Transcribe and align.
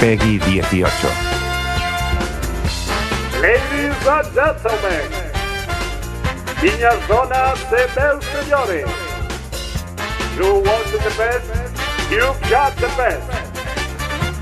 Peggy 0.00 0.40
18. 0.40 0.86
Ladies 3.42 4.06
and 4.08 4.28
gentlemen, 4.32 5.10
niñas, 6.62 7.06
donas 7.06 7.60
e 7.70 7.86
meus 7.94 8.24
señores, 8.24 8.88
you 10.38 10.62
want 10.64 10.86
the 10.90 11.12
best, 11.18 11.44
you've 12.10 12.40
got 12.48 12.74
the 12.76 12.88
best. 12.96 13.28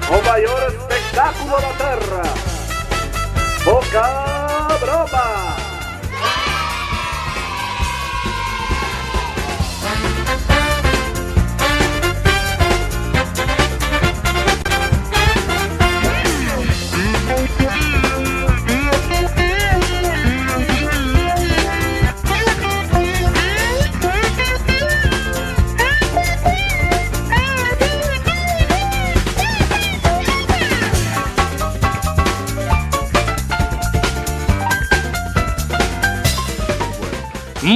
O 0.09 0.23
maior 0.23 0.63
espectáculo 0.69 1.61
da 1.61 1.73
terra, 1.73 2.23
Boca 3.65 4.79
Broma. 4.79 5.68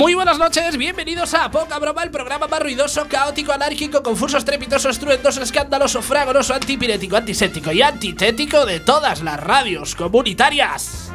Muy 0.03 0.15
buenas 0.15 0.37
noches, 0.37 0.77
bienvenidos 0.77 1.33
a 1.33 1.49
Poca 1.49 1.79
Broma, 1.79 2.03
el 2.03 2.11
programa 2.11 2.49
más 2.49 2.61
ruidoso, 2.61 3.07
caótico, 3.09 3.53
anárquico, 3.53 4.03
confuso, 4.03 4.37
estrepitoso, 4.37 4.89
estruendoso, 4.89 5.41
escandaloso, 5.41 6.03
fragoroso, 6.03 6.55
antipirético, 6.55 7.15
antiséptico 7.15 7.71
y 7.71 7.83
antitético 7.83 8.67
de 8.67 8.81
todas 8.81 9.23
las 9.23 9.39
radios 9.39 9.95
comunitarias. 9.95 11.13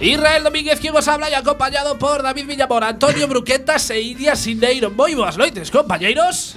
Israel 0.00 0.44
Domínguez, 0.44 0.80
quien 0.80 0.96
os 0.96 1.06
habla 1.06 1.28
y 1.28 1.34
acompañado 1.34 1.98
por 1.98 2.22
David 2.22 2.46
Villamor, 2.46 2.82
Antonio 2.82 3.28
Bruquetas 3.28 3.90
e 3.90 4.00
Idia 4.00 4.36
Sineiro. 4.36 4.90
Muy 4.90 5.14
buenas 5.14 5.36
noches, 5.36 5.70
compañeros. 5.70 6.56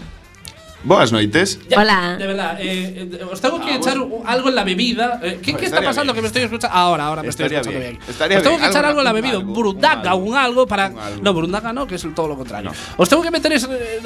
Boas 0.90 1.12
noites. 1.12 1.60
Ya, 1.70 1.78
Hola. 1.80 2.16
De 2.18 2.26
verdad, 2.26 2.58
eh, 2.60 3.08
eh, 3.14 3.24
os 3.32 3.40
tengo 3.40 3.62
que 3.62 3.76
echar 3.76 4.00
un- 4.00 4.24
algo 4.26 4.50
en 4.50 4.56
la 4.56 4.64
bebida. 4.64 5.20
Eh, 5.22 5.40
¿Qué, 5.40 5.54
qué 5.54 5.66
está 5.66 5.84
pasando 5.84 6.14
bien. 6.14 6.16
que 6.16 6.22
me 6.24 6.28
estoy 6.28 6.42
escuchando? 6.42 6.76
Ahora, 6.76 7.06
ahora 7.06 7.22
me 7.22 7.30
Estaría 7.30 7.60
estoy 7.60 7.74
escuchando 7.76 7.80
bien. 7.92 8.00
bien. 8.00 8.10
Estaría 8.10 8.38
os 8.38 8.44
tengo 8.44 8.56
bien. 8.58 8.64
que 8.66 8.72
echar 8.72 8.86
algo, 8.86 9.00
en 9.02 9.06
la 9.06 9.14
bebida, 9.14 9.34
algo, 9.36 9.48
un 9.50 9.54
burundanga, 9.54 10.16
un 10.16 10.36
algo 10.36 10.66
para. 10.66 10.88
un 10.90 10.98
algo. 11.00 11.22
No, 11.22 11.32
burundanga 11.34 11.72
no, 11.74 11.86
que 11.86 11.94
es 11.94 12.08
todo 12.16 12.28
lo 12.28 12.36
contrario. 12.36 12.72
Os 12.98 13.08
tengo 13.08 13.22
que 13.22 13.30
meter 13.30 13.52
eh, 13.54 13.60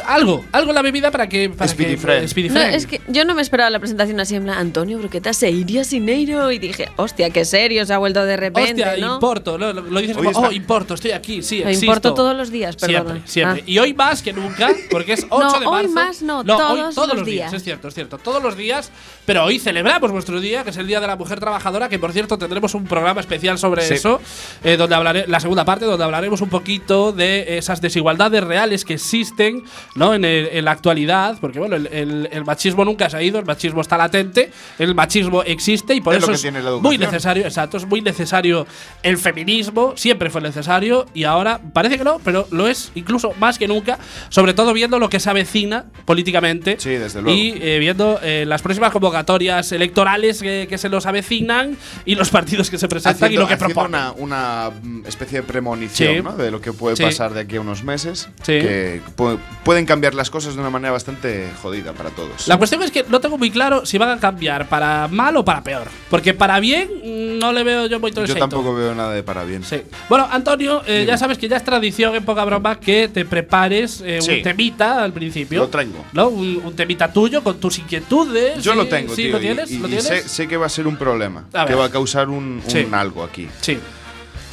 algo, 0.06 0.44
algo 0.52 0.72
en 0.72 0.76
la 0.76 0.82
bebida 0.82 1.10
para 1.10 1.30
que. 1.30 1.50
Para 1.52 1.70
Speedy 1.72 1.92
que, 1.92 1.98
Friend. 2.02 2.28
Speedy 2.28 2.50
No, 2.50 2.56
Friend. 2.56 2.76
es 2.76 2.86
que 2.86 3.00
yo 3.08 3.24
no 3.24 3.34
me 3.34 3.42
esperaba 3.42 3.70
la 3.70 3.80
presentación 3.80 4.20
así 4.20 4.36
en 4.36 4.44
plan 4.44 4.58
Antonio 4.58 4.98
Bruqueta 5.00 5.32
se 5.32 5.50
iría 5.52 5.86
Sineiro 5.86 6.52
y 6.52 6.60
dije, 6.60 6.90
hostia, 6.98 7.30
qué 7.30 7.46
serio 7.46 7.86
se 7.86 7.94
ha 7.94 7.98
vuelto 7.98 8.26
de 8.26 8.36
repente, 8.36 8.84
Hostia, 8.84 8.98
¿no? 9.08 9.14
importo. 9.16 9.58
Lo, 9.58 9.72
lo- 9.72 9.82
lo 9.84 10.00
dices 10.02 10.18
Hoy 10.18 10.34
como, 10.34 10.48
oh, 10.48 10.52
importo, 10.52 10.96
estoy 10.96 11.12
aquí, 11.12 11.42
sí, 11.44 11.60
Lo 11.62 11.70
existo. 11.70 11.86
importo 11.86 12.14
todos 12.14 12.36
los 12.36 12.52
días, 12.52 12.76
perdona. 12.76 13.04
Siempre, 13.04 13.22
siempre. 13.32 13.62
Ah. 13.62 13.70
Y 13.70 13.80
hoy 13.80 13.94
más 13.94 14.22
que 14.22 14.34
nunca, 14.34 14.70
porque 14.92 15.14
es 15.14 15.26
8 15.30 15.44
No, 15.54 15.60
de 15.62 15.66
hoy 15.66 15.88
marzo. 15.88 15.94
más 15.94 16.22
no, 16.22 16.44
hoy 16.74 16.80
todos 16.82 16.96
todos 16.96 17.08
los 17.10 17.18
los 17.20 17.26
días. 17.28 17.52
días. 17.52 17.54
Es 17.54 17.64
cierto, 17.64 17.88
es 17.88 17.94
cierto. 17.94 18.18
Todos 18.18 18.42
los 18.44 18.56
días. 18.58 18.92
Pero 19.26 19.44
hoy 19.46 19.60
celebramos 19.60 20.12
vuestro 20.12 20.40
día, 20.42 20.64
que 20.64 20.70
es 20.72 20.78
el 20.78 20.88
Día 20.88 21.00
de 21.00 21.08
la 21.08 21.16
Mujer 21.16 21.40
Trabajadora, 21.40 21.90
que 21.90 22.00
por 22.00 22.12
cierto 22.12 22.38
tendremos 22.38 22.74
un 22.76 22.86
programa 22.86 23.22
especial 23.22 23.58
sobre 23.58 23.82
Sí. 23.84 23.94
eso, 23.96 24.20
eh, 24.64 24.78
donde 24.78 24.96
hablaré, 24.96 25.26
la 25.28 25.40
segunda 25.40 25.66
parte, 25.66 25.86
donde 25.86 26.04
hablaremos 26.04 26.42
un 26.42 26.50
poquito 26.50 27.12
de 27.12 27.58
esas 27.58 27.82
desigualdades 27.82 28.44
reales 28.44 28.86
que 28.86 28.94
existen 28.96 29.64
¿no? 29.96 30.14
en, 30.14 30.26
el- 30.26 30.48
en 30.52 30.66
la 30.66 30.72
actualidad, 30.72 31.38
porque 31.40 31.60
bueno, 31.60 31.76
el, 31.76 31.88
el- 31.88 32.30
el 32.32 32.46
machismo 32.46 32.84
nunca 32.86 33.10
se 33.10 33.18
ha 33.18 33.22
ido, 33.22 33.40
el 33.40 33.46
machismo 33.46 33.82
está 33.82 33.98
latente, 33.98 34.52
el 34.80 34.94
machismo 34.96 35.44
existe 35.44 35.94
y 35.96 36.02
por 36.02 36.14
Es 36.14 36.22
lo 36.22 36.26
eso 36.26 36.32
que 36.32 36.36
es 36.36 36.42
tiene 36.42 36.62
la 36.62 36.72
muy 36.78 36.98
necesario, 36.98 37.44
exacto, 37.46 37.78
es 37.78 37.86
muy 37.86 38.02
necesario 38.02 38.66
el 39.04 39.18
feminismo, 39.18 39.94
siempre 39.96 40.30
fue 40.30 40.42
necesario 40.42 41.06
y 41.14 41.24
ahora 41.24 41.60
parece 41.74 41.98
que 41.98 42.04
no, 42.04 42.20
pero 42.24 42.48
lo 42.52 42.68
es 42.68 42.92
incluso 42.96 43.32
más 43.40 43.58
que 43.58 43.68
nunca, 43.68 43.98
sobre 44.30 44.54
todo 44.54 44.74
viendo 44.74 45.00
lo 45.00 45.10
que 45.10 45.20
se 45.20 45.30
avecina 45.30 45.86
políticamente 46.06 46.53
Sí, 46.78 46.90
desde 46.92 47.22
luego. 47.22 47.38
y 47.38 47.58
eh, 47.62 47.80
viendo 47.80 48.20
eh, 48.22 48.46
las 48.48 48.62
próximas 48.62 48.92
convocatorias 48.92 49.72
electorales 49.72 50.42
que, 50.42 50.68
que 50.70 50.78
se 50.78 50.90
nos 50.90 51.06
avecinan 51.06 51.78
y 52.06 52.16
los 52.16 52.30
partidos 52.30 52.70
que 52.70 52.78
se 52.78 52.88
presentan 52.88 53.32
y 53.32 53.36
lo 53.38 53.48
que 53.48 53.58
proponen. 53.58 54.02
una, 54.02 54.12
una, 54.18 54.72
mm, 54.82 55.06
especie 55.08 55.42
de 55.42 55.44
premonición 55.48 56.16
Sí. 56.16 56.22
¿no? 56.22 56.34
de 56.36 56.52
lo 56.52 56.60
que 56.62 56.74
puede 56.74 56.96
Sí. 56.96 57.04
pasar 57.04 57.34
de 57.34 57.42
aquí 57.42 57.56
a 57.56 57.62
unos 57.62 57.84
meses. 57.84 58.30
Sí. 58.42 58.54
Que 58.60 59.02
pu- 59.18 59.38
pueden 59.64 59.86
cambiar 59.86 60.14
las 60.16 60.30
cosas 60.30 60.56
de 60.56 60.62
una 60.62 60.70
manera 60.70 60.92
bastante 60.92 61.50
jodida 61.62 61.94
para 61.94 62.10
todos. 62.10 62.48
La 62.48 62.58
cuestión 62.58 62.82
es 62.84 62.92
que 62.92 63.06
no 63.10 63.20
tengo 63.22 63.38
muy 63.38 63.52
claro 63.52 63.86
si 63.86 63.98
van 63.98 64.10
a 64.10 64.20
cambiar 64.20 64.68
para 64.70 65.08
mal 65.08 65.36
o 65.38 65.46
para 65.46 65.64
peor, 65.64 65.88
porque 66.10 66.34
para 66.34 66.60
bien 66.60 66.90
mm, 67.04 67.40
no 67.40 67.52
le 67.54 67.64
veo 67.64 67.88
yo 67.88 68.00
muy 68.00 68.12
Yo 68.12 68.36
tampoco 68.36 68.74
veo 68.76 68.94
nada 68.96 69.14
de 69.14 69.24
para 69.24 69.44
bien. 69.44 69.64
Sí. 69.64 69.82
Bueno, 70.10 70.28
Antonio, 70.32 70.82
eh, 70.88 71.04
ya 71.08 71.18
sabes 71.18 71.38
que 71.38 71.48
ya 71.48 71.58
es 71.58 71.64
tradición 71.64 72.16
en 72.16 72.24
poca 72.26 72.44
broma 72.46 72.80
que 72.80 73.08
te 73.08 73.26
prepares 73.26 74.02
un 74.02 74.42
temita 74.44 75.04
al 75.04 75.14
principio. 75.14 75.60
Lo 75.62 75.68
traigo. 75.70 76.06
¿No? 76.14 76.30
Un, 76.44 76.62
un 76.66 76.76
temita 76.76 77.12
tuyo 77.12 77.44
con 77.44 77.60
tus 77.60 77.80
inquietudes. 77.80 78.62
Yo 78.64 78.72
sí, 78.74 78.78
lo 78.78 78.88
tengo, 78.88 79.16
sí, 79.16 79.24
tío. 79.24 79.32
¿Lo 79.34 79.40
tienes? 79.40 79.72
y, 79.72 79.78
¿Lo 79.80 79.88
tienes? 79.88 80.06
sé, 80.08 80.28
sé 80.28 80.48
que 80.48 80.58
va 80.58 80.66
a 80.66 80.70
ser 80.70 80.88
un 80.88 80.98
problema. 80.98 81.46
A 81.54 81.66
que 81.66 81.72
ver. 81.74 81.82
va 81.82 81.86
a 81.86 81.90
causar 81.90 82.30
un, 82.30 82.62
un 82.64 82.64
Sí. 82.68 82.88
algo 82.92 83.24
aquí. 83.24 83.48
Sí. 83.62 83.78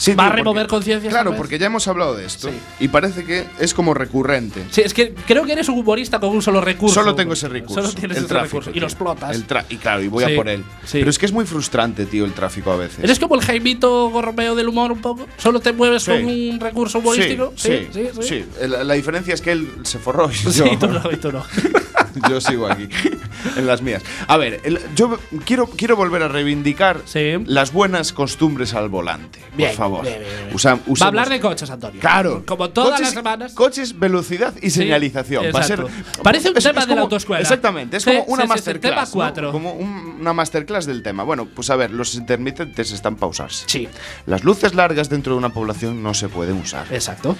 Sí, 0.00 0.14
¿Va 0.14 0.28
a 0.28 0.32
remover 0.32 0.66
conciencias, 0.66 1.12
Claro, 1.12 1.36
porque 1.36 1.58
ya 1.58 1.66
hemos 1.66 1.86
hablado 1.86 2.16
de 2.16 2.24
esto. 2.24 2.48
Sí. 2.48 2.54
Y 2.80 2.88
parece 2.88 3.22
que 3.26 3.44
es 3.58 3.74
como 3.74 3.92
recurrente. 3.92 4.64
Sí, 4.70 4.80
es 4.80 4.94
que 4.94 5.12
creo 5.26 5.44
que 5.44 5.52
eres 5.52 5.68
un 5.68 5.78
humorista 5.78 6.18
con 6.18 6.30
un 6.30 6.40
solo 6.40 6.62
recurso. 6.62 6.94
Solo 6.94 7.14
tengo 7.14 7.34
ese 7.34 7.48
recurso. 7.48 7.82
Solo 7.82 7.92
tienes 7.92 8.16
el 8.16 8.24
ese 8.24 8.32
tráfico. 8.32 8.60
recurso. 8.60 8.70
Y 8.74 8.80
lo 8.80 8.86
explotas. 8.86 9.36
El 9.36 9.44
y 9.68 9.76
claro, 9.76 10.02
y 10.02 10.08
voy 10.08 10.24
Sí, 10.24 10.32
a 10.32 10.36
por 10.36 10.48
él. 10.48 10.64
sí. 10.86 10.98
Pero 11.00 11.10
es 11.10 11.18
que 11.18 11.26
es 11.26 11.32
muy 11.32 11.44
frustrante, 11.44 12.06
tío, 12.06 12.24
el 12.24 12.32
tráfico 12.32 12.72
a 12.72 12.76
veces. 12.76 13.04
¿Eres 13.04 13.18
como 13.18 13.34
el 13.34 13.42
Jaimito 13.42 14.08
Gorromeo 14.08 14.54
del 14.54 14.68
humor 14.68 14.90
un 14.90 15.02
poco? 15.02 15.26
¿Solo 15.36 15.60
te 15.60 15.74
mueves 15.74 16.04
Sí. 16.04 16.12
con 16.12 16.24
un 16.24 16.60
recurso 16.60 17.00
humorístico? 17.00 17.52
Sí, 17.56 17.88
sí, 17.92 18.08
sí. 18.22 18.44
La, 18.66 18.82
la 18.84 18.94
diferencia 18.94 19.34
es 19.34 19.42
que 19.42 19.52
él 19.52 19.68
se 19.82 19.98
forró 19.98 20.30
y 20.30 20.34
Sí, 20.34 20.50
yo, 20.60 20.78
tú 20.78 20.86
no, 20.88 21.02
y 21.12 21.16
tú 21.16 21.30
no. 21.30 21.44
yo 22.28 22.41
sigo 22.41 22.66
aquí, 22.71 22.88
en 23.56 23.66
las 23.66 23.82
mías. 23.82 24.03
A 24.26 24.37
ver, 24.37 24.60
el- 24.65 24.81
yo 24.94 25.19
quiero, 25.44 25.66
quiero 25.66 25.97
volver 25.97 26.22
a 26.22 26.28
reivindicar 26.28 27.00
Sí. 27.04 27.34
las 27.47 27.72
buenas 27.72 28.12
costumbres 28.12 28.75
al 28.75 28.88
volante. 28.88 29.41
Bien, 29.56 29.71
por 29.71 29.76
favor. 29.78 30.03
bien, 30.03 30.19
bien, 30.21 30.31
bien. 30.44 30.54
Usa- 30.54 30.75
Va 30.75 30.81
a 30.81 30.82
usemos- 30.91 31.03
hablar 31.03 31.28
de 31.28 31.41
coches, 31.41 31.71
Antonio. 31.71 32.00
Claro. 32.00 32.44
Como 32.47 32.71
todas 32.71 32.91
Coches- 32.93 33.06
las 33.06 33.15
semanas. 33.15 33.53
Coches, 33.54 33.98
velocidad 33.98 34.54
y 34.60 34.71
señalización. 34.71 35.44
Va 35.54 35.60
a 35.60 35.62
ser, 35.62 35.81
exacto. 35.81 36.22
Parece 36.22 36.48
un 36.48 36.54
tema 36.54 36.72
de 36.81 36.87
la 36.87 36.87
como- 36.87 37.03
autoescuela. 37.03 37.41
Exactamente, 37.43 37.97
es 37.98 38.03
Sí, 38.03 38.10
como 38.10 38.25
una 38.25 38.42
sí, 38.42 38.42
sí, 38.42 38.42
sí, 38.42 38.48
masterclass. 38.48 38.91
tema 38.92 39.04
¿no? 39.04 39.10
cuatro. 39.12 39.53
Como 39.53 39.72
un- 39.72 40.16
una 40.21 40.32
masterclass 40.32 40.87
del 40.87 41.03
tema. 41.03 41.22
Bueno, 41.25 41.47
pues 41.47 41.71
a 41.71 41.77
ver, 41.77 41.91
los 41.91 42.15
intermitentes 42.15 42.92
están 42.92 43.16
pausarse. 43.16 43.65
Sí, 43.66 43.88
Las 44.27 44.44
luces 44.44 44.75
largas 44.75 45.09
dentro 45.09 45.32
de 45.34 45.38
una 45.38 45.50
población 45.50 46.03
no 46.03 46.15
se 46.15 46.28
pueden 46.28 46.56
usar. 46.56 46.87
exacto. 46.91 47.37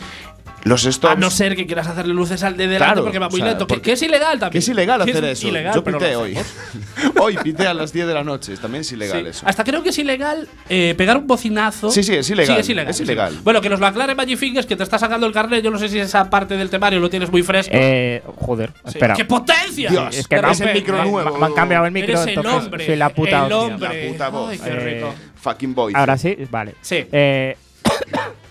Los 0.65 0.83
stops. 0.83 1.15
A 1.15 1.19
no 1.19 1.31
ser 1.31 1.57
que 1.57 1.65
quieras 1.65 1.87
hacerle 1.87 2.13
luces 2.13 2.43
al 2.43 2.55
de 2.59 2.65
delante 2.67 2.85
Claro, 2.85 3.03
porque 3.05 3.19
va 3.19 3.31
muy 3.31 3.41
o 3.41 3.45
sea, 3.45 3.53
lento. 3.53 3.67
Que, 3.67 3.75
porque- 3.75 3.83
que 3.83 3.93
es 3.93 4.03
ilegal 4.03 4.39
también. 4.39 4.60
Es 4.61 4.69
ilegal 4.69 5.03
hacer 5.03 5.25
es 5.25 5.39
eso. 5.39 5.49
ilegal, 5.49 5.75
Yo 5.75 5.83
pité 5.85 6.17
hoy. 6.17 6.39
hoy 7.21 7.37
pité 7.43 7.67
a 7.67 7.75
las 7.75 7.93
10 7.93 8.07
de 8.07 8.15
la 8.15 8.23
noche. 8.25 8.57
También 8.57 8.83
es 8.83 8.93
ilegal 8.93 9.23
Sí. 9.23 9.29
eso. 9.29 9.47
Hasta 9.47 9.65
creo 9.65 9.83
que 9.83 9.89
es 9.91 9.99
ilegal 9.99 10.49
eh, 10.69 10.95
pegar 10.97 11.17
un 11.17 11.27
bocinazo. 11.27 11.91
Sí, 11.91 12.03
sí, 12.03 12.15
es 12.15 12.31
ilegal. 12.31 12.57
Sí, 12.57 12.61
es 12.61 12.69
ilegal. 12.69 12.91
Es 12.91 12.97
sí. 12.99 13.03
ilegal. 13.03 13.39
Bueno, 13.43 13.61
que 13.61 13.69
nos 13.69 13.81
lo 13.81 13.87
aclare 13.87 14.15
Magic 14.15 14.39
Fingers, 14.39 14.67
que 14.67 14.77
te 14.77 14.83
está 14.83 14.99
sacando 14.99 15.27
el 15.27 15.33
carnet. 15.33 15.63
Yo 15.65 15.71
no 15.71 15.79
sé 15.79 15.89
si 15.89 15.99
esa 15.99 16.31
parte 16.31 16.57
del 16.57 16.71
temario 16.71 17.01
lo 17.01 17.11
tienes 17.11 17.31
muy 17.31 17.43
fresco. 17.43 17.73
Eh, 17.75 18.23
joder, 18.37 18.71
Sí. 18.85 18.91
espera. 18.95 19.15
¡Qué 19.15 19.25
potencia! 19.25 19.91
Dios, 19.91 20.17
es 20.17 20.29
que 20.29 20.41
me, 20.41 20.49
el 20.71 20.75
micro 20.75 20.97
me- 21.03 21.11
nuevo. 21.11 21.39
me 21.39 21.47
han 21.47 21.53
cambiado 21.55 21.87
el 21.87 21.93
micro, 21.93 22.13
Eres 22.13 22.23
el 22.23 22.29
entonces 22.31 22.65
hombre. 22.65 22.87
soy 22.87 22.97
la 22.97 23.09
puta 23.11 23.47
el 23.47 23.53
hombre. 23.53 24.05
La 24.07 24.13
puta 24.13 24.29
voz. 24.29 24.51
Ay, 24.53 24.59
qué 24.59 24.71
Eh. 25.01 25.05
Fucking 25.37 25.75
boy. 25.75 25.93
Ahora 25.97 26.19
sí, 26.19 26.37
vale. 26.51 26.75
Sí. 26.83 27.07
Eh, 27.11 27.57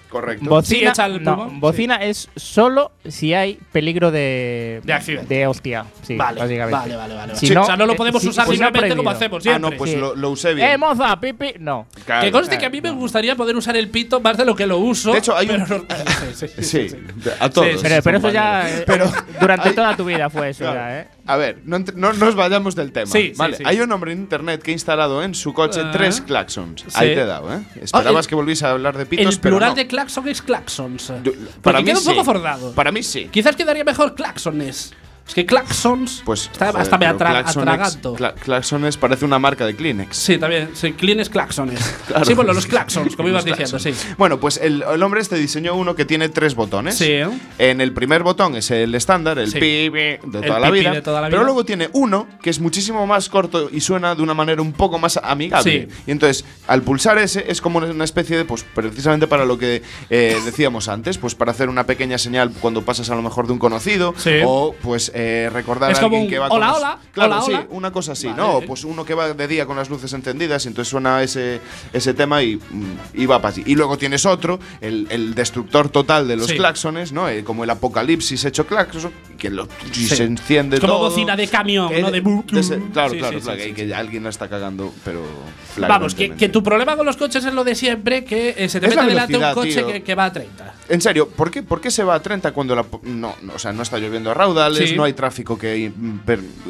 Correcto. 0.09 0.49
bocina, 0.49 0.91
no, 1.21 1.49
bocina 1.59 1.95
es 1.97 2.29
solo 2.35 2.91
si 3.07 3.33
hay 3.35 3.59
peligro 3.71 4.09
de 4.11 4.81
De 4.83 4.91
accidente. 4.93 5.35
de 5.35 5.45
hostia, 5.47 5.85
sí, 6.01 6.15
vale, 6.15 6.39
básicamente. 6.39 6.71
vale, 6.79 6.95
vale, 6.95 7.13
vale. 7.15 7.35
Si 7.35 7.49
no, 7.51 7.61
o 7.61 7.65
sea, 7.65 7.77
no 7.77 7.85
lo 7.85 7.93
eh, 7.93 7.95
podemos 7.95 8.23
usar 8.23 8.49
libremente 8.49 8.95
como 8.95 9.09
hacemos 9.11 9.37
ah, 9.39 9.41
siempre. 9.43 9.69
no, 9.71 9.77
pues 9.77 9.91
Sí. 9.91 9.97
lo, 9.97 10.15
lo 10.15 10.31
usé 10.31 10.53
bien. 10.55 10.71
Eh, 10.71 10.77
moza, 10.79 11.19
pipi, 11.19 11.53
no. 11.59 11.85
Claro. 12.05 12.23
que 12.25 12.31
conste 12.31 12.57
que 12.57 12.65
a 12.65 12.69
mí 12.71 12.81
me 12.81 12.89
gustaría 12.91 13.35
poder 13.35 13.55
usar 13.55 13.77
el 13.77 13.89
pito 13.89 14.19
más 14.19 14.35
de 14.35 14.45
lo 14.45 14.55
que 14.55 14.65
lo 14.65 14.79
uso. 14.79 15.11
De 15.13 15.19
hecho, 15.19 15.35
hay 15.37 15.45
pero 15.47 15.63
un- 15.63 15.69
no- 15.69 15.77
sí, 16.33 16.47
sí, 16.47 16.47
sí, 16.57 16.63
Sí, 16.63 16.89
sí. 16.89 17.29
a 17.39 17.49
todos. 17.49 17.67
Sí, 17.67 17.77
sí, 17.77 17.83
Pero, 17.83 18.01
pero 18.03 18.17
eso 18.17 18.29
ya 18.31 18.67
eh, 18.69 18.83
Pero 18.87 19.11
durante 19.39 19.69
hay- 19.69 19.75
toda 19.75 19.95
tu 19.95 20.05
vida 20.05 20.29
fue 20.29 20.49
eso 20.49 20.63
Claro. 20.63 20.79
ya, 20.79 20.99
¿eh? 21.01 21.07
A 21.31 21.37
ver, 21.37 21.61
no, 21.65 21.77
no 21.95 22.13
nos 22.13 22.33
vayamos 22.35 22.75
del 22.75 22.91
tema. 22.91 23.05
Sí, 23.11 23.33
vale. 23.37 23.57
sí. 23.57 23.63
Hay 23.65 23.79
un 23.79 23.91
hombre 23.91 24.11
en 24.13 24.19
internet 24.19 24.61
que 24.63 24.71
ha 24.71 24.73
instalado 24.73 25.21
en 25.23 25.35
su 25.35 25.53
coche 25.53 25.81
Ah. 25.83 25.91
tres 25.91 26.21
claxons. 26.21 26.85
Ahí 26.95 27.13
te 27.13 27.21
he 27.21 27.25
dado, 27.25 27.53
¿eh? 27.53 27.61
Esperabas 27.81 28.25
el- 28.25 28.29
que 28.29 28.35
volviese 28.35 28.65
a 28.65 28.71
hablar 28.71 28.97
de 28.97 29.05
pitos, 29.05 29.35
El 29.35 29.39
pero 29.39 29.53
plural 29.57 29.69
no. 29.69 29.75
de 29.75 29.85
claxon 29.87 30.27
es 30.27 30.41
claxons. 30.41 31.13
Yo- 31.23 31.31
Porque 31.61 31.83
queda 31.83 31.99
un 31.99 32.05
poco 32.05 32.23
fordado. 32.23 32.73
Para 32.73 32.91
mí 32.91 33.03
sí. 33.03 33.29
Quizás 33.31 33.55
quedaría 33.55 33.83
mejor 33.83 34.15
claxones. 34.15 34.91
Es 35.29 35.35
que 35.35 35.45
claxons. 35.45 36.23
Pues 36.25 36.49
Está- 36.51 36.67
joder, 36.67 36.81
hasta 36.81 36.97
me 36.97 37.05
atra- 37.07 37.43
atraganto. 37.47 38.15
Cla- 38.15 38.33
Claxones 38.33 38.97
parece 38.97 39.25
una 39.25 39.37
marca 39.39 39.65
de 39.65 39.75
Kleenex. 39.75 40.17
Sí, 40.17 40.37
también. 40.37 40.71
Sí, 40.73 40.93
clines 40.93 41.29
claxones. 41.29 41.79
Claro. 42.09 42.25
Sí, 42.25 42.33
bueno, 42.33 42.53
los 42.53 42.65
claxons, 42.65 43.15
como 43.15 43.29
ibas 43.29 43.45
diciendo, 43.45 43.77
sí. 43.77 43.93
Bueno, 44.17 44.39
pues 44.39 44.57
el, 44.57 44.81
el 44.91 45.03
hombre 45.03 45.21
este 45.21 45.35
diseñó 45.37 45.75
uno 45.75 45.93
que 45.95 46.05
tiene 46.05 46.27
tres 46.29 46.55
botones. 46.55 46.97
Sí. 46.97 47.19
En 47.59 47.81
el 47.81 47.93
primer 47.93 48.23
botón 48.23 48.55
es 48.55 48.71
el 48.71 48.95
estándar, 48.95 49.37
el 49.37 49.51
Sí. 49.51 49.59
pi, 49.59 49.89
de 49.89 50.19
El 50.23 50.31
toda 50.47 50.59
la 50.59 50.71
vida. 50.71 50.91
de 50.91 51.01
toda 51.03 51.21
la 51.21 51.29
Pero 51.29 51.43
luego 51.43 51.63
tiene 51.63 51.89
uno 51.93 52.27
que 52.41 52.49
es 52.49 52.59
muchísimo 52.59 53.05
más 53.05 53.29
corto 53.29 53.69
y 53.71 53.81
suena 53.81 54.15
de 54.15 54.23
una 54.23 54.33
manera 54.33 54.59
un 54.63 54.73
poco 54.73 54.97
más 54.97 55.17
amigable. 55.21 55.87
Sí. 55.91 56.01
Y 56.07 56.11
entonces, 56.11 56.43
al 56.67 56.81
pulsar 56.81 57.19
ese, 57.19 57.45
es 57.51 57.61
como 57.61 57.77
una 57.77 58.03
especie 58.03 58.35
de, 58.37 58.45
pues 58.45 58.63
precisamente 58.73 59.27
para 59.27 59.45
lo 59.45 59.59
que 59.59 59.83
eh, 60.09 60.37
decíamos 60.43 60.87
antes, 60.87 61.19
pues 61.19 61.35
para 61.35 61.51
hacer 61.51 61.69
una 61.69 61.85
pequeña 61.85 62.17
señal 62.17 62.51
cuando 62.59 62.81
pasas 62.81 63.11
a 63.11 63.15
lo 63.15 63.21
mejor 63.21 63.45
de 63.45 63.53
un 63.53 63.59
conocido. 63.59 64.15
Sí. 64.17 64.39
O 64.43 64.73
pues 64.81 65.11
eh, 65.21 65.49
recordar 65.51 65.91
Es 65.91 65.97
a 65.97 66.01
como 66.01 66.15
alguien 66.15 66.23
un 66.27 66.29
que 66.29 66.39
va 66.39 66.47
hola, 66.47 66.67
con 66.67 66.75
hola, 66.77 66.99
Claro, 67.11 67.31
hola, 67.33 67.41
sí, 67.45 67.51
hola. 67.53 67.67
una 67.71 67.91
cosa 67.91 68.13
así, 68.13 68.27
Vale. 68.27 68.37
¿no? 68.41 68.61
Pues 68.61 68.83
uno 68.85 69.03
que 69.03 69.13
va 69.13 69.33
de 69.33 69.47
día 69.47 69.65
con 69.65 69.75
las 69.75 69.89
luces 69.89 70.13
encendidas 70.13 70.63
y 70.65 70.69
entonces 70.69 70.89
suena 70.89 71.21
ese, 71.21 71.59
ese 71.91 72.13
tema 72.13 72.41
y, 72.41 72.55
mm, 72.55 72.97
y 73.15 73.25
va 73.25 73.41
para 73.41 73.53
allí. 73.53 73.63
Y 73.65 73.75
luego 73.75 73.97
tienes 73.97 74.25
otro, 74.25 74.59
el, 74.79 75.07
el 75.09 75.33
destructor 75.35 75.89
total 75.89 76.27
de 76.27 76.37
los 76.37 76.47
Sí. 76.47 76.55
claxones, 76.55 77.11
¿no? 77.11 77.27
Eh, 77.27 77.43
como 77.43 77.63
el 77.65 77.69
apocalipsis 77.69 78.45
hecho 78.45 78.65
claxon, 78.65 79.11
que 79.37 79.49
lo, 79.49 79.67
y 79.93 79.95
Sí. 80.07 80.15
se 80.15 80.23
enciende 80.23 80.77
Es 80.77 80.81
como 80.81 80.93
todo. 80.93 81.09
bocina 81.09 81.35
de 81.35 81.47
camión, 81.47 81.91
¿no? 81.99 82.11
De 82.11 82.21
de 82.21 82.59
ese- 82.59 82.79
claro, 82.93 83.13
claro, 83.17 83.39
claro, 83.41 83.59
que, 83.75 83.93
alguien 83.93 84.23
la 84.23 84.29
está 84.29 84.47
cagando, 84.47 84.93
pero. 85.03 85.21
Vamos, 85.77 86.15
que, 86.15 86.31
que 86.31 86.49
tu 86.49 86.61
problema 86.63 86.95
con 86.97 87.05
los 87.05 87.15
coches 87.17 87.43
es 87.45 87.53
lo 87.53 87.63
de 87.63 87.75
siempre, 87.75 88.23
que 88.25 88.53
eh, 88.57 88.69
se 88.69 88.79
te 88.79 88.87
mete 88.87 89.05
delante 89.05 89.37
un 89.37 89.53
coche 89.53 89.83
que, 89.85 90.03
que 90.03 90.15
va 90.15 90.25
a 90.25 90.33
30. 90.33 90.73
En 90.89 91.01
serio, 91.01 91.27
¿por 91.29 91.51
qué, 91.51 91.61
¿por 91.63 91.79
qué 91.79 91.91
se 91.91 92.03
va 92.03 92.15
a 92.15 92.21
30 92.21 92.51
cuando 92.51 92.75
la, 92.75 92.85
no, 93.03 93.35
no, 93.41 93.53
o 93.53 93.59
sea, 93.59 93.71
no 93.71 93.83
está 93.83 93.97
lloviendo 93.99 94.31
a 94.31 94.33
raudales, 94.33 94.89
Sí. 94.89 94.95
no 94.95 95.03
hay 95.03 95.08
tráfico 95.13 95.57
que, 95.57 95.91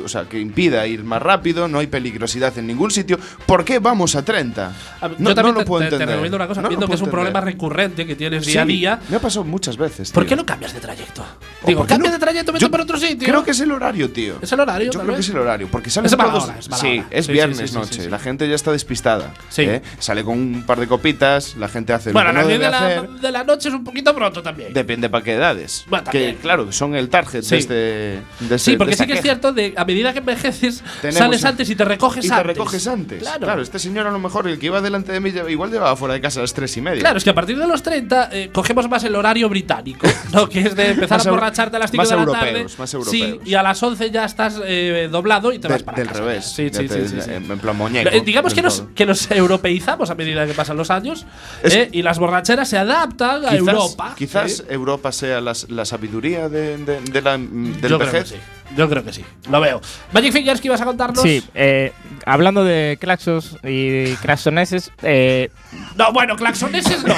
o 0.03 0.07
sea, 0.07 0.25
que 0.25 0.39
impida 0.39 0.85
ir 0.87 1.03
más 1.03 1.21
rápido, 1.21 1.67
no 1.67 1.79
hay 1.79 1.87
peligrosidad 1.87 2.57
en 2.57 2.67
ningún 2.67 2.91
sitio? 2.91 3.19
¿Por 3.45 3.63
qué 3.65 3.79
vamos 3.79 4.15
a 4.15 4.23
30? 4.23 4.73
A 5.01 5.07
ver, 5.07 5.19
No, 5.19 5.29
yo 5.29 5.35
también 5.35 5.53
no 5.55 5.59
lo 5.59 5.65
te, 5.65 5.67
puedo 5.67 5.79
te- 5.81 5.89
te 5.89 5.95
entender. 5.95 6.07
recomiendo 6.15 6.35
una 6.37 6.47
cosa, 6.47 6.61
No 6.61 6.69
viendo 6.69 6.87
que 6.87 6.95
es 6.95 7.01
un 7.01 7.09
problema 7.09 7.39
entender. 7.39 7.53
recurrente 7.55 8.05
que 8.05 8.15
tienes 8.15 8.45
Sí, 8.45 8.51
día 8.51 8.61
a 8.61 8.65
día. 8.65 8.99
Me 9.09 9.17
ha 9.17 9.19
pasado 9.19 9.43
muchas 9.45 9.77
veces. 9.77 10.11
¿Por 10.11 10.23
tío. 10.23 10.29
qué 10.29 10.35
no 10.35 10.45
cambias 10.45 10.73
de 10.73 10.79
trayecto? 10.79 11.21
¿O 11.63 11.67
Digo, 11.67 11.79
por 11.79 11.87
qué 11.87 11.93
cambia 11.93 12.09
no? 12.11 12.17
de 12.17 12.19
trayecto, 12.19 12.51
vete 12.51 12.69
por 12.69 12.81
otro 12.81 12.97
sitio. 12.97 13.27
Creo 13.27 13.43
que 13.43 13.51
es 13.51 13.59
el 13.59 13.71
horario, 13.71 14.09
tío. 14.11 14.35
Es 14.41 14.51
el 14.51 14.59
horario, 14.59 14.91
Yo 14.91 14.99
creo 15.01 15.13
que 15.15 15.21
es 15.21 15.29
el 15.29 15.37
horario, 15.37 15.67
porque 15.71 15.89
salen 15.89 16.05
Es 16.11 16.17
todos. 16.17 16.43
hora, 16.45 16.55
es 16.59 16.65
sí, 16.79 17.03
es 17.09 17.25
Sí, 17.25 17.31
viernes 17.31 17.69
sí, 17.71 17.75
noche. 17.75 18.09
La 18.09 18.19
gente 18.19 18.47
ya 18.47 18.55
está 18.55 18.71
despistada. 18.71 19.33
Sí. 19.49 19.63
¿eh? 19.63 19.81
Sale 19.99 20.23
con 20.23 20.37
un 20.37 20.63
par 20.65 20.79
de 20.79 20.87
copitas, 20.87 21.55
la 21.57 21.67
gente 21.67 21.93
hace 21.93 22.11
Bueno, 22.11 22.29
a 22.29 22.33
lo 22.33 22.39
que 22.41 22.47
10 22.47 22.59
no 22.59 22.63
de 22.65 22.71
debe 22.71 22.71
la, 22.71 22.87
hacer. 23.01 23.09
de 23.21 23.31
la 23.31 23.43
noche 23.43 23.69
es 23.69 23.75
un 23.75 23.83
poquito 23.83 24.15
pronto 24.15 24.41
también. 24.41 24.73
Depende 24.73 25.09
para 25.09 25.23
qué 25.23 25.33
edades. 25.33 25.85
Bueno, 25.89 26.09
que 26.11 26.37
claro, 26.41 26.71
son 26.71 26.95
el 26.95 27.09
target 27.09 27.43
Sí. 27.43 27.49
de 27.51 27.57
este. 27.57 28.19
De 28.39 28.57
sí, 28.59 28.77
porque 28.77 28.93
sí 28.95 29.05
que 29.05 29.13
es 29.13 29.19
queja. 29.19 29.21
cierto, 29.23 29.51
de, 29.53 29.73
a 29.75 29.83
medida 29.85 30.13
que 30.13 30.19
envejeces, 30.19 30.83
Tenemos 31.01 31.19
sales 31.19 31.45
antes 31.45 31.69
y 31.69 31.75
te 31.75 31.83
recoges 31.85 32.23
Y 32.25 32.27
te 32.29 32.33
antes. 32.33 32.47
recoges 32.47 32.87
antes. 32.87 33.19
Claro. 33.21 33.39
Claro. 33.39 33.61
este 33.61 33.79
señor 33.79 34.07
a 34.07 34.11
lo 34.11 34.19
mejor, 34.19 34.47
el 34.47 34.57
que 34.59 34.67
iba 34.67 34.81
delante 34.81 35.11
de 35.11 35.19
mí, 35.19 35.31
igual 35.49 35.71
llevaba 35.71 35.95
fuera 35.95 36.13
de 36.13 36.21
casa 36.21 36.39
a 36.39 36.43
las 36.43 36.53
tres 36.53 36.75
y 36.77 36.81
media. 36.81 36.99
Claro, 37.01 37.17
es 37.17 37.23
que 37.23 37.29
a 37.31 37.35
partir 37.35 37.57
de 37.57 37.67
los 37.67 37.83
30 37.83 38.29
eh, 38.31 38.49
cogemos 38.53 38.89
más 38.89 39.03
el 39.03 39.15
horario 39.15 39.49
británico, 39.49 40.07
¿no? 40.33 40.47
Que 40.47 40.61
es 40.61 40.75
de 40.75 40.91
empezar 40.91 41.19
a 41.25 41.29
borracharte 41.31 41.75
a 41.75 41.79
las 41.79 41.91
5 41.91 42.01
más 42.01 42.09
de 42.09 42.15
la 42.15 42.21
europeos, 42.21 42.75
tarde. 42.75 42.75
más 42.77 42.89
Sí, 43.09 43.21
europeos. 43.23 43.47
y 43.47 43.53
a 43.55 43.63
las 43.63 43.83
11 43.83 44.11
ya 44.11 44.25
estás 44.25 44.59
eh, 44.63 45.09
doblado 45.11 45.51
y 45.51 45.59
te 45.59 45.67
De- 45.67 45.73
vas 45.73 45.83
para 45.83 45.97
del 45.97 46.07
casa. 46.07 46.19
revés. 46.21 46.45
Sí, 46.45 46.69
sí, 46.71 46.87
te- 46.87 47.07
sí, 47.07 47.15
sí, 47.15 47.21
sí. 47.21 47.31
En, 47.31 47.59
plan 47.59 47.75
muñeco. 47.75 48.09
Eh, 48.09 48.21
digamos 48.25 48.53
que 48.53 48.61
del 48.61 48.65
nos, 48.65 48.83
que 48.95 49.05
nos 49.05 49.29
europeizamos 49.31 50.09
a 50.09 50.15
medida 50.15 50.45
que 50.45 50.53
pasan 50.53 50.77
los 50.77 50.89
años 50.91 51.25
Es- 51.63 51.75
eh, 51.75 51.89
y 51.91 52.01
las 52.01 52.19
borracheras 52.19 52.69
se 52.69 52.77
adaptan 52.77 53.45
a 53.45 53.55
Europa. 53.55 54.13
quizás 54.17 54.57
¿sí? 54.57 54.63
Europa 54.69 55.11
sea 55.11 55.41
la 55.41 55.85
sabiduría 55.85 56.47
de, 56.49 56.77
la, 57.21 57.37
del 57.37 57.97
creo 58.09 58.23
que 58.23 58.29
vejez. 58.31 58.39
sí. 58.45 58.75
Yo 58.77 58.87
creo 58.87 59.03
que 59.03 59.11
sí. 59.13 59.25
Lo 59.49 59.59
veo. 59.61 59.81
Magic 60.13 60.31
Fingers, 60.31 60.61
¿qué 60.61 60.67
ibas 60.67 60.79
a 60.81 60.85
contarnos? 60.85 61.23
Sí, 61.23 61.43
eh, 61.55 61.91
hablando 62.25 62.63
de 62.63 62.97
claxos 63.01 63.57
y 63.63 64.13
claxoneses, 64.17 64.91
eh, 65.01 65.49
No, 65.95 66.13
bueno, 66.13 66.35
claxoneses 66.35 67.03
no. 67.03 67.15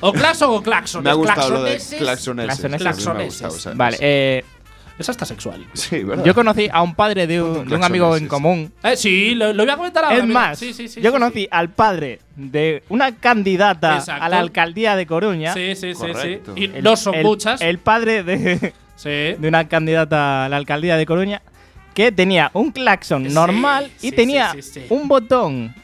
O 0.00 0.12
claxon 0.12 0.50
o 0.54 0.62
claxon. 0.62 1.02
Me 1.02 1.10
ha 1.10 1.14
gustado 1.14 1.50
lo 1.50 1.62
de 1.64 1.72
Claxoneses. 1.76 1.98
claxoneses. 2.00 2.80
Claxoneses. 2.80 3.38
Claxoneses. 3.40 3.76
vale, 3.76 3.96
eh, 4.00 4.44
Esa 4.98 5.10
está 5.10 5.24
sexual. 5.24 5.66
Sí, 5.74 6.04
¿verdad? 6.04 6.24
yo 6.24 6.34
conocí 6.34 6.68
a 6.72 6.82
un 6.82 6.94
padre 6.94 7.26
de 7.26 7.42
un, 7.42 7.66
de 7.68 7.74
un 7.74 7.82
amigo 7.82 8.16
en 8.16 8.28
claxoneses. 8.28 8.28
común. 8.28 8.72
Eh, 8.84 8.96
sí, 8.96 9.34
lo, 9.34 9.52
lo 9.52 9.64
voy 9.64 9.72
a 9.72 9.76
comentar 9.76 10.04
ahora. 10.04 10.16
Es 10.18 10.22
mira. 10.24 10.40
más, 10.40 10.58
Sí, 10.60 10.72
sí, 10.72 10.86
sí, 10.86 11.00
yo 11.00 11.08
sí, 11.10 11.12
conocí 11.12 11.48
al 11.50 11.70
padre 11.70 12.20
de 12.36 12.84
una 12.88 13.16
candidata 13.16 13.96
Exacto. 13.96 14.22
a 14.24 14.28
la 14.28 14.38
alcaldía 14.38 14.94
de 14.94 15.06
Coruña. 15.06 15.52
Sí, 15.54 15.74
sí, 15.74 15.94
sí, 15.94 16.00
sí. 16.06 16.12
Correcto. 16.12 16.52
Y 16.54 16.64
El- 16.66 16.84
no 16.84 16.94
son 16.96 17.14
el- 17.16 17.24
muchas. 17.24 17.60
El 17.60 17.78
padre 17.78 18.22
de, 18.22 18.72
sí. 18.96 19.08
de 19.10 19.48
una 19.48 19.68
candidata 19.68 20.44
a 20.44 20.48
la 20.48 20.56
alcaldía 20.56 20.96
de 20.96 21.06
Coruña 21.06 21.42
que 21.94 22.10
tenía 22.12 22.50
un 22.54 22.70
claxon 22.72 23.26
Sí, 23.28 23.34
normal 23.34 23.90
y 24.00 24.10
sí, 24.10 24.12
tenía 24.12 24.52
sí, 24.52 24.62
sí, 24.62 24.70
sí. 24.80 24.86
un 24.88 25.08
botón 25.08 25.74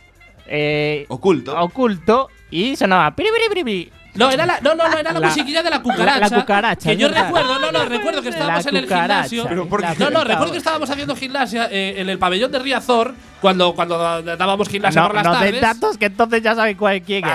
eh, 0.46 1.04
Oculto. 1.08 1.58
oculto 1.60 2.28
y 2.50 2.76
sonaba 2.76 3.14
piri, 3.14 3.28
piri, 3.34 3.48
piri, 3.50 3.64
piri. 3.64 3.92
No, 4.14 4.30
era 4.30 4.46
la, 4.46 4.58
no, 4.62 4.74
no, 4.74 4.88
no, 4.88 4.98
era 4.98 5.12
la, 5.12 5.20
La- 5.20 5.28
musiquilla 5.28 5.62
de 5.62 5.70
la 5.70 5.80
cucaracha. 5.82 6.18
la- 6.20 6.28
la 6.28 6.40
cucaracha, 6.40 6.88
Que 6.90 6.96
yo 6.96 7.08
verdad. 7.08 7.26
recuerdo, 7.26 7.58
no, 7.60 7.70
no, 7.70 7.84
recuerdo 7.84 8.22
que 8.22 8.30
estábamos 8.30 8.64
La 8.64 8.70
en 8.70 8.76
el 8.78 8.88
gimnasio. 8.88 9.44
Pero 9.48 9.68
¿por 9.68 9.80
La 9.82 9.94
qué? 9.94 10.04
No, 10.04 10.10
no, 10.10 10.24
recuerdo 10.24 10.52
que 10.52 10.58
estábamos 10.58 10.90
haciendo 10.90 11.14
gimnasia 11.14 11.68
eh, 11.70 11.96
en 12.00 12.08
el 12.08 12.18
pabellón 12.18 12.50
de 12.50 12.58
Riazor 12.58 13.14
cuando, 13.40 13.74
cuando 13.74 13.98
dábamos 14.22 14.68
gimnasia 14.68 15.00
No, 15.02 15.06
por 15.08 15.16
las 15.16 15.24
no 15.24 15.32
tardes. 15.32 15.60
datos 15.60 15.96
que 15.98 16.06
entonces 16.06 16.42
ya 16.42 16.54
saben 16.54 16.76
cuál 16.76 17.00
quién 17.02 17.24
es. 17.24 17.32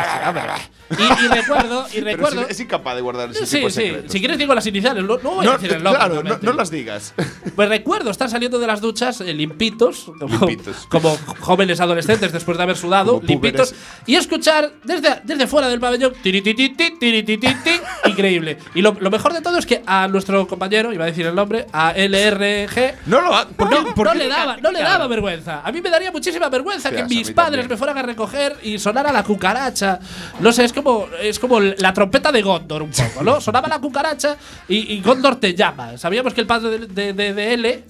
Y, 1.00 1.26
y 1.26 1.28
recuerdo, 1.30 1.86
y 1.94 2.00
recuerdo. 2.02 2.42
es, 2.44 2.50
es 2.52 2.60
incapaz 2.60 2.96
de 2.96 3.02
guardar 3.02 3.30
ese 3.32 3.46
Sí, 3.46 3.56
tipo 3.56 3.68
de 3.68 3.72
sí. 3.74 3.82
secretos. 3.82 4.12
Si 4.12 4.20
quieres 4.20 4.38
digo 4.38 4.54
las 4.54 4.68
iniciales, 4.68 5.04
no, 5.04 5.18
no 5.18 5.32
voy 5.32 5.46
a 5.46 5.50
no, 5.50 5.54
decir 5.58 5.72
el 5.74 5.82
nombre. 5.84 6.00
claro, 6.06 6.24
no, 6.24 6.38
no 6.42 6.54
las 6.54 6.70
digas. 6.70 7.14
Pues 7.56 7.70
recuerdo 7.70 8.10
estar 8.10 8.30
saliendo 8.30 8.58
de 8.58 8.66
las 8.68 8.82
duchas 8.82 9.22
eh, 9.22 9.32
limpitos, 9.34 10.06
como, 10.20 10.28
Limpitos. 10.48 10.88
como 10.90 11.16
jóvenes 11.40 11.80
adolescentes 11.80 12.32
después 12.32 12.58
de 12.58 12.64
haber 12.64 12.78
sudado, 12.78 13.16
Como 13.16 13.28
limpitos, 13.28 13.70
púberes. 13.74 14.02
y 14.08 14.16
escuchar 14.16 14.72
desde, 14.84 15.22
desde 15.24 15.46
fuera 15.48 15.68
del 15.68 15.80
pabellón, 15.80 16.14
increíble. 18.06 18.58
Y 18.76 18.82
lo, 18.82 18.96
lo 19.00 19.10
mejor 19.12 19.34
de 19.34 19.42
todo 19.42 19.58
es 19.58 19.66
que 19.66 19.84
a 19.86 20.08
nuestro 20.08 20.48
compañero, 20.48 20.92
iba 20.94 21.04
a 21.04 21.08
decir 21.08 21.26
el 21.26 21.36
nombre, 21.36 21.68
a 21.72 21.92
LRG, 21.96 22.96
no 23.06 23.22
lo 23.22 23.34
ha- 23.36 23.48
¿por 23.48 23.70
qué- 23.70 23.76
no, 23.76 23.96
por 23.96 24.08
no 24.08 24.14
qué? 24.14 24.18
le 24.20 24.28
daba, 24.28 24.58
no 24.58 24.72
le 24.72 24.82
daba 24.82 25.08
vergüenza. 25.08 25.62
A 25.64 25.72
mí 25.72 25.82
me 25.82 25.90
daría 25.94 26.12
muchísima 26.12 26.50
vergüenza 26.50 26.90
que 26.90 27.04
mis 27.06 27.32
padres 27.32 27.52
también. 27.62 27.70
me 27.70 27.78
fueran 27.78 27.98
a 27.98 28.02
recoger 28.02 28.58
y 28.64 28.78
sonara 28.80 29.12
la 29.12 29.24
cucaracha. 29.24 30.00
No 30.40 30.52
sé, 30.52 30.66
es 30.66 30.74
como, 30.74 31.08
es 31.22 31.40
como 31.40 31.60
la 31.60 31.94
trompeta 31.94 32.32
de 32.32 32.42
Gondor 32.42 32.82
un 32.84 32.92
poco, 32.92 33.24
¿no? 33.24 33.40
Sonaba 33.40 33.68
la 33.68 33.80
cucaracha 33.80 34.36
y, 34.68 34.94
y 34.94 35.02
Gondor 35.02 35.38
te 35.38 35.54
llama. 35.56 35.98
Sabíamos 35.98 36.34
que 36.34 36.42
el 36.42 36.48
padre 36.48 36.80
de, 36.80 36.88
de, 36.88 37.14
de- 37.14 37.34
de 37.34 37.54
L. 37.54 37.84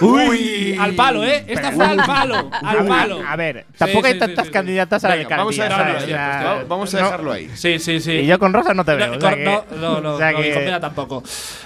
Uy. 0.00 0.76
Al 0.78 0.94
palo, 0.94 1.24
¿eh? 1.24 1.44
Esta 1.46 1.72
fue 1.72 1.84
al 1.86 1.96
palo. 1.96 2.50
Al 2.52 2.86
palo. 2.86 3.20
A 3.26 3.36
ver, 3.36 3.66
tampoco 3.78 4.02
Sí, 4.02 4.06
hay 4.08 4.12
sí, 4.14 4.18
tantas 4.18 4.46
sí, 4.46 4.52
candidatas 4.52 5.04
a 5.04 5.08
la 5.08 5.14
Venga, 5.16 5.36
vamos 5.36 5.58
a 5.58 5.66
alcaldía. 5.66 6.64
Vamos 6.68 6.94
a 6.94 6.96
dejarlo 6.98 7.32
ahí. 7.32 7.50
Sí, 7.54 7.78
sí, 7.78 8.00
sí. 8.00 8.12
Y 8.12 8.26
yo 8.26 8.38
con 8.38 8.52
Rosa 8.52 8.74
no 8.74 8.84
te 8.84 8.94
veo. 8.94 9.06
No, 9.08 9.16
o 9.16 9.20
sea 9.20 9.30
cor- 9.30 9.38
que- 9.38 9.44
no, 9.44 9.64
no, 9.80 10.00
no, 10.00 10.10
o 10.14 10.18
sea 10.18 10.32
no, 10.32 10.38
que- 10.38 10.48
y 10.50 10.52
con 10.70 10.80
tampoco. 10.80 11.22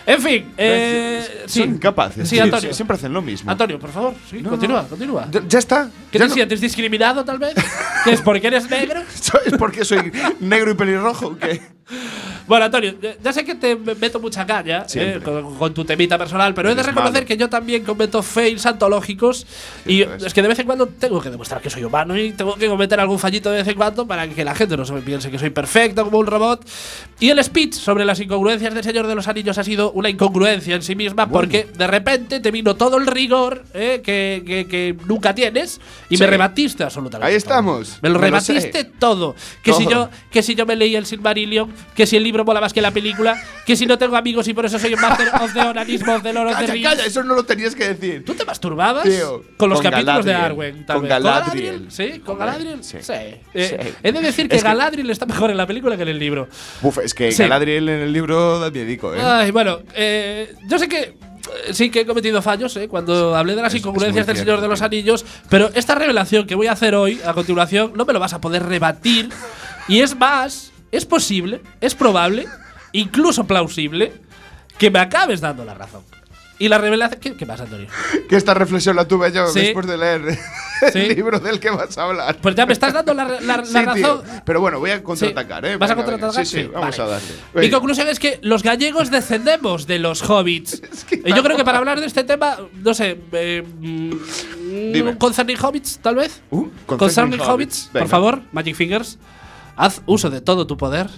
En 0.06 0.20
fin, 0.22 0.52
eh. 0.56 1.44
Son 1.46 1.62
incapaces. 1.70 2.28
Sí, 2.28 2.36
Sí, 2.36 2.40
Antonio. 2.40 2.72
siempre 2.74 2.96
hacen 2.96 3.12
lo 3.12 3.22
mismo. 3.22 3.50
Antonio, 3.50 3.78
por 3.78 3.90
favor, 3.90 4.14
sí, 4.30 4.40
No, 4.42 4.50
continúa, 4.50 4.86
continúa. 4.86 5.28
Ya, 5.48 5.58
está. 5.58 5.88
¿Qué 6.10 6.18
Ya 6.18 6.26
te 6.28 6.34
sientes 6.34 6.60
discriminado, 6.60 7.24
tal 7.24 7.38
vez? 7.38 7.54
¿Que 8.04 8.12
es 8.12 8.20
porque 8.22 8.46
eres 8.46 8.68
negro? 8.70 9.00
¿Es 9.46 9.54
porque 9.58 9.84
soy 9.84 10.12
negro 10.40 10.70
y 10.70 10.74
pelirrojo? 10.74 11.36
qué? 11.38 11.60
Bueno, 12.46 12.66
Antonio, 12.66 12.94
ya- 13.22 13.32
sé 13.32 13.44
que 13.44 13.54
te 13.54 13.76
meto 13.76 14.20
mucha 14.20 14.46
caña 14.46 14.84
eh, 14.94 15.20
con, 15.22 15.56
con 15.56 15.74
tu 15.74 15.84
temita 15.84 16.16
personal, 16.18 16.54
pero 16.54 16.68
he 16.70 16.74
de 16.74 16.80
Eres 16.80 16.86
reconocer 16.94 17.14
malo. 17.22 17.26
que 17.26 17.36
yo 17.36 17.48
también 17.48 17.84
cometo 17.84 18.22
fails 18.22 18.64
antológicos 18.66 19.46
y 19.86 20.02
es. 20.02 20.22
es 20.24 20.34
que 20.34 20.42
de 20.42 20.48
vez 20.48 20.58
en 20.58 20.66
cuando 20.66 20.86
tengo 20.86 21.20
que 21.20 21.30
demostrar 21.30 21.60
que 21.60 21.70
soy 21.70 21.84
humano 21.84 22.16
y 22.18 22.32
tengo 22.32 22.54
que 22.56 22.68
cometer 22.68 23.00
algún 23.00 23.18
fallito 23.18 23.50
de 23.50 23.58
vez 23.58 23.68
en 23.68 23.74
cuando 23.76 24.06
para 24.06 24.28
que 24.28 24.44
la 24.44 24.54
gente 24.54 24.76
no 24.76 24.84
se 24.84 24.92
me 24.92 25.02
piense 25.02 25.30
que 25.30 25.38
soy 25.38 25.50
perfecto 25.50 26.04
como 26.04 26.18
un 26.18 26.26
robot. 26.26 26.66
Y 27.20 27.30
el 27.30 27.42
speech 27.42 27.74
sobre 27.74 28.04
las 28.04 28.20
incongruencias 28.20 28.72
del 28.74 28.84
Señor 28.84 29.06
de 29.06 29.14
los 29.14 29.28
Anillos 29.28 29.58
ha 29.58 29.64
sido 29.64 29.90
una 29.92 30.08
incongruencia 30.08 30.74
en 30.74 30.82
sí 30.82 30.94
misma 30.94 31.28
porque 31.28 31.68
de 31.76 31.86
repente 31.86 32.40
te 32.40 32.50
vino 32.50 32.76
todo 32.76 32.96
el 32.98 33.06
rigor 33.06 33.64
eh, 33.74 34.00
que, 34.04 34.42
que- 34.46 34.66
que 34.66 34.96
nunca 35.06 35.34
tienes 35.34 35.80
y 36.08 36.16
Sí. 36.16 36.22
me 36.22 36.26
rebatiste 36.28 36.84
absolutamente. 36.84 37.30
Ahí 37.30 37.36
estamos. 37.36 37.98
Me 38.02 38.08
lo 38.08 38.14
Me 38.18 38.30
lo 38.30 38.36
rebatiste 38.38 38.84
todo. 38.84 39.34
Que 39.62 39.72
si 39.72 39.84
Todo. 39.84 39.90
yo 39.90 40.10
que 40.30 40.42
si 40.42 40.54
yo 40.54 40.66
me 40.66 40.76
leí 40.76 40.94
el 40.96 41.06
Silmarillion, 41.06 41.72
que 41.94 42.06
si 42.06 42.16
el 42.16 42.22
libro 42.22 42.44
mola 42.44 42.60
más 42.60 42.72
que 42.72 42.80
la 42.80 42.90
película, 42.90 43.40
que 43.66 43.76
si 43.76 43.86
no 43.86 43.98
tengo 43.98 44.16
amigos 44.16 44.46
y 44.48 44.54
por 44.54 44.66
eso 44.66 44.78
soy 44.78 44.94
un 44.94 45.00
Master 45.00 45.28
of 45.40 45.52
the 45.52 45.60
Onanismo 45.60 46.20
the 46.22 46.32
Lord 46.32 46.48
of 46.48 46.52
the 46.58 46.60
Calla, 46.66 46.72
Rings. 46.72 46.88
calla, 46.88 47.04
eso 47.06 47.22
no 47.22 47.34
lo 47.34 47.44
tenías 47.44 47.74
que 47.74 47.94
decir. 47.94 48.24
¿Tú 48.24 48.34
te 48.34 48.44
masturbabas 48.44 49.04
Tío, 49.04 49.42
con 49.56 49.68
los 49.70 49.80
con 49.80 49.90
capítulos 49.90 50.24
de 50.24 50.32
Galadriel. 50.32 50.52
Arwen? 50.52 50.86
tal 50.86 50.94
Con 50.96 51.02
vez? 51.02 51.10
Galadriel. 51.10 51.86
Sí, 51.90 52.20
con 52.24 52.38
Galadriel. 52.38 52.84
sí. 52.84 52.98
Sí. 53.00 53.12
Eh, 53.12 53.38
Sí. 53.54 53.94
He 54.02 54.12
de 54.12 54.20
decir 54.20 54.48
que 54.48 54.56
Es 54.56 54.62
que- 54.62 54.68
Galadriel 54.68 55.10
está 55.10 55.26
mejor 55.26 55.50
en 55.50 55.56
la 55.56 55.66
película 55.66 55.96
que 55.96 56.02
en 56.02 56.08
el 56.08 56.18
libro. 56.18 56.48
Uf, 56.82 56.98
es 56.98 57.14
que 57.14 57.32
Sí. 57.32 57.42
Galadriel 57.42 57.88
en 57.88 58.00
el 58.00 58.12
libro 58.12 58.58
da 58.60 58.70
miedico, 58.70 59.14
¿eh? 59.14 59.20
Ay, 59.22 59.50
bueno, 59.50 59.80
eh, 59.94 60.54
yo 60.68 60.78
sé 60.78 60.88
que 60.88 60.98
eh, 60.98 61.72
sí 61.72 61.90
que 61.90 62.00
he 62.00 62.06
cometido 62.06 62.42
fallos 62.42 62.76
eh, 62.76 62.88
cuando 62.88 63.34
hablé 63.36 63.54
de 63.56 63.62
las 63.62 63.72
Es- 63.72 63.80
incongruencias 63.80 64.26
del 64.26 64.36
Señor 64.36 64.60
de 64.60 64.68
los. 64.68 64.82
Anillos, 64.82 65.24
pero 65.48 65.70
esta 65.74 65.94
revelación 65.94 66.46
que 66.46 66.54
voy 66.54 66.66
a 66.66 66.72
hacer 66.72 66.94
hoy, 66.94 67.20
a 67.26 67.32
continuación, 67.34 67.92
no 67.96 68.04
me 68.04 68.12
lo 68.12 68.20
vas 68.20 68.32
a 68.32 68.40
poder 68.40 68.64
rebatir. 68.64 69.28
Y 69.88 70.00
es 70.00 70.14
más, 70.16 70.72
es 70.92 71.04
posible, 71.06 71.60
es 71.80 71.94
probable, 71.94 72.46
incluso 72.92 73.46
plausible, 73.46 74.12
que 74.78 74.90
me 74.90 74.98
acabes 75.00 75.40
dando 75.40 75.64
la 75.64 75.74
razón. 75.74 76.02
Y 76.60 76.66
la 76.66 76.78
revelación. 76.78 77.20
¿Qué, 77.20 77.36
qué 77.36 77.46
pasa, 77.46 77.62
Antonio? 77.64 77.86
Que 78.28 78.34
esta 78.34 78.52
reflexión 78.52 78.96
la 78.96 79.06
tuve 79.06 79.30
yo 79.30 79.46
Sí. 79.46 79.60
después 79.60 79.86
de 79.86 79.96
leer 79.96 80.22
el 80.82 80.92
Sí. 80.92 81.14
libro 81.14 81.38
del 81.38 81.60
que 81.60 81.70
vas 81.70 81.96
a 81.98 82.02
hablar. 82.02 82.36
Pues 82.42 82.56
ya 82.56 82.66
me 82.66 82.72
estás 82.72 82.92
dando 82.92 83.14
la, 83.14 83.24
la- 83.24 83.40
la 83.40 83.64
Sí, 83.64 83.74
razón. 83.74 83.94
tío. 83.94 84.22
Pero 84.44 84.60
bueno, 84.60 84.80
voy 84.80 84.90
a 84.90 85.00
contraatacar. 85.00 85.64
¿eh? 85.66 85.76
¿Vas 85.76 85.92
a 85.92 85.94
contraatacar? 85.94 86.44
Sí, 86.44 86.62
sí, 86.62 86.66
vamos 86.66 86.96
vale. 86.98 87.10
a 87.10 87.14
darle. 87.14 87.28
Mi 87.54 87.60
Venga. 87.60 87.76
conclusión 87.78 88.08
es 88.08 88.18
que 88.18 88.40
los 88.42 88.64
gallegos 88.64 89.08
descendemos 89.12 89.86
de 89.86 90.00
los 90.00 90.28
hobbits. 90.28 90.82
y 91.24 91.32
yo 91.32 91.44
creo 91.44 91.56
que 91.56 91.64
para 91.64 91.78
hablar 91.78 92.00
de 92.00 92.06
este 92.06 92.24
tema, 92.24 92.56
no 92.82 92.92
sé, 92.92 93.20
eh, 93.32 93.62
mm, 93.64 95.16
concerning 95.18 95.56
hobbits, 95.62 96.00
tal 96.00 96.16
vez. 96.16 96.42
Uh, 96.50 96.66
concerning 96.86 96.98
concerning 96.98 97.40
hobbits, 97.40 97.84
hobbits. 97.84 97.90
por 98.00 98.08
favor, 98.08 98.42
Magic 98.50 98.74
Fingers, 98.74 99.16
haz 99.78 100.02
uso 100.06 100.28
de 100.28 100.40
todo 100.40 100.66
tu 100.66 100.76
poder. 100.76 101.08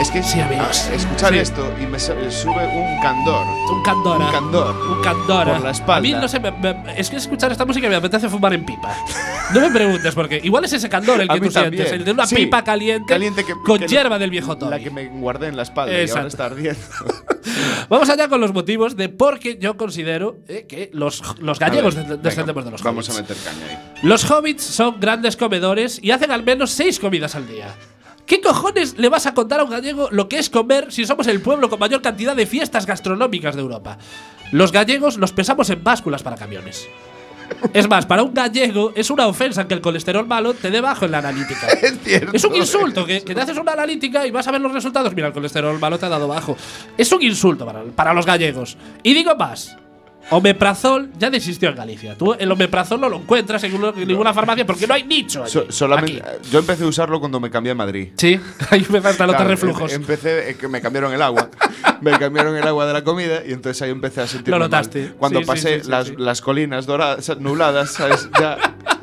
Es 0.00 0.10
que 0.10 0.22
Sí, 0.22 0.40
amigos. 0.40 0.88
escuchar 0.94 1.32
Sí. 1.34 1.38
esto 1.40 1.74
y 1.80 1.86
me 1.86 1.98
sa- 1.98 2.14
sube 2.30 2.66
un 2.66 3.02
candor. 3.02 3.46
Un 3.70 3.82
candora. 3.82 4.24
Un 4.26 4.32
candor. 4.32 4.76
Un 4.96 5.02
candora. 5.02 5.52
Por 5.56 5.62
la 5.64 5.70
espalda. 5.72 5.96
A 5.96 6.00
mí, 6.00 6.12
no 6.12 6.26
sé, 6.26 6.40
me- 6.40 6.50
me- 6.52 6.98
es 6.98 7.10
que 7.10 7.16
escuchar 7.16 7.52
esta 7.52 7.66
música 7.66 7.86
me 7.88 7.96
apetece 7.96 8.28
fumar 8.30 8.54
en 8.54 8.64
pipa. 8.64 8.96
No 9.52 9.60
me 9.60 9.70
preguntes 9.70 10.14
por 10.14 10.26
qué. 10.28 10.40
Igual 10.42 10.64
es 10.64 10.72
ese 10.72 10.88
candor 10.88 11.20
el 11.20 11.28
que 11.28 11.40
tú 11.40 11.50
también. 11.50 11.74
sientes. 11.74 11.92
El 11.92 12.04
de 12.04 12.12
una 12.12 12.26
Sí, 12.26 12.36
pipa 12.36 12.64
caliente, 12.64 13.12
caliente 13.12 13.44
que- 13.44 13.52
con 13.64 13.78
que- 13.78 13.88
hierba 13.88 14.18
del 14.18 14.30
viejo 14.30 14.56
Toby. 14.56 14.70
La 14.70 14.78
que 14.80 14.90
me 14.90 15.06
guardé 15.08 15.48
en 15.48 15.56
la 15.56 15.62
espalda 15.64 15.92
y 15.92 15.96
ahora 15.96 16.04
Exacto. 16.04 16.28
está 16.28 16.44
ardiendo. 16.46 16.80
Vamos 17.90 18.08
allá 18.08 18.28
con 18.28 18.40
los 18.40 18.54
motivos 18.54 18.96
de 18.96 19.08
por 19.10 19.38
qué 19.38 19.58
yo 19.60 19.76
considero 19.76 20.38
eh, 20.48 20.64
que 20.66 20.90
los, 20.94 21.22
los 21.40 21.58
gallegos 21.58 21.94
ver, 21.94 22.04
de- 22.04 22.10
venga, 22.12 22.22
descendemos 22.22 22.64
de 22.64 22.70
los 22.70 22.82
Vamos 22.82 23.06
hobbits. 23.08 23.18
a 23.18 23.22
meter 23.22 23.36
caña 23.44 23.66
ahí. 23.70 23.98
Los 24.02 24.30
hobbits 24.30 24.62
son 24.64 24.98
grandes 24.98 25.36
comedores 25.36 25.98
y 26.02 26.10
hacen 26.10 26.30
al 26.30 26.42
menos 26.42 26.70
seis 26.70 26.98
comidas 26.98 27.34
al 27.34 27.46
día. 27.46 27.68
¿Qué 28.26 28.40
cojones 28.40 28.96
le 28.98 29.08
vas 29.08 29.26
a 29.26 29.34
contar 29.34 29.60
a 29.60 29.64
un 29.64 29.70
gallego 29.70 30.08
lo 30.10 30.28
que 30.28 30.38
es 30.38 30.50
comer 30.50 30.92
si 30.92 31.04
somos 31.04 31.26
el 31.26 31.40
pueblo 31.40 31.68
con 31.68 31.78
mayor 31.78 32.02
cantidad 32.02 32.36
de 32.36 32.46
fiestas 32.46 32.86
gastronómicas 32.86 33.54
de 33.56 33.62
Europa? 33.62 33.98
Los 34.52 34.72
gallegos 34.72 35.16
los 35.16 35.32
pesamos 35.32 35.70
en 35.70 35.82
básculas 35.82 36.22
para 36.22 36.36
camiones. 36.36 36.88
Es 37.74 37.88
más, 37.88 38.06
para 38.06 38.22
un 38.22 38.32
gallego 38.32 38.92
es 38.94 39.10
una 39.10 39.26
ofensa 39.26 39.66
que 39.66 39.74
el 39.74 39.80
colesterol 39.80 40.26
malo 40.26 40.54
te 40.54 40.70
dé 40.70 40.80
bajo 40.80 41.04
en 41.04 41.12
la 41.12 41.18
analítica. 41.18 41.66
Es 41.82 41.98
cierto. 42.02 42.30
Es 42.32 42.44
un 42.44 42.54
insulto, 42.54 43.04
que, 43.04 43.22
que 43.22 43.34
te 43.34 43.40
haces 43.40 43.56
una 43.58 43.72
analítica 43.72 44.26
y 44.26 44.30
vas 44.30 44.46
a 44.46 44.52
ver 44.52 44.60
los 44.60 44.72
resultados. 44.72 45.14
Mira, 45.14 45.28
el 45.28 45.32
colesterol 45.32 45.78
malo 45.78 45.98
te 45.98 46.06
ha 46.06 46.08
dado 46.08 46.28
bajo. 46.28 46.56
Es 46.96 47.10
un 47.12 47.22
insulto 47.22 47.66
para, 47.66 47.82
para 47.82 48.14
los 48.14 48.26
gallegos. 48.26 48.76
Y 49.02 49.14
digo 49.14 49.34
más. 49.34 49.76
Omeprazol 50.30 51.10
ya 51.18 51.30
desistió 51.30 51.68
en 51.70 51.76
Galicia. 51.76 52.16
Tú 52.16 52.34
el 52.34 52.50
omeprazol 52.52 53.00
no 53.00 53.08
lo 53.08 53.16
encuentras 53.16 53.62
en, 53.64 53.72
ninguna- 54.06 54.34
farmacia 54.34 54.64
porque 54.66 54.86
no 54.86 54.94
hay 54.94 55.04
nicho. 55.04 55.42
allí, 55.42 55.50
So- 55.52 55.70
solamente, 55.72 56.22
yo 56.50 56.58
empecé 56.60 56.84
a 56.84 56.86
usarlo 56.86 57.18
cuando 57.18 57.40
me 57.40 57.50
cambié 57.50 57.72
a 57.72 57.74
Madrid. 57.74 58.10
Sí, 58.16 58.38
ahí 58.70 58.80
empezaste 58.80 59.22
a 59.22 59.26
notar 59.26 59.40
Claro, 59.40 59.50
reflujos. 59.50 59.92
em- 59.92 60.00
Empecé, 60.02 60.56
me 60.68 60.80
cambiaron 60.80 61.12
el 61.12 61.22
agua. 61.22 61.48
me 62.00 62.12
cambiaron 62.18 62.56
el 62.56 62.66
agua 62.66 62.86
de 62.86 62.92
la 62.92 63.02
comida 63.04 63.42
y 63.46 63.52
entonces 63.52 63.80
ahí 63.82 63.90
empecé 63.90 64.20
a 64.20 64.26
sentir. 64.26 64.50
Lo 64.52 64.58
notaste. 64.58 65.12
Cuando 65.18 65.40
Sí, 65.40 65.44
pasé 65.46 65.78
sí, 65.78 65.84
sí, 65.84 65.90
las, 65.90 66.10
las 66.18 66.40
colinas 66.40 66.86
doradas, 66.86 67.38
nubladas, 67.38 67.92
¿sabes? 67.92 68.28
Ya. 68.38 68.56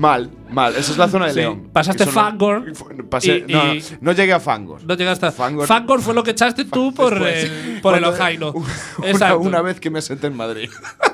Mal, 0.00 0.30
mal. 0.50 0.74
Esa 0.76 0.92
es 0.92 0.96
la 0.98 1.08
zona 1.08 1.26
de 1.26 1.32
Sí. 1.34 1.40
León. 1.40 1.68
Pasaste 1.74 2.06
Fangor 2.06 2.72
Pasé, 3.10 3.44
y- 3.46 3.82
no, 4.00 4.12
llegué 4.12 4.32
a 4.32 4.40
Fangor. 4.40 4.82
no 4.82 4.94
llegaste 4.94 5.26
a. 5.26 5.30
Fangor- 5.32 5.66
Fangor 5.66 6.00
fue 6.00 6.14
lo 6.14 6.22
que 6.22 6.30
echaste 6.30 6.64
tú 6.64 6.94
por, 6.94 7.10
Después. 7.20 7.44
el, 7.44 7.80
por 7.82 7.94
el 7.98 8.04
Ojaino. 8.04 8.54
Una, 9.40 9.60
vez 9.60 9.78
que 9.78 9.90
me 9.90 10.00
senté 10.00 10.28
en 10.28 10.36
Madrid. 10.36 10.70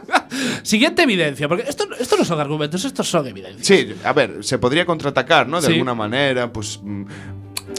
Siguiente 0.62 1.02
evidencia, 1.02 1.48
porque 1.48 1.64
esto, 1.68 1.88
esto 1.98 2.16
no 2.16 2.24
son 2.24 2.38
argumentos, 2.38 2.84
estos 2.84 3.08
son 3.08 3.26
evidencias. 3.26 3.66
Sí, 3.66 3.92
a 4.04 4.12
ver, 4.12 4.44
se 4.44 4.58
podría 4.58 4.86
contraatacar, 4.86 5.48
¿no? 5.48 5.60
De 5.60 5.66
Sí. 5.66 5.72
alguna 5.72 5.94
manera, 5.94 6.52
pues. 6.52 6.80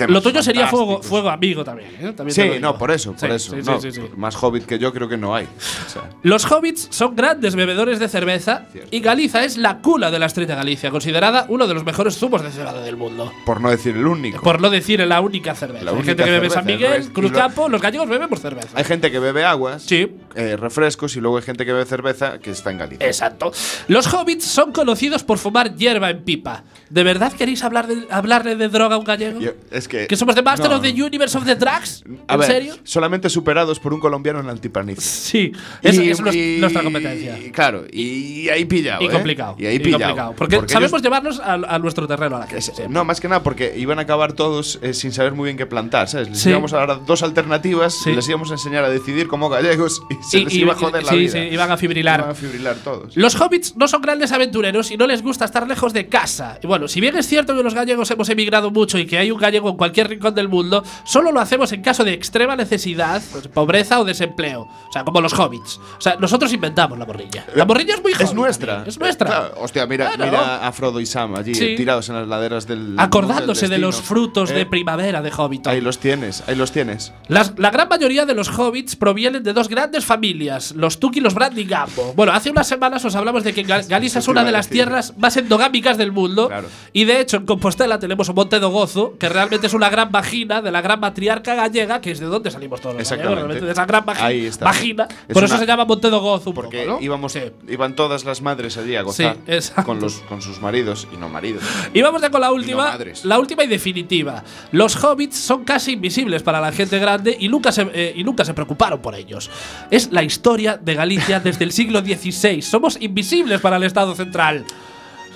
Lo 0.07 0.21
tuyo 0.21 0.43
sería 0.43 0.67
fuego, 0.67 1.01
fuego 1.01 1.29
amigo 1.29 1.63
también. 1.63 1.89
¿eh? 1.99 2.13
También 2.15 2.31
Sí, 2.35 2.59
no, 2.59 2.77
por 2.77 2.91
eso, 2.91 3.13
por 3.13 3.19
Sí, 3.29 3.35
eso. 3.35 3.55
sí, 3.55 3.61
no, 3.65 3.79
sí. 3.81 4.01
Más 4.17 4.35
hobbit 4.41 4.65
que 4.65 4.77
yo 4.79 4.93
creo 4.93 5.07
que 5.07 5.17
no 5.17 5.33
hay. 5.35 5.45
O 5.45 5.89
sea, 5.89 6.09
Los 6.23 6.45
hobbits 6.51 6.87
son 6.91 7.15
grandes 7.15 7.55
bebedores 7.55 7.99
de 7.99 8.07
cerveza 8.07 8.65
Cierto. 8.71 8.89
y 8.95 8.99
Galiza 8.99 9.43
es 9.43 9.57
la 9.57 9.79
cuna 9.79 10.11
de 10.11 10.19
la 10.19 10.25
estrella 10.27 10.55
Galicia, 10.55 10.91
considerada 10.91 11.45
uno 11.49 11.67
de 11.67 11.73
los 11.73 11.83
mejores 11.85 12.17
zumos 12.17 12.41
de 12.43 12.51
cebada 12.51 12.81
del 12.83 12.97
mundo. 12.97 13.31
por 13.45 13.61
no 13.61 13.69
decir 13.69 13.95
el 13.95 14.05
único. 14.05 14.41
Por 14.41 14.61
no 14.61 14.69
decir 14.69 14.99
la 14.99 15.21
única 15.21 15.55
cerveza. 15.55 15.85
La 15.85 15.91
Hay 15.91 15.97
gente 16.03 16.15
que 16.23 16.29
bebe 16.31 16.49
cerveza, 16.49 16.53
San 16.55 16.69
el 16.69 16.75
Miguel, 16.77 17.13
Cruzcampo, 17.13 17.69
los 17.69 17.81
gallegos 17.81 18.09
bebemos 18.09 18.39
cerveza. 18.41 18.69
Hay 18.75 18.83
gente 18.83 19.11
que 19.11 19.19
bebe 19.19 19.45
aguas, 19.45 19.83
Sí. 19.83 20.11
eh, 20.35 20.55
refrescos 20.57 21.15
y 21.15 21.21
luego 21.21 21.37
hay 21.37 21.43
gente 21.43 21.65
que 21.65 21.71
bebe 21.73 21.85
cerveza 21.85 22.39
que 22.39 22.51
está 22.51 22.71
en 22.71 22.77
Galicia. 22.79 23.07
Exacto. 23.07 23.51
Los 23.87 24.13
hobbits 24.13 24.45
son 24.45 24.71
conocidos 24.71 25.23
por 25.23 25.37
fumar 25.37 25.75
hierba 25.75 26.09
en 26.09 26.23
pipa. 26.23 26.63
¿De 26.89 27.03
verdad 27.03 27.33
queréis 27.33 27.63
hablar 27.63 27.87
de, 27.87 28.07
hablarle 28.09 28.55
de 28.55 28.69
droga 28.69 28.95
a 28.95 28.97
un 28.97 29.03
gallego? 29.05 29.39
Yo- 29.39 29.51
es 29.77 29.87
que. 29.87 30.07
¿Que 30.07 30.15
somos 30.15 30.35
de 30.35 30.41
Master 30.41 30.69
no, 30.69 30.77
of 30.77 30.81
the 30.81 30.91
Universe 30.91 31.37
of 31.37 31.45
the 31.45 31.55
Drugs? 31.55 32.03
A 32.27 32.33
¿En 32.33 32.39
ver, 32.39 32.47
serio? 32.49 32.75
solamente 32.83 33.29
superados 33.29 33.79
por 33.79 33.93
un 33.93 33.99
colombiano 33.99 34.39
en 34.39 34.49
Altipaniza. 34.49 35.01
Sí, 35.01 35.51
es, 35.81 35.97
Y- 35.97 36.09
es 36.09 36.19
y- 36.33 36.57
nuestra 36.59 36.83
competencia. 36.83 37.37
y 37.39 37.51
Claro, 37.51 37.85
y 37.91 38.49
ahí 38.49 38.65
pillado. 38.65 39.01
Y 39.01 39.05
¿eh? 39.05 39.09
complicado. 39.09 39.55
Y 39.57 39.65
ahí 39.65 39.79
pillado. 39.79 40.03
complicado. 40.03 40.33
Porque, 40.37 40.55
Porque 40.57 40.73
sabemos 40.73 40.93
ellos- 40.93 41.03
llevarnos 41.03 41.39
a, 41.39 41.53
a 41.53 41.79
nuestro 41.79 42.07
terreno 42.07 42.35
a 42.37 42.39
la 42.39 42.45
es- 42.45 42.71
no, 42.89 43.03
más 43.05 43.19
que 43.21 43.27
nada 43.27 43.43
porque 43.43 43.73
iban 43.77 43.99
a 43.99 44.03
acabar 44.03 44.33
todos 44.33 44.79
eh, 44.81 44.93
sin 44.93 45.11
saber 45.11 45.33
muy 45.33 45.45
bien 45.45 45.57
qué 45.57 45.65
plantar, 45.65 46.07
¿sabes? 46.09 46.29
Les 46.29 46.39
Sí. 46.39 46.49
íbamos 46.49 46.73
a 46.73 46.77
dar 46.85 47.05
dos 47.05 47.23
alternativas, 47.23 47.93
Sí. 47.93 48.13
les 48.13 48.27
íbamos 48.27 48.49
a 48.51 48.53
enseñar 48.55 48.83
a 48.83 48.89
decidir 48.89 49.27
como 49.27 49.49
gallegos 49.49 50.01
y 50.09 50.15
se 50.23 50.39
les 50.41 50.53
iba 50.55 50.73
a 50.73 50.75
joder 50.75 51.03
la 51.03 51.09
sí, 51.11 51.17
vida. 51.17 51.31
sí, 51.33 51.39
iban 51.51 51.71
a 51.71 51.77
fibrilar. 51.77 52.19
Iban 52.19 52.31
a 52.31 52.35
fibrilar 52.35 52.75
todos. 52.83 53.15
Los 53.15 53.35
hobbits 53.39 53.75
no 53.75 53.87
son 53.87 54.01
grandes 54.01 54.31
aventureros 54.31 54.91
y 54.91 54.97
no 54.97 55.07
les 55.07 55.21
gusta 55.21 55.45
estar 55.45 55.67
lejos 55.67 55.93
de 55.93 56.07
casa. 56.07 56.59
Y 56.63 56.67
bueno, 56.67 56.87
si 56.87 57.01
bien 57.01 57.15
es 57.17 57.27
cierto 57.27 57.55
que 57.55 57.63
los 57.63 57.73
gallegos 57.73 58.09
hemos 58.11 58.29
emigrado 58.29 58.71
mucho 58.71 58.97
y 58.97 59.05
que 59.05 59.17
hay 59.17 59.31
un 59.31 59.39
gallego 59.39 59.66
en 59.71 59.77
cualquier 59.77 60.09
rincón 60.09 60.33
del 60.35 60.47
mundo, 60.47 60.83
solo 61.05 61.31
lo 61.31 61.39
hacemos 61.39 61.71
en 61.71 61.81
caso 61.81 62.03
de 62.03 62.13
extrema 62.13 62.55
necesidad, 62.55 63.21
pues, 63.31 63.47
pobreza 63.47 63.99
o 63.99 64.05
desempleo. 64.05 64.61
O 64.61 64.91
sea, 64.91 65.03
como 65.03 65.21
los 65.21 65.33
hobbits. 65.33 65.77
O 65.97 66.01
sea, 66.01 66.15
nosotros 66.17 66.51
inventamos 66.53 66.97
la 66.97 67.05
morrilla. 67.05 67.45
La 67.55 67.65
morrilla 67.65 67.95
es 67.95 68.01
muy 68.03 68.13
hobbit 68.13 68.21
Es 68.21 68.33
nuestra. 68.33 68.67
también, 68.73 68.89
Es 68.89 68.99
nuestra. 68.99 69.27
Claro, 69.27 69.53
hostia, 69.61 69.85
mira, 69.85 70.11
Claro. 70.11 70.31
mira 70.31 70.67
a 70.67 70.71
Frodo 70.71 70.99
y 70.99 71.05
Sam 71.05 71.35
allí 71.35 71.53
Sí. 71.55 71.65
eh, 71.65 71.75
tirados 71.75 72.09
en 72.09 72.15
las 72.15 72.27
laderas 72.27 72.67
del. 72.67 72.95
Acordándose 72.97 73.61
del 73.67 73.71
de 73.71 73.77
los 73.79 74.01
frutos 74.01 74.51
Eh, 74.51 74.53
de 74.53 74.65
primavera 74.65 75.21
de 75.21 75.31
Hobbiton. 75.31 75.71
Ahí 75.73 75.81
los 75.81 75.99
tienes, 75.99 76.43
ahí 76.47 76.55
los 76.55 76.71
tienes. 76.71 77.13
Las- 77.27 77.53
la 77.57 77.69
gran 77.71 77.87
mayoría 77.89 78.25
de 78.25 78.33
los 78.33 78.49
hobbits 78.49 78.95
provienen 78.95 79.43
de 79.43 79.53
dos 79.53 79.67
grandes 79.69 80.05
familias, 80.05 80.71
los 80.73 80.99
Tuki 80.99 81.19
y 81.19 81.21
los 81.21 81.33
Brandigambo. 81.33 82.13
Bueno, 82.15 82.31
hace 82.33 82.49
unas 82.49 82.67
semanas 82.67 83.03
os 83.05 83.15
hablamos 83.15 83.43
de 83.43 83.53
que 83.53 83.63
Gal- 83.63 83.85
Galicia 83.87 84.19
es 84.19 84.27
una 84.27 84.43
de 84.43 84.51
las 84.51 84.67
tierras 84.69 85.13
más 85.17 85.35
endogámicas 85.37 85.97
del 85.97 86.11
mundo. 86.11 86.47
Claro. 86.47 86.67
Y 86.93 87.05
de 87.05 87.19
hecho, 87.21 87.37
en 87.37 87.45
Compostela 87.45 87.97
tenemos 87.99 88.29
un 88.29 88.35
monte 88.35 88.59
de 88.59 88.65
gozo, 88.65 89.15
que 89.17 89.29
realmente 89.29 89.56
es 89.65 89.73
una 89.73 89.89
gran 89.89 90.11
vagina 90.11 90.61
de 90.61 90.69
la 90.71 90.81
gran 90.81 90.99
matriarca 90.99 91.55
gallega, 91.55 91.99
que 91.99 92.11
es 92.11 92.19
de 92.19 92.27
donde 92.27 92.51
salimos 92.51 92.79
todos 92.79 92.95
los 92.95 93.09
gallegos, 93.09 93.11
Exactamente. 93.11 93.35
realmente, 93.35 93.65
de 93.65 93.71
esa 93.71 93.85
gran 93.87 94.05
vagi- 94.05 94.21
Ahí 94.21 94.45
está. 94.45 94.65
vagina. 94.65 95.07
Es 95.27 95.33
Por 95.33 95.43
eso 95.43 95.57
se 95.57 95.65
llama 95.65 95.85
monte 95.85 96.11
de 96.11 96.17
gozo 96.17 96.53
Porque 96.53 96.83
poco, 96.83 96.99
¿no? 96.99 97.01
íbamos, 97.03 97.31
Sí. 97.31 97.41
iban 97.67 97.95
todas 97.95 98.23
las 98.25 98.41
madres 98.43 98.77
allí 98.77 98.95
a 98.95 99.01
gozar 99.01 99.37
Sí, 99.59 99.71
con, 99.83 99.99
los, 99.99 100.19
con 100.29 100.41
sus 100.43 100.61
maridos 100.61 101.07
y 101.11 101.17
no 101.17 101.27
maridos. 101.29 101.63
Y 101.93 102.01
vamos 102.03 102.21
ya 102.21 102.29
con 102.29 102.41
la 102.41 102.51
última, 102.51 102.83
madres. 102.91 103.25
la 103.25 103.39
última 103.39 103.63
y 103.63 103.67
definitiva. 103.67 104.43
Los 104.71 104.95
hobbits 105.03 105.37
son 105.37 105.63
casi 105.63 105.93
invisibles 105.93 106.43
para 106.43 106.61
la 106.61 106.71
gente 106.71 106.99
grande 106.99 107.35
y 107.39 107.49
nunca 107.49 107.71
se, 107.71 107.87
eh, 107.93 108.13
y 108.15 108.23
nunca 108.23 108.45
se 108.45 108.53
preocuparon 108.53 109.01
por 109.01 109.15
ellos. 109.15 109.49
Es 109.89 110.11
la 110.11 110.21
historia 110.23 110.77
de 110.77 110.93
Galicia 110.93 111.39
desde 111.39 111.63
el 111.63 111.71
siglo 111.71 112.01
XVI. 112.01 112.61
Somos 112.61 112.97
invisibles 113.01 113.61
para 113.61 113.77
el 113.77 113.83
Estado 113.83 114.13
central. 114.15 114.65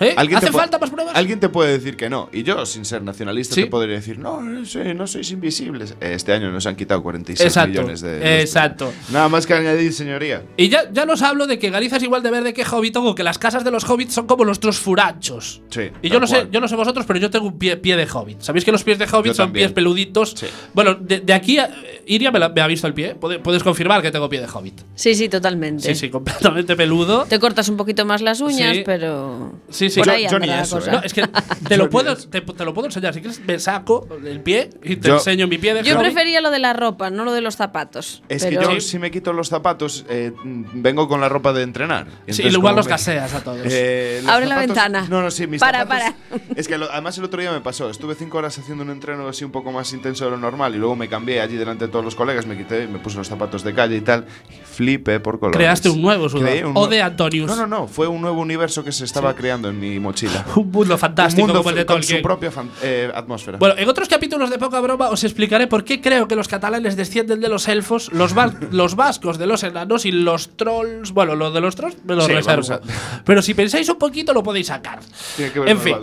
¿Eh? 0.02 0.14
¿Alguien 0.18 0.40
te 0.40 0.48
¿Hace 0.48 0.58
falta 0.58 0.78
más 0.80 0.90
pruebas? 0.90 1.16
Alguien 1.16 1.40
te 1.40 1.48
puede 1.50 1.72
decir 1.72 1.96
que 1.96 2.10
no. 2.10 2.30
Y 2.34 2.44
yo, 2.44 2.66
sin 2.66 2.84
ser 2.86 3.04
nacionalista, 3.04 3.56
Sí. 3.56 3.62
te 3.64 3.68
podría 3.68 3.96
decir, 3.96 4.20
no, 4.20 4.42
no, 4.42 4.66
sé, 4.66 4.94
no 4.94 5.08
sois 5.08 5.32
invisibles. 5.32 5.96
Eh, 6.02 6.14
Este 6.16 6.34
año 6.34 6.52
nos 6.52 6.66
han 6.66 6.76
quitado 6.76 7.02
46 7.04 7.48
Exacto, 7.48 7.70
millones 7.70 8.02
de. 8.02 8.42
exacto. 8.42 8.92
Nada 9.12 9.30
más 9.30 9.46
que 9.48 9.54
añadir, 9.54 9.94
señoría. 9.94 10.44
Y 10.58 10.70
ya, 10.70 10.92
ya 10.92 11.04
os 11.04 11.22
hablo 11.22 11.48
de 11.48 11.58
que 11.60 11.70
Galicia 11.70 11.98
es 11.98 12.04
igual 12.04 12.24
de 12.24 12.32
verde 12.32 12.54
que 12.54 12.64
Hobbiton 12.66 13.06
o 13.08 13.16
que 13.16 13.24
las 13.24 13.38
casas 13.38 13.64
de 13.64 13.72
los 13.72 13.84
hobbits 13.90 14.14
son 14.14 14.28
como 14.28 14.44
nuestros 14.46 14.80
furanchos. 14.80 15.62
Sí, 15.70 15.90
Y 16.02 16.10
yo 16.10 16.20
no 16.20 16.28
sé, 16.28 16.48
yo 16.52 16.60
no 16.60 16.68
sé 16.68 16.76
vosotros, 16.76 17.06
pero 17.06 17.20
yo 17.20 17.30
tengo 17.30 17.48
un 17.48 17.58
pie, 17.58 17.78
pie 17.78 17.96
de 17.96 18.08
hobbit. 18.12 18.42
¿Sabéis 18.42 18.66
que 18.66 18.72
los 18.72 18.84
pies 18.84 18.98
de 19.00 19.06
hobbit 19.06 19.28
Yo 19.28 19.34
son 19.34 19.48
también. 19.48 19.66
pies 19.68 19.74
peluditos? 19.74 20.34
Sí. 20.36 20.48
Bueno, 20.74 20.96
de, 20.96 21.20
de 21.20 21.34
aquí 21.34 21.58
a, 21.60 21.70
Iria 22.06 22.32
me, 22.32 22.40
la- 22.40 22.50
me 22.50 22.62
ha 22.62 22.68
visto 22.68 22.88
el 22.88 22.94
pie. 22.94 23.16
Puede- 23.16 23.40
Puedes 23.40 23.64
confirmar 23.64 24.02
que 24.02 24.12
tengo 24.12 24.28
pie 24.30 24.40
de 24.42 24.48
hobbit. 24.48 24.82
Sí, 24.96 25.16
sí, 25.16 25.30
totalmente. 25.30 25.84
Sí, 25.84 25.96
sí, 25.96 26.10
completamente 26.10 26.76
peludo. 26.76 27.26
Te 27.28 27.40
cortas 27.40 27.70
un 27.70 27.78
poquito 27.78 28.06
más 28.06 28.22
las 28.22 28.42
uñas, 28.42 28.78
Sí. 28.78 28.84
pero. 28.86 29.54
Sí, 29.70 29.90
sí. 29.92 30.00
Por 30.00 30.08
Yo- 30.08 30.12
ahí 30.14 30.24
yo 30.24 30.36
anda 30.36 30.40
ni 30.40 30.48
la 30.48 30.62
eso, 30.62 30.78
cosa. 30.78 30.92
¿eh? 30.92 30.94
No, 30.96 31.02
es 31.04 31.14
que 31.14 31.24
te 31.68 31.78
lo, 31.78 31.90
puedo, 31.90 32.14
ni 32.14 32.20
eso. 32.20 32.30
te, 32.30 32.42
te 32.42 32.66
lo 32.66 32.74
puedo 32.74 32.88
enseñar. 32.88 33.14
Si 33.14 33.22
quieres, 33.22 33.40
me 33.46 33.60
saco 33.60 34.08
el 34.26 34.42
pie 34.42 34.70
y 34.84 34.96
te 34.96 35.10
Yo- 35.10 35.16
enseño 35.16 35.48
mi 35.48 35.58
pie 35.58 35.74
de 35.74 35.84
Yo 35.84 35.98
prefería 36.00 36.42
lo 36.42 36.50
de 36.52 36.60
la 36.60 36.74
ropa, 36.74 37.10
no 37.10 37.24
lo 37.26 37.34
de 37.34 37.42
los 37.42 37.56
zapatos. 37.56 38.24
Es 38.30 38.44
pero- 38.46 38.62
que 38.62 38.66
yo, 38.76 38.82
Sí. 38.82 38.90
si 38.92 39.00
me 39.00 39.12
quito 39.12 39.34
los 39.34 39.50
zapatos, 39.50 40.06
eh, 40.10 40.32
vengo 40.44 41.08
con 41.08 41.22
la 41.22 41.30
ropa 41.30 41.54
de 41.54 41.64
entrenar. 41.64 42.08
Sí, 42.28 42.44
igual 42.44 42.76
los 42.76 42.86
me- 42.86 42.92
gaseas 42.92 43.34
a 43.34 43.44
todos. 43.44 43.60
Eh, 43.66 44.24
Abre 44.28 44.46
la 44.48 44.58
ventana. 44.60 45.06
No, 45.10 45.22
no, 45.22 45.30
sí, 45.32 45.48
mis 45.48 45.60
Para, 45.60 45.80
zapatos- 45.80 46.16
Es 46.56 46.68
que 46.68 46.78
lo- 46.78 46.92
además 46.92 47.18
el 47.18 47.24
otro 47.26 47.42
día 47.42 47.52
me 47.52 47.62
pasó. 47.62 47.90
Estuve 47.90 48.16
cinco 48.16 48.38
horas 48.38 48.58
haciendo 48.58 48.84
un 48.84 48.90
entreno 48.90 49.28
así 49.28 49.44
un 49.44 49.52
poco 49.52 49.72
más 49.72 49.92
intenso 49.94 50.26
de 50.26 50.32
lo 50.32 50.38
normal 50.38 50.74
y 50.76 50.78
luego 50.78 50.96
me 50.96 51.08
cambié 51.10 51.42
allí 51.42 51.56
delante 51.58 51.86
de 51.86 51.92
todos 51.92 52.06
los 52.06 52.16
colegas, 52.16 52.46
me 52.46 52.58
quité, 52.58 52.88
me 52.88 53.00
puse 53.00 53.18
los 53.18 53.28
zapatos 53.28 53.64
de 53.64 53.74
calle 53.74 53.98
y 53.98 54.02
tal. 54.02 54.26
Y 54.50 54.56
flipé 54.66 55.20
por 55.20 55.40
colores. 55.40 55.58
Creaste 55.58 55.90
un 55.90 56.02
nuevo 56.02 56.30
sudor. 56.30 56.50
Un 56.66 56.72
O 56.76 56.88
de 56.88 57.02
Antonius. 57.02 57.48
No, 57.48 57.56
no, 57.56 57.68
no. 57.68 57.88
Fue 57.88 58.08
un 58.08 58.22
nuevo 58.22 58.40
universo 58.42 58.84
que 58.84 58.92
se 58.92 59.04
estaba 59.06 59.36
creando 59.36 59.70
en 59.70 59.80
mi 59.82 60.00
mochila. 60.00 60.46
Un 60.56 60.72
mundo 60.72 60.98
fantástico 60.98 61.44
Un 61.44 61.48
mundo 61.50 61.60
como 61.64 61.70
el 61.72 61.76
de 61.78 61.86
con 61.86 62.04
su 62.04 62.22
propia 62.22 62.52
eh, 62.84 63.12
atmósfera. 63.14 63.58
Bueno, 63.58 63.76
en 63.78 63.90
otros 63.90 64.08
capítulos 64.08 64.50
de 64.50 64.58
Poca 64.58 64.80
Broma 64.80 65.10
os 65.10 65.24
explicaré 65.24 65.68
por 65.68 65.84
qué 65.84 66.00
creo 66.00 66.28
que 66.28 66.36
los 66.36 66.48
catalanes 66.48 66.96
descienden 66.96 67.42
de 67.42 67.50
los 67.50 67.68
elfos, 67.68 68.12
los, 68.14 68.38
va- 68.38 68.54
los 68.72 68.96
vascos 68.96 69.38
de 69.38 69.48
los 69.48 69.64
enanos 69.64 70.06
y 70.06 70.12
los 70.12 70.56
trolls. 70.56 71.12
Bueno, 71.12 71.36
lo 71.36 71.52
de 71.52 71.60
los 71.62 71.76
trolls 71.76 71.98
me 72.06 72.16
lo 72.16 72.22
Sí, 72.22 72.32
reservo. 72.32 72.80
Pero 73.26 73.42
si 73.42 73.54
pensáis 73.54 73.90
un 73.90 73.98
poquito, 73.98 74.34
lo 74.34 74.44
podéis 74.44 74.68
sacar. 74.68 75.00
Tiene 75.36 75.52
que 75.52 75.60
ver 75.60 75.70
En 75.70 75.80
fin, 75.80 75.96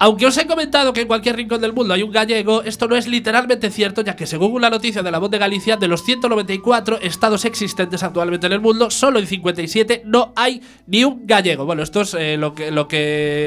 aunque 0.00 0.26
os 0.26 0.36
he 0.38 0.46
comentado 0.46 0.92
que 0.92 1.02
en 1.02 1.06
cualquier 1.06 1.36
rincón 1.36 1.60
del 1.60 1.72
mundo 1.72 1.94
hay 1.94 2.02
un 2.02 2.10
gallego, 2.10 2.62
esto 2.62 2.88
no 2.88 2.96
es 2.96 3.06
literalmente 3.06 3.70
cierto, 3.70 4.02
ya 4.02 4.16
que 4.16 4.26
según 4.26 4.52
una 4.52 4.70
noticia 4.70 5.02
de 5.02 5.10
la 5.10 5.18
voz 5.18 5.30
de 5.30 5.38
Galicia, 5.38 5.76
de 5.76 5.86
los 5.88 6.02
194 6.02 7.00
estados 7.02 7.44
existentes 7.44 8.02
actualmente 8.02 8.46
en 8.46 8.52
el 8.54 8.60
mundo, 8.60 8.90
solo 8.90 9.18
en 9.18 9.26
57 9.26 10.02
no 10.06 10.32
hay 10.36 10.62
ni 10.86 11.04
un 11.04 11.26
gallego. 11.26 11.64
Bueno, 11.66 11.82
esto 11.82 12.00
es 12.02 12.14
eh, 12.14 12.36
lo, 12.36 12.54
que, 12.54 12.70
lo, 12.70 12.88
que, 12.88 12.91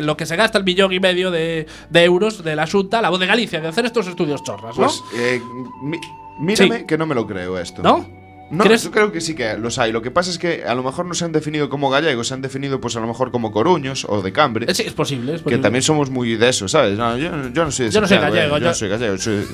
lo 0.04 0.16
que 0.18 0.26
se 0.26 0.36
gasta 0.36 0.58
el 0.58 0.64
millón 0.64 0.92
y 0.94 1.00
medio 1.00 1.32
de, 1.32 1.66
de 1.90 2.04
euros 2.04 2.44
de 2.44 2.56
la 2.56 2.68
Junta, 2.68 3.02
la 3.02 3.10
voz 3.10 3.20
de 3.20 3.26
Galicia, 3.28 3.62
de 3.62 3.68
hacer 3.68 3.86
estos 3.86 4.08
estudios 4.08 4.44
chorras, 4.44 4.78
¿no? 4.78 4.86
Pues, 4.86 5.04
eh, 5.16 5.40
mi- 5.84 6.00
mírame 6.40 6.80
Sí. 6.80 6.86
que 6.86 6.98
no 6.98 7.06
me 7.06 7.16
lo 7.16 7.26
creo 7.28 7.58
esto. 7.58 7.82
¿No? 7.82 8.25
No, 8.56 8.64
¿Crees? 8.64 8.84
yo 8.84 8.92
creo 8.92 9.12
que 9.12 9.22
sí 9.22 9.36
que 9.36 9.58
los 9.58 9.78
hay. 9.80 9.92
Lo 9.92 10.02
que 10.02 10.12
pasa 10.12 10.30
es 10.32 10.38
que 10.38 10.64
a 10.66 10.74
lo 10.76 10.84
mejor 10.84 11.06
no 11.06 11.14
se 11.14 11.26
han 11.26 11.32
definido 11.32 11.70
como 11.70 11.90
gallegos, 11.90 12.28
se 12.28 12.34
han 12.34 12.42
definido 12.42 12.80
pues 12.82 12.96
a 12.96 13.00
lo 13.00 13.08
mejor 13.08 13.32
como 13.32 13.52
coruños 13.52 14.06
o 14.10 14.22
de 14.22 14.32
Cambre. 14.32 14.74
Sí, 14.74 14.84
es 14.86 14.94
posible. 14.94 15.34
Es 15.34 15.40
Que 15.40 15.44
posible. 15.46 15.62
también 15.64 15.84
somos 15.84 16.10
muy 16.10 16.36
de 16.36 16.50
eso, 16.50 16.68
¿sabes? 16.68 16.98
No, 16.98 17.18
yo, 17.18 17.30
yo 17.54 17.66
no 17.66 17.72
soy 17.72 17.86
de 17.88 17.92
Yo 17.92 18.02
no 18.02 18.08
soy 18.08 18.18
gallego, 18.18 18.58
eh, 18.58 18.60
yo 18.60 18.66
yo- 18.66 18.68
no 18.68 18.74
soy 18.74 18.90
gallego, 18.90 19.18
soy, 19.18 19.46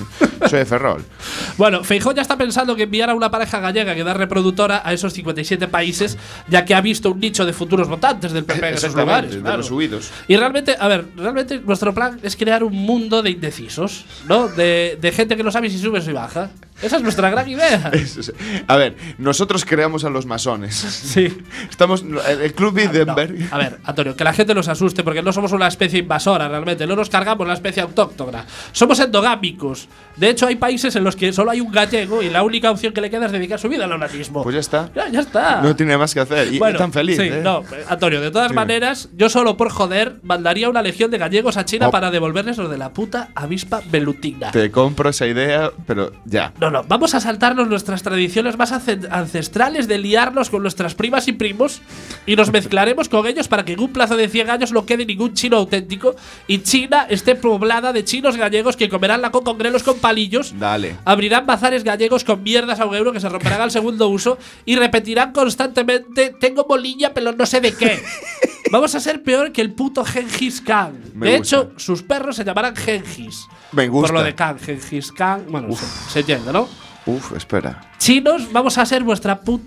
soy 0.48 0.58
de 0.60 0.64
Ferrol. 0.64 1.04
Bueno, 1.58 1.84
Feijó 1.84 2.12
ya 2.12 2.22
está 2.22 2.36
pensando 2.38 2.74
que 2.76 2.84
enviar 2.84 3.10
a 3.10 3.14
una 3.14 3.30
pareja 3.30 3.60
gallega 3.60 3.94
que 3.94 4.02
da 4.04 4.14
reproductora 4.14 4.82
a 4.84 4.92
esos 4.92 5.12
57 5.12 5.68
países, 5.68 6.16
ya 6.48 6.64
que 6.64 6.74
ha 6.74 6.80
visto 6.80 7.10
un 7.10 7.20
nicho 7.20 7.44
de 7.44 7.52
futuros 7.52 7.88
votantes 7.88 8.32
del 8.32 8.44
PP 8.44 8.68
en 8.68 8.74
esos 8.74 8.94
lugares. 8.94 9.34
de 9.34 9.40
claro. 9.40 9.58
los 9.58 9.66
subidos. 9.66 10.10
Y 10.28 10.36
realmente, 10.36 10.74
a 10.78 10.88
ver, 10.88 11.04
realmente 11.16 11.60
nuestro 11.60 11.92
plan 11.94 12.18
es 12.22 12.36
crear 12.36 12.64
un 12.64 12.72
mundo 12.74 13.22
de 13.22 13.30
indecisos, 13.30 14.04
¿no? 14.28 14.48
De, 14.48 14.98
de 15.00 15.12
gente 15.12 15.36
que 15.36 15.42
no 15.42 15.50
sabe 15.50 15.68
si 15.70 15.78
sube 15.78 15.98
o 15.98 16.02
si 16.02 16.12
baja. 16.12 16.50
Esa 16.82 16.96
es 16.96 17.02
nuestra 17.02 17.30
gran 17.30 17.48
idea. 17.48 17.90
Es- 17.92 18.32
A 18.66 18.76
ver, 18.76 18.96
nosotros 19.18 19.64
creamos 19.64 20.04
a 20.04 20.10
los 20.10 20.26
masones. 20.26 20.74
Sí. 20.74 21.28
Estamos. 21.70 22.02
El, 22.02 22.40
el 22.42 22.54
Club 22.54 22.72
No, 22.74 22.90
Bilderberg. 22.90 23.48
a 23.52 23.58
ver, 23.58 23.78
Antonio, 23.84 24.16
que 24.16 24.24
la 24.24 24.32
gente 24.32 24.54
nos 24.54 24.68
asuste 24.68 25.02
porque 25.04 25.22
no 25.22 25.32
somos 25.32 25.52
una 25.52 25.68
especie 25.68 26.00
invasora 26.00 26.48
realmente, 26.48 26.86
no 26.86 26.96
nos 26.96 27.08
cargamos 27.08 27.46
la 27.46 27.54
especie 27.54 27.82
autóctona. 27.82 28.44
Somos 28.72 28.98
endogámicos. 29.00 29.88
De 30.16 30.28
hecho, 30.30 30.46
hay 30.46 30.56
países 30.56 30.94
en 30.96 31.04
los 31.04 31.16
que 31.16 31.32
solo 31.32 31.50
hay 31.50 31.60
un 31.60 31.70
gallego 31.72 32.22
y 32.22 32.30
la 32.30 32.42
única 32.42 32.70
opción 32.70 32.92
que 32.92 33.00
le 33.00 33.10
queda 33.10 33.26
es 33.26 33.32
dedicar 33.32 33.58
su 33.58 33.68
vida 33.68 33.84
al 33.84 33.92
onanismo. 33.92 34.42
Pues 34.42 34.54
ya 34.54 34.60
está. 34.60 34.90
Ya, 34.94 35.08
ya 35.08 35.20
está. 35.20 35.60
No 35.62 35.74
tiene 35.76 35.96
más 35.96 36.12
que 36.14 36.20
hacer. 36.20 36.52
Y 36.52 36.58
Bueno, 36.58 36.78
tan 36.78 36.92
feliz. 36.92 37.16
Sí, 37.16 37.24
¿eh? 37.24 37.40
no, 37.42 37.62
Antonio, 37.88 38.20
de 38.20 38.30
todas 38.30 38.48
Sí. 38.48 38.54
maneras, 38.54 39.08
yo 39.16 39.28
solo 39.28 39.56
por 39.56 39.70
joder 39.70 40.16
mandaría 40.22 40.68
una 40.68 40.82
legión 40.82 41.10
de 41.10 41.18
gallegos 41.18 41.56
a 41.56 41.64
China 41.64 41.88
Oh. 41.88 41.90
para 41.90 42.10
devolverles 42.10 42.56
los 42.58 42.70
de 42.70 42.78
la 42.78 42.92
puta 42.92 43.28
avispa 43.34 43.80
velutina. 43.90 44.50
Te 44.50 44.70
compro 44.70 45.10
esa 45.10 45.26
idea, 45.26 45.70
pero 45.86 46.12
ya. 46.24 46.52
No, 46.60 46.70
no, 46.72 46.84
vamos 46.88 47.14
a 47.14 47.20
saltarnos 47.20 47.68
nuestras 47.68 48.02
tradiciones 48.02 48.56
más 48.56 48.72
ancestrales 48.72 49.86
de 49.86 49.98
liarnos 49.98 50.50
con 50.50 50.62
nuestras 50.62 50.94
primas 50.94 51.28
y 51.28 51.32
primos 51.32 51.82
y 52.26 52.36
nos 52.36 52.50
mezclaremos 52.50 53.08
con 53.08 53.26
ellos 53.26 53.48
para 53.48 53.64
que 53.64 53.74
en 53.74 53.80
un 53.80 53.92
plazo 53.92 54.16
de 54.16 54.28
100 54.28 54.50
años 54.50 54.72
no 54.72 54.86
quede 54.86 55.06
ningún 55.06 55.34
chino 55.34 55.58
auténtico 55.58 56.16
y 56.46 56.62
China 56.62 57.06
esté 57.08 57.34
poblada 57.34 57.92
de 57.92 58.04
chinos 58.04 58.36
gallegos 58.36 58.76
que 58.76 58.88
comerán 58.88 59.20
la 59.20 59.30
coca 59.30 59.42
con 59.42 59.58
grelos 59.58 59.82
con 59.82 59.98
palillos, 59.98 60.54
Dale. 60.56 60.96
abrirán 61.04 61.46
bazares 61.46 61.82
gallegos 61.82 62.22
con 62.22 62.44
mierdas 62.44 62.78
a 62.78 62.86
un 62.86 62.94
euro 62.94 63.12
que 63.12 63.18
se 63.18 63.28
romperán 63.28 63.60
al 63.60 63.72
segundo 63.72 64.08
uso 64.08 64.38
y 64.64 64.76
repetirán 64.76 65.32
constantemente 65.32 66.34
tengo 66.38 66.64
bolilla 66.64 67.12
pero 67.12 67.32
no 67.32 67.44
sé 67.44 67.60
de 67.60 67.74
qué. 67.74 68.00
Vamos 68.72 68.94
a 68.94 69.00
ser 69.00 69.22
peor 69.22 69.52
que 69.52 69.60
el 69.60 69.72
puto 69.72 70.04
Gengis 70.04 70.60
Khan. 70.62 70.98
Me 71.14 71.30
de 71.30 71.38
gusta. 71.38 71.56
hecho, 71.56 71.72
sus 71.76 72.02
perros 72.02 72.34
se 72.36 72.44
llamarán 72.44 72.74
Gengis. 72.74 73.46
Me 73.72 73.86
gusta. 73.86 74.08
Por 74.08 74.18
lo 74.18 74.24
de 74.24 74.34
Khan, 74.34 74.58
Gengis 74.58 75.12
Khan. 75.12 75.44
Bueno, 75.48 75.68
se, 75.76 75.84
se 76.10 76.20
entiende, 76.20 76.52
¿no? 76.52 76.68
Uf, 77.06 77.32
espera. 77.36 77.90
Chinos, 77.98 78.50
vamos 78.52 78.78
a 78.78 78.86
ser 78.86 79.02
vuestra, 79.04 79.40
put- 79.42 79.60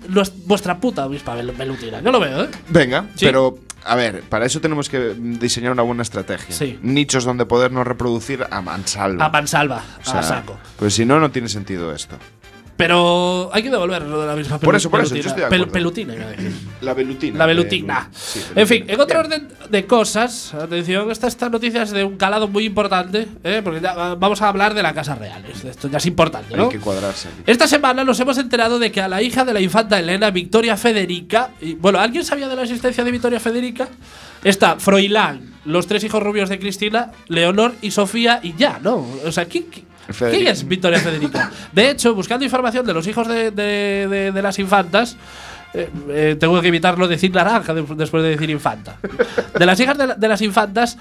vuestra 0.46 0.78
puta 0.78 1.06
vel- 1.06 1.56
velutina. 1.56 2.00
Yo 2.00 2.10
lo 2.10 2.18
veo, 2.20 2.44
¿eh? 2.44 2.48
Venga, 2.68 3.06
Sí. 3.14 3.26
pero 3.26 3.58
a 3.84 3.94
ver, 3.94 4.22
para 4.22 4.46
eso 4.46 4.60
tenemos 4.60 4.88
que 4.88 5.14
diseñar 5.14 5.70
una 5.72 5.82
buena 5.82 6.02
estrategia. 6.02 6.54
Sí. 6.54 6.78
Nichos 6.82 7.24
donde 7.24 7.46
podernos 7.46 7.86
reproducir 7.86 8.44
a 8.50 8.60
mansalva. 8.62 9.26
A 9.26 9.28
mansalva, 9.28 9.82
O 10.00 10.04
sea, 10.04 10.20
a 10.20 10.22
saco. 10.22 10.58
Pues 10.78 10.94
si 10.94 11.04
no, 11.04 11.20
no 11.20 11.30
tiene 11.30 11.48
sentido 11.48 11.94
esto. 11.94 12.16
Pero 12.76 13.48
hay 13.54 13.62
que 13.62 13.70
devolver 13.70 14.02
lo 14.02 14.20
de 14.20 14.26
la 14.26 14.36
misma 14.36 14.58
Por 14.58 14.74
pelu- 14.74 14.76
eso, 14.76 14.90
por 14.90 15.00
eso, 15.00 15.14
yo 15.14 15.22
pelutina. 15.22 15.44
estoy 15.46 15.58
de 15.60 15.66
pelutina. 15.66 16.14
La 16.82 16.92
velutina. 16.92 17.38
La 17.38 17.44
eh, 17.44 17.46
velutina. 17.46 18.10
sí, 18.12 18.42
en 18.54 18.66
fin, 18.66 18.84
en 18.86 19.00
otro 19.00 19.18
orden 19.18 19.48
de 19.70 19.86
cosas, 19.86 20.52
atención, 20.52 21.10
esta, 21.10 21.26
esta 21.26 21.48
noticia 21.48 21.82
es 21.82 21.90
de 21.92 22.04
un 22.04 22.18
calado 22.18 22.48
muy 22.48 22.64
importante, 22.66 23.28
¿eh? 23.44 23.62
porque 23.64 23.80
ya 23.80 23.94
vamos 24.14 24.42
a 24.42 24.48
hablar 24.48 24.74
de 24.74 24.82
la 24.82 24.92
Casa 24.92 25.14
Real. 25.14 25.42
Esto 25.46 25.88
ya 25.88 25.96
es 25.96 26.06
importante, 26.06 26.54
¿no? 26.54 26.64
Hay 26.64 26.68
que 26.68 26.78
cuadrarse. 26.78 27.28
aquí. 27.28 27.42
Esta 27.50 27.66
semana 27.66 28.04
nos 28.04 28.20
hemos 28.20 28.36
enterado 28.36 28.78
de 28.78 28.92
que 28.92 29.00
a 29.00 29.08
la 29.08 29.22
hija 29.22 29.46
de 29.46 29.54
la 29.54 29.60
infanta 29.62 29.98
Elena, 29.98 30.30
Victoria 30.30 30.76
Federica, 30.76 31.52
y, 31.62 31.74
bueno, 31.74 31.98
¿alguien 31.98 32.24
sabía 32.26 32.46
de 32.48 32.56
la 32.56 32.62
existencia 32.64 33.02
de 33.04 33.10
Victoria 33.10 33.40
Federica? 33.40 33.88
Está 34.44 34.78
Froilán, 34.78 35.54
los 35.64 35.86
tres 35.86 36.04
hijos 36.04 36.22
rubios 36.22 36.50
de 36.50 36.58
Cristina, 36.58 37.10
Leonor 37.28 37.74
y 37.80 37.90
Sofía, 37.90 38.38
y 38.42 38.54
ya, 38.54 38.78
¿no? 38.82 39.04
O 39.24 39.32
sea, 39.32 39.46
¿quién, 39.46 39.64
Federica. 40.08 40.38
quién 40.38 40.52
es 40.52 40.66
Victoria 40.68 40.98
Federica? 41.00 41.50
De 41.72 41.90
hecho, 41.90 42.14
buscando 42.14 42.44
información 42.44 42.86
de 42.86 42.94
los 42.94 43.06
hijos 43.06 43.26
de, 43.28 43.50
de- 43.50 44.06
de- 44.08 44.32
de 44.32 44.42
las 44.42 44.58
infantas, 44.58 45.16
eh, 45.74 45.90
eh, 46.08 46.36
tengo 46.38 46.60
que 46.60 46.68
evitarlo 46.68 47.06
decir 47.08 47.32
naranja 47.32 47.74
de- 47.74 47.82
después 47.96 48.22
de 48.22 48.30
decir 48.30 48.48
infanta. 48.50 48.96
De 49.58 49.66
las 49.66 49.78
hijas 49.80 49.98
de, 49.98 50.06
la- 50.06 50.14
de 50.14 50.28
las 50.28 50.40
infantas. 50.42 50.96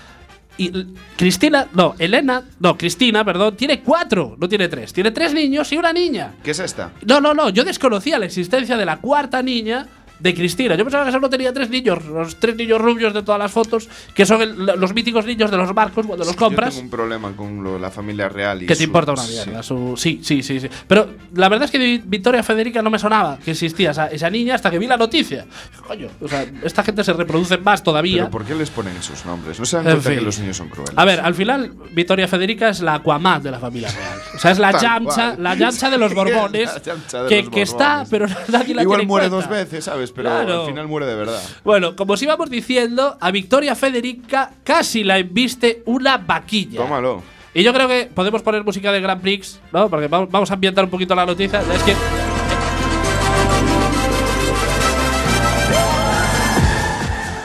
Y 0.57 0.71
Cristina, 1.17 1.67
no, 1.73 1.95
Elena, 1.99 2.41
no, 2.61 2.77
Cristina, 2.77 3.25
perdón, 3.25 3.57
tiene 3.57 3.81
cuatro, 3.81 4.37
no 4.39 4.47
tiene 4.47 4.69
tres. 4.69 4.93
Tiene 4.93 5.11
tres 5.11 5.33
niños 5.33 5.69
y 5.73 5.77
una 5.77 5.91
niña. 5.91 6.31
¿Qué 6.43 6.51
es 6.51 6.59
esta? 6.59 6.91
No, 7.05 7.19
no, 7.19 7.33
no, 7.33 7.49
yo 7.49 7.65
desconocía 7.65 8.17
la 8.19 8.25
existencia 8.25 8.77
de 8.77 8.85
la 8.85 8.97
cuarta 8.97 9.41
niña 9.41 9.85
de 10.19 10.33
Cristina. 10.33 10.75
Yo 10.75 10.83
pensaba 10.85 11.05
que 11.05 11.11
solo 11.11 11.29
tenía 11.29 11.51
tres 11.53 11.69
niños, 11.69 12.03
los 12.05 12.35
tres 12.39 12.55
niños 12.55 12.79
rubios 12.81 13.13
de 13.13 13.21
todas 13.23 13.39
las 13.39 13.51
fotos, 13.51 13.89
que 14.13 14.25
son 14.25 14.41
el- 14.41 14.55
los 14.65 14.93
míticos 14.93 15.25
niños 15.25 15.51
de 15.51 15.57
los 15.57 15.73
barcos 15.73 16.05
cuando 16.05 16.23
los 16.25 16.33
Yo 16.33 16.39
compras. 16.39 16.69
tengo 16.73 16.85
un 16.85 16.89
problema 16.89 17.31
con 17.35 17.63
lo- 17.63 17.77
la 17.79 17.91
familia 17.91 18.29
real 18.29 18.63
y 18.63 18.65
Que 18.65 18.73
te 18.73 18.77
su- 18.77 18.83
importa 18.83 19.11
una 19.13 19.21
sí. 19.23 19.33
mierda. 19.33 19.63
su- 19.63 19.95
Sí, 19.97 20.19
sí, 20.23 20.41
sí, 20.43 20.59
sí. 20.59 20.69
Pero 20.87 21.09
la 21.33 21.49
verdad 21.49 21.65
es 21.65 21.71
que 21.71 22.01
Victoria 22.05 22.43
Federica 22.43 22.81
no 22.81 22.89
me 22.89 22.99
sonaba 22.99 23.37
que 23.43 23.51
existía 23.51 23.91
esa, 23.91 24.07
esa 24.07 24.29
niña 24.29 24.55
hasta 24.55 24.71
que 24.71 24.79
vi 24.79 24.87
la 24.87 24.97
noticia. 24.97 25.45
Coño, 25.87 26.07
o 26.21 26.27
sea, 26.27 26.45
esta 26.63 26.83
gente 26.83 27.03
se 27.03 27.13
reproduce 27.13 27.57
más 27.57 27.83
todavía. 27.83 28.23
Pero 28.23 28.31
¿por 28.31 28.45
qué 28.45 28.55
les 28.55 28.69
ponen 28.69 28.95
esos 28.97 29.25
nombres? 29.25 29.59
No 29.59 29.65
se 29.65 29.77
dan 29.77 29.85
En 29.87 29.91
cuenta 29.93 30.09
fin. 30.09 30.19
que 30.19 30.25
los 30.25 30.39
niños 30.39 30.57
son 30.57 30.69
crueles. 30.69 30.93
A 30.97 31.05
ver, 31.05 31.19
al 31.19 31.35
final, 31.35 31.73
Victoria 31.91 32.27
Federica 32.27 32.69
es 32.69 32.81
la 32.81 32.95
Aquaman 32.95 33.43
de 33.43 33.51
la 33.51 33.59
familia 33.59 33.89
real. 33.91 34.19
O 34.35 34.37
sea, 34.39 34.51
es 34.51 34.59
la 34.59 34.71
cual. 34.71 35.35
la 35.39 35.55
llamcha 35.55 35.89
de 35.89 35.97
los 35.97 36.13
Borbones. 36.15 36.73
De 36.75 36.81
que, 37.27 37.41
los 37.43 37.49
que 37.49 37.61
está, 37.61 38.05
pero 38.09 38.25
nadie 38.49 38.73
la 38.75 38.81
Igual 38.83 38.97
tiene 38.99 39.01
en 39.03 39.07
muere 39.07 39.29
cuenta. 39.29 39.47
dos 39.47 39.49
veces, 39.49 39.83
¿sabes? 39.83 40.04
Pero 40.11 40.29
Claro. 40.29 40.61
al 40.61 40.67
final 40.67 40.87
muere 40.87 41.05
de 41.05 41.15
verdad. 41.15 41.41
Bueno, 41.63 41.95
como 41.95 42.13
os 42.13 42.21
íbamos 42.21 42.49
diciendo, 42.49 43.17
a 43.19 43.31
Victoria 43.31 43.75
Federica 43.75 44.51
casi 44.63 45.03
la 45.03 45.17
embiste 45.19 45.81
una 45.85 46.17
vaquilla. 46.17 46.77
Tómalo. 46.81 47.23
Y 47.53 47.63
yo 47.63 47.73
creo 47.73 47.87
que 47.87 48.09
podemos 48.13 48.41
poner 48.41 48.63
música 48.65 48.91
de 48.91 48.99
Grand 48.99 49.21
Prix, 49.21 49.59
¿no? 49.71 49.89
Porque 49.89 50.07
vamos 50.07 50.51
a 50.51 50.53
ambientar 50.55 50.83
un 50.83 50.89
poquito 50.89 51.15
la 51.15 51.25
noticia. 51.25 51.61
Es 51.73 51.83
que. 51.83 51.95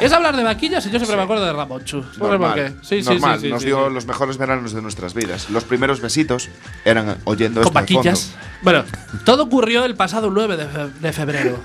Es 0.00 0.12
hablar 0.14 0.34
de 0.34 0.42
vaquillas 0.42 0.86
y 0.86 0.90
yo 0.90 0.98
siempre 0.98 1.14
me 1.18 1.24
acuerdo 1.24 1.44
de 1.44 1.52
Ramonchu. 1.52 1.98
No 1.98 2.10
sé 2.14 2.18
por 2.18 2.30
Normal. 2.30 2.54
qué. 2.54 2.68
Sí, 2.80 3.02
sí, 3.02 3.10
Normal. 3.10 3.38
sí, 3.38 3.46
sí, 3.46 3.52
Nos 3.52 3.60
sí, 3.60 3.66
dio 3.66 3.88
sí. 3.88 3.94
los 3.94 4.06
mejores 4.06 4.38
veranos 4.38 4.72
de 4.72 4.80
nuestras 4.80 5.12
vidas. 5.12 5.50
Los 5.50 5.64
primeros 5.64 6.00
besitos 6.00 6.48
eran 6.86 7.18
oyendo 7.24 7.60
Con 7.60 7.66
esto 7.68 7.74
vaquillas. 7.74 8.30
fondo. 8.30 8.46
Bueno, 8.62 8.84
todo 9.26 9.42
ocurrió 9.42 9.84
el 9.84 9.96
pasado 9.96 10.30
9 10.30 10.56
de, 10.56 10.64
fe- 10.66 10.88
de 11.00 11.12
febrero. 11.12 11.58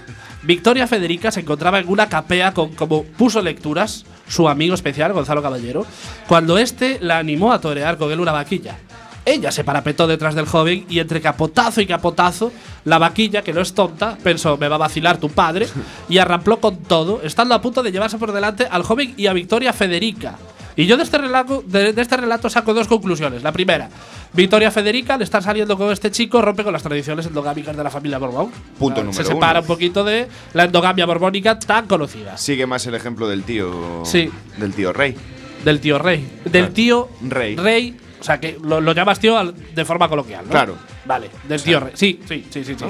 Victoria 0.45 0.87
Federica 0.87 1.31
se 1.31 1.39
encontraba 1.39 1.79
en 1.79 1.89
una 1.89 2.07
capea 2.07 2.53
con, 2.53 2.73
como 2.75 3.03
puso 3.03 3.41
lecturas, 3.41 4.05
su 4.27 4.47
amigo 4.47 4.75
especial, 4.75 5.11
Gonzalo 5.11 5.41
Caballero, 5.41 5.85
cuando 6.27 6.57
este 6.57 6.99
la 7.01 7.17
animó 7.17 7.51
a 7.51 7.59
torear 7.59 7.97
con 7.97 8.11
él 8.11 8.19
una 8.19 8.31
vaquilla. 8.31 8.77
Ella 9.25 9.51
se 9.51 9.63
parapetó 9.63 10.05
detrás 10.05 10.35
del 10.35 10.45
joven 10.45 10.85
y 10.87 10.99
entre 10.99 11.19
capotazo 11.19 11.81
y 11.81 11.87
capotazo, 11.87 12.51
la 12.83 12.99
vaquilla, 12.99 13.41
que 13.41 13.53
no 13.53 13.61
es 13.61 13.73
tonta, 13.73 14.19
pensó, 14.21 14.55
me 14.57 14.67
va 14.67 14.75
a 14.75 14.79
vacilar 14.79 15.17
tu 15.17 15.29
padre, 15.29 15.67
y 16.07 16.19
arrampló 16.19 16.59
con 16.59 16.77
todo, 16.83 17.21
estando 17.23 17.55
a 17.55 17.61
punto 17.61 17.81
de 17.81 17.91
llevarse 17.91 18.19
por 18.19 18.31
delante 18.31 18.67
al 18.69 18.83
joven 18.83 19.15
y 19.17 19.25
a 19.25 19.33
Victoria 19.33 19.73
Federica. 19.73 20.37
Y 20.75 20.85
yo 20.85 20.97
de 20.97 21.03
este, 21.03 21.17
relato, 21.17 21.63
de, 21.65 21.93
de 21.93 22.01
este 22.01 22.17
relato 22.17 22.49
saco 22.49 22.73
dos 22.73 22.87
conclusiones. 22.87 23.43
La 23.43 23.51
primera, 23.51 23.89
Victoria 24.33 24.71
Federica, 24.71 25.13
al 25.13 25.21
estar 25.21 25.41
saliendo 25.41 25.77
con 25.77 25.91
este 25.91 26.11
chico, 26.11 26.41
rompe 26.41 26.63
con 26.63 26.73
las 26.73 26.83
tradiciones 26.83 27.25
endogámicas 27.25 27.75
de 27.77 27.83
la 27.83 27.89
familia 27.89 28.17
Borbón. 28.17 28.51
Punto 28.77 28.99
Se 28.99 29.05
número 29.05 29.23
separa 29.23 29.51
uno. 29.53 29.61
un 29.61 29.67
poquito 29.67 30.03
de 30.03 30.27
la 30.53 30.65
endogamia 30.65 31.05
borbónica 31.05 31.57
tan 31.59 31.87
conocida. 31.87 32.37
Sigue 32.37 32.65
más 32.65 32.85
el 32.87 32.95
ejemplo 32.95 33.27
del 33.29 33.43
tío. 33.43 34.03
Sí. 34.05 34.29
Del 34.57 34.73
tío 34.73 34.91
Rey. 34.91 35.15
Del 35.63 35.79
tío 35.79 35.97
rey. 35.97 36.27
Del 36.45 36.71
tío 36.73 37.09
Rey. 37.21 37.55
Rey 37.55 37.97
sea, 38.25 38.39
que 38.39 38.57
lo, 38.63 38.81
lo 38.81 38.91
llamas 38.93 39.19
tío 39.19 39.37
al- 39.37 39.53
de 39.73 39.85
forma 39.85 40.09
coloquial, 40.09 40.45
¿no? 40.45 40.51
Claro. 40.51 40.75
Vale, 41.05 41.29
del 41.47 41.61
tío 41.61 41.79
Re- 41.79 41.91
Sí, 41.93 42.19
sí, 42.27 42.45
sí, 42.49 42.63
sí, 42.65 42.75
sí. 42.77 42.85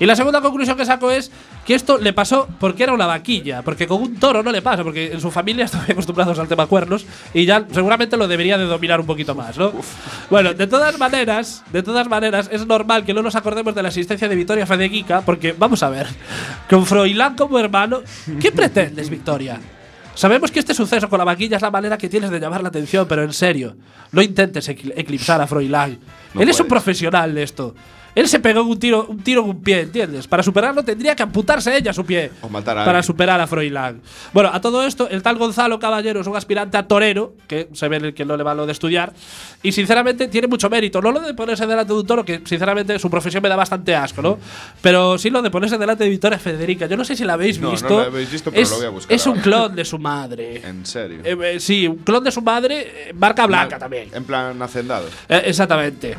Y 0.00 0.06
la 0.06 0.16
segunda 0.16 0.40
conclusión 0.40 0.76
que 0.76 0.84
saco 0.84 1.10
es 1.10 1.30
que 1.64 1.74
esto 1.76 1.98
le 1.98 2.12
pasó 2.12 2.48
porque 2.58 2.82
era 2.82 2.92
una 2.92 3.06
vaquilla, 3.06 3.62
porque 3.62 3.86
con 3.86 4.02
un 4.02 4.16
toro 4.16 4.42
no 4.42 4.50
le 4.50 4.60
pasa, 4.60 4.82
porque 4.82 5.12
en 5.12 5.20
su 5.20 5.30
familia 5.30 5.66
muy 5.74 5.92
acostumbrados 5.92 6.36
al 6.40 6.48
tema 6.48 6.66
cuernos 6.66 7.06
y 7.32 7.44
ya 7.44 7.64
seguramente 7.72 8.16
lo 8.16 8.26
debería 8.26 8.58
de 8.58 8.64
dominar 8.64 8.98
un 9.00 9.06
poquito 9.06 9.34
más, 9.36 9.56
¿no? 9.56 9.72
Bueno, 10.30 10.52
de 10.52 10.66
todas 10.66 10.98
maneras, 10.98 11.62
de 11.72 11.82
todas 11.84 12.08
maneras, 12.08 12.48
es 12.52 12.66
normal 12.66 13.04
que 13.04 13.14
no 13.14 13.22
nos 13.22 13.36
acordemos 13.36 13.74
de 13.74 13.82
la 13.82 13.88
existencia 13.88 14.28
de 14.28 14.34
Victoria 14.34 14.66
Fedeguica, 14.66 15.20
porque 15.20 15.54
vamos 15.56 15.82
a 15.84 15.90
ver, 15.90 16.08
con 16.68 16.84
Froilán 16.86 17.36
como 17.36 17.58
hermano, 17.58 18.00
¿qué 18.40 18.50
pretendes, 18.50 19.08
Victoria? 19.08 19.60
Sabemos 20.20 20.50
que 20.50 20.58
este 20.58 20.74
suceso 20.74 21.08
con 21.08 21.18
la 21.18 21.24
vaquilla 21.24 21.56
es 21.56 21.62
la 21.62 21.70
manera 21.70 21.96
que 21.96 22.06
tienes 22.10 22.28
de 22.28 22.38
llamar 22.38 22.60
la 22.62 22.68
atención, 22.68 23.06
pero 23.08 23.22
en 23.22 23.32
serio, 23.32 23.74
no 24.12 24.20
intentes 24.20 24.68
ecl- 24.68 24.92
eclipsar 24.94 25.40
a 25.40 25.46
Froilán. 25.46 25.98
No 26.34 26.42
Él 26.42 26.48
es 26.50 26.60
un 26.60 26.68
profesional 26.68 27.34
de 27.34 27.42
esto. 27.42 27.74
Él 28.14 28.28
se 28.28 28.40
pegó 28.40 28.62
un 28.62 28.78
tiro, 28.78 29.06
un 29.08 29.18
tiro 29.20 29.42
en 29.44 29.50
un 29.50 29.62
pie, 29.62 29.80
¿entiendes? 29.82 30.26
Para 30.26 30.42
superarlo 30.42 30.82
tendría 30.82 31.14
que 31.14 31.22
amputarse 31.22 31.76
ella 31.76 31.92
su 31.92 32.04
pie. 32.04 32.30
O 32.42 32.48
matar 32.48 32.76
a 32.76 32.84
Para 32.84 32.98
alguien. 32.98 33.02
superar 33.06 33.40
a 33.40 33.46
Froilán. 33.46 34.00
Bueno, 34.32 34.50
a 34.52 34.60
todo 34.60 34.84
esto, 34.84 35.08
el 35.08 35.22
tal 35.22 35.36
Gonzalo 35.38 35.78
Caballero 35.78 36.20
es 36.20 36.26
un 36.26 36.36
aspirante 36.36 36.76
a 36.76 36.86
torero, 36.88 37.34
que 37.46 37.68
se 37.72 37.88
ve 37.88 38.12
que 38.14 38.24
no 38.24 38.36
le 38.36 38.42
va 38.42 38.54
lo 38.54 38.66
de 38.66 38.72
estudiar, 38.72 39.12
y 39.62 39.72
sinceramente 39.72 40.28
tiene 40.28 40.48
mucho 40.48 40.68
mérito. 40.68 41.00
No 41.00 41.12
lo 41.12 41.20
de 41.20 41.34
ponerse 41.34 41.66
delante 41.66 41.92
de 41.92 41.98
un 42.00 42.06
toro, 42.06 42.24
que 42.24 42.42
sinceramente 42.44 42.98
su 42.98 43.08
profesión 43.10 43.42
me 43.42 43.48
da 43.48 43.56
bastante 43.56 43.94
asco, 43.94 44.22
¿no? 44.22 44.38
Pero 44.82 45.16
sí 45.18 45.30
lo 45.30 45.40
de 45.42 45.50
ponerse 45.50 45.78
delante 45.78 46.04
de 46.04 46.10
Victoria 46.10 46.38
Federica. 46.38 46.86
Yo 46.86 46.96
no 46.96 47.04
sé 47.04 47.14
si 47.16 47.24
la 47.24 47.34
habéis 47.34 47.58
No, 47.60 47.66
no 47.66 47.72
visto. 47.72 48.00
la 48.00 48.06
habéis 48.06 48.30
visto, 48.32 48.50
pero 48.50 48.62
es, 48.62 48.70
lo 48.70 48.76
voy 48.76 48.86
a 48.86 48.90
buscar 48.90 49.14
Es 49.14 49.26
un 49.26 49.38
clon 49.38 49.74
de 49.76 49.84
su 49.84 49.98
madre. 49.98 50.60
En 50.70 50.84
serio. 50.86 51.20
Eh, 51.24 51.36
eh, 51.54 51.60
sí, 51.60 51.86
un 51.86 51.96
clon 51.98 52.22
de 52.24 52.30
su 52.30 52.42
madre, 52.42 53.08
eh, 53.08 53.12
marca 53.14 53.46
blanca 53.46 53.78
también. 53.78 54.08
En 54.12 54.24
plan 54.24 54.60
hacendado. 54.62 55.06
Eh, 55.28 55.42
exactamente. 55.46 56.16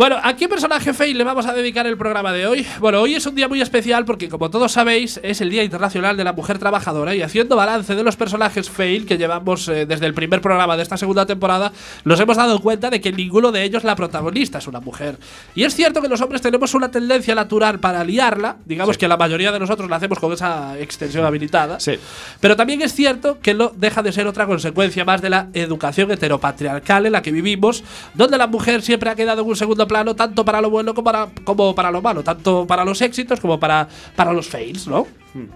Bueno, 0.00 0.16
¿a 0.22 0.34
qué 0.34 0.48
personaje 0.48 0.94
fail 0.94 1.18
le 1.18 1.24
vamos 1.24 1.44
a 1.44 1.52
dedicar 1.52 1.86
el 1.86 1.98
programa 1.98 2.32
de 2.32 2.46
hoy? 2.46 2.66
Bueno, 2.78 3.02
hoy 3.02 3.16
es 3.16 3.26
un 3.26 3.34
día 3.34 3.48
muy 3.48 3.60
especial 3.60 4.06
porque, 4.06 4.30
como 4.30 4.48
todos 4.48 4.72
sabéis, 4.72 5.20
es 5.22 5.42
el 5.42 5.50
Día 5.50 5.62
Internacional 5.62 6.16
de 6.16 6.24
la 6.24 6.32
Mujer 6.32 6.58
Trabajadora 6.58 7.14
y 7.14 7.20
haciendo 7.20 7.54
balance 7.54 7.94
de 7.94 8.02
los 8.02 8.16
personajes 8.16 8.70
fail 8.70 9.04
que 9.04 9.18
llevamos 9.18 9.68
eh, 9.68 9.84
desde 9.84 10.06
el 10.06 10.14
primer 10.14 10.40
programa 10.40 10.78
de 10.78 10.84
esta 10.84 10.96
segunda 10.96 11.26
temporada, 11.26 11.72
nos 12.06 12.18
hemos 12.18 12.38
dado 12.38 12.62
cuenta 12.62 12.88
de 12.88 13.02
que 13.02 13.12
ninguno 13.12 13.52
de 13.52 13.62
ellos 13.62 13.84
la 13.84 13.94
protagonista 13.94 14.56
es 14.56 14.66
una 14.66 14.80
mujer. 14.80 15.18
Y 15.54 15.64
es 15.64 15.74
cierto 15.74 16.00
que 16.00 16.08
los 16.08 16.22
hombres 16.22 16.40
tenemos 16.40 16.72
una 16.72 16.90
tendencia 16.90 17.34
natural 17.34 17.78
para 17.78 18.02
liarla, 18.02 18.56
digamos 18.64 18.96
que 18.96 19.06
la 19.06 19.18
mayoría 19.18 19.52
de 19.52 19.60
nosotros 19.60 19.90
la 19.90 19.96
hacemos 19.96 20.18
con 20.18 20.32
esa 20.32 20.78
extensión 20.78 21.26
habilitada, 21.26 21.78
Sí. 21.78 21.98
pero 22.40 22.56
también 22.56 22.80
es 22.80 22.94
cierto 22.94 23.38
que 23.42 23.52
no 23.52 23.70
deja 23.76 24.02
de 24.02 24.12
ser 24.12 24.26
otra 24.26 24.46
consecuencia 24.46 25.04
más 25.04 25.20
de 25.20 25.28
la 25.28 25.48
educación 25.52 26.10
heteropatriarcal 26.10 27.04
en 27.04 27.12
la 27.12 27.20
que 27.20 27.32
vivimos, 27.32 27.84
donde 28.14 28.38
la 28.38 28.46
mujer 28.46 28.80
siempre 28.80 29.10
ha 29.10 29.14
quedado 29.14 29.42
en 29.42 29.48
un 29.48 29.56
segundo 29.56 29.89
plano, 29.90 30.14
tanto 30.14 30.44
para 30.44 30.60
lo 30.60 30.70
bueno 30.70 30.94
como 30.94 31.04
para, 31.04 31.28
como 31.42 31.74
para 31.74 31.90
lo 31.90 32.00
malo, 32.00 32.22
tanto 32.22 32.64
para 32.64 32.84
los 32.84 33.02
éxitos 33.02 33.40
como 33.40 33.58
para, 33.58 33.88
para 34.14 34.32
los 34.32 34.46
fails, 34.46 34.86
¿no? 34.86 35.04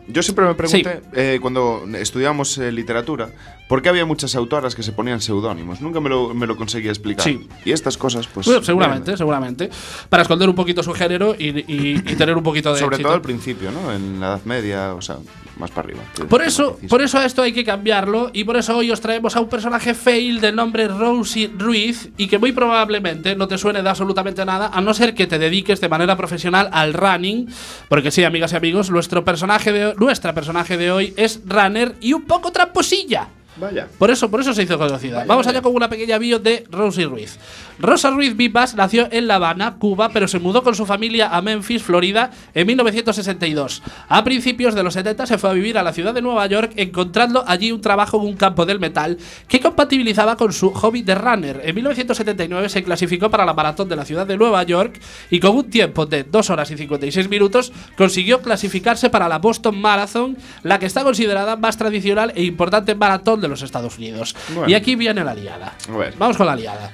Yo 0.09 0.23
siempre 0.23 0.45
me 0.47 0.55
pregunté, 0.55 1.01
eh, 1.15 1.39
cuando 1.41 1.85
estudiábamos 1.99 2.57
eh, 2.59 2.71
literatura, 2.71 3.31
¿por 3.69 3.83
qué 3.83 3.89
había 3.89 4.05
muchas 4.07 4.35
autoras 4.37 4.75
que 4.75 4.83
se 4.83 4.93
ponían 4.93 5.21
seudónimos? 5.21 5.81
Nunca 5.81 6.01
me 6.01 6.09
lo, 6.09 6.33
me 6.35 6.47
lo 6.47 6.57
conseguí 6.57 6.89
explicar. 6.89 7.25
Sí. 7.25 7.47
Y 7.65 7.73
estas 7.73 7.97
cosas, 7.97 8.27
pues. 8.29 8.47
Bueno, 8.47 8.63
seguramente, 8.63 9.03
vienen 9.05 9.19
seguramente. 9.19 9.71
Para 10.09 10.23
esconder 10.23 10.49
un 10.49 10.55
poquito 10.55 10.83
su 10.83 10.93
género 10.93 11.35
y, 11.39 11.49
y- 11.61 11.95
y 12.07 12.17
tener 12.17 12.37
un 12.37 12.43
poquito 12.43 12.73
de- 12.73 12.79
Sobre 12.81 12.97
éxito. 12.97 13.09
todo 13.09 13.17
al 13.17 13.23
principio, 13.23 13.71
¿no? 13.73 13.93
En 13.93 14.21
la 14.21 14.27
Edad 14.29 14.45
Media, 14.45 14.95
o 14.95 15.01
sea, 15.03 15.17
más 15.59 15.71
para 15.71 15.87
arriba. 15.89 16.03
Por 16.29 16.43
eso, 16.43 16.79
por 16.89 17.01
eso 17.03 17.19
a 17.19 17.25
esto 17.25 17.43
hay 17.43 17.53
que 17.53 17.65
cambiarlo 17.65 18.31
y 18.33 18.45
por 18.45 18.57
eso 18.57 18.77
hoy 18.77 18.91
os 18.91 19.01
traemos 19.01 19.37
a 19.37 19.41
un 19.41 19.49
personaje 19.49 19.95
fail 19.95 20.41
de 20.41 20.51
nombre 20.53 20.89
Rosie 20.89 21.51
Ruiz 21.57 22.11
y 22.17 22.27
que 22.27 22.39
muy 22.39 22.51
probablemente 22.53 23.37
no 23.37 23.47
te 23.49 23.57
suene 23.59 23.83
de 23.83 23.89
absolutamente 23.89 24.45
nada 24.45 24.71
a 24.73 24.81
no 24.81 24.93
ser 24.95 25.15
que 25.15 25.27
te 25.29 25.39
dediques 25.39 25.81
de 25.81 25.89
manera 25.89 26.17
profesional 26.17 26.69
al 26.73 26.93
running, 26.93 27.49
porque 27.89 28.11
sí, 28.11 28.25
amigas 28.25 28.53
y 28.53 28.57
amigos, 28.57 28.91
nuestro 28.91 29.25
personaje 29.25 29.64
de 29.73 29.95
nuestra 29.95 30.35
personaje 30.35 30.77
de 30.77 30.91
hoy 30.91 31.15
es 31.17 31.41
runner 31.47 31.95
y 32.01 32.13
un 32.13 32.23
poco 32.23 32.53
tramposilla. 32.53 33.29
Vaya. 33.57 33.89
Por 33.99 34.11
eso, 34.11 34.31
por 34.31 34.41
eso 34.41 34.53
se 34.53 34.63
hizo 34.63 34.79
conocida. 34.79 35.25
Vamos 35.25 35.47
allá 35.47 35.63
con 35.63 35.75
una 35.75 35.89
pequeña 35.89 36.19
bio 36.19 36.39
de 36.39 36.65
Rosie 36.71 37.07
Ruiz. 37.07 37.39
Rosa 37.79 38.11
Ruiz 38.11 38.37
Vivas 38.37 38.75
nació 38.75 39.09
en 39.11 39.27
La 39.27 39.37
Habana, 39.37 39.77
Cuba, 39.79 40.11
pero 40.13 40.29
se 40.29 40.39
mudó 40.39 40.63
con 40.63 40.75
su 40.75 40.87
familia 40.87 41.29
a 41.37 41.43
Memphis, 41.43 41.83
Florida, 41.83 42.31
en 42.55 42.67
1962. 42.67 43.83
A 44.09 44.25
principios 44.25 44.75
de 44.75 44.83
los 44.83 44.95
70 44.95 45.27
se 45.27 45.39
fue 45.39 45.51
a 45.51 45.53
vivir 45.53 45.79
a 45.79 45.83
la 45.83 45.93
ciudad 45.93 46.15
de 46.15 46.23
Nueva 46.23 46.47
York, 46.47 46.73
encontrando 46.77 47.45
allí 47.47 47.73
un 47.73 47.81
trabajo 47.81 48.21
en 48.21 48.27
un 48.27 48.37
campo 48.37 48.65
del 48.67 48.79
metal 48.79 49.19
que 49.49 49.61
compatibilizaba 49.61 50.37
con 50.37 50.53
su 50.53 50.71
hobby 50.71 51.03
de 51.03 51.15
runner. 51.15 51.63
En 51.65 51.75
1979 51.75 52.69
se 52.69 52.83
clasificó 52.83 53.31
para 53.31 53.45
la 53.45 53.55
maratón 53.55 53.89
de 53.89 53.97
la 53.97 54.05
ciudad 54.05 54.27
de 54.27 54.37
Nueva 54.37 54.63
York 54.63 55.01
y 55.31 55.41
con 55.41 55.57
un 55.57 55.71
tiempo 55.71 56.07
de 56.07 56.25
2 56.25 56.51
horas 56.51 56.71
y 56.71 56.77
56 56.77 57.29
minutos 57.29 57.73
consiguió 57.97 58.41
clasificarse 58.41 59.11
para 59.11 59.29
la 59.29 59.39
Boston 59.39 59.81
Marathon, 59.81 60.37
la 60.63 60.79
que 60.79 60.87
está 60.87 61.03
considerada 61.03 61.57
más 61.57 61.77
tradicional 61.77 62.33
e 62.35 62.45
importante 62.45 62.95
maratón 62.95 63.44
de 63.45 63.49
los 63.49 63.63
Estados 63.63 63.99
Unidos. 63.99 64.35
Bueno. 64.49 64.69
Y 64.69 64.75
aquí 64.75 64.97
viene 64.97 65.23
la 65.23 65.35
liada. 65.35 65.75
Vamos 66.19 66.37
con 66.37 66.47
la 66.47 66.57
liada. 66.57 66.93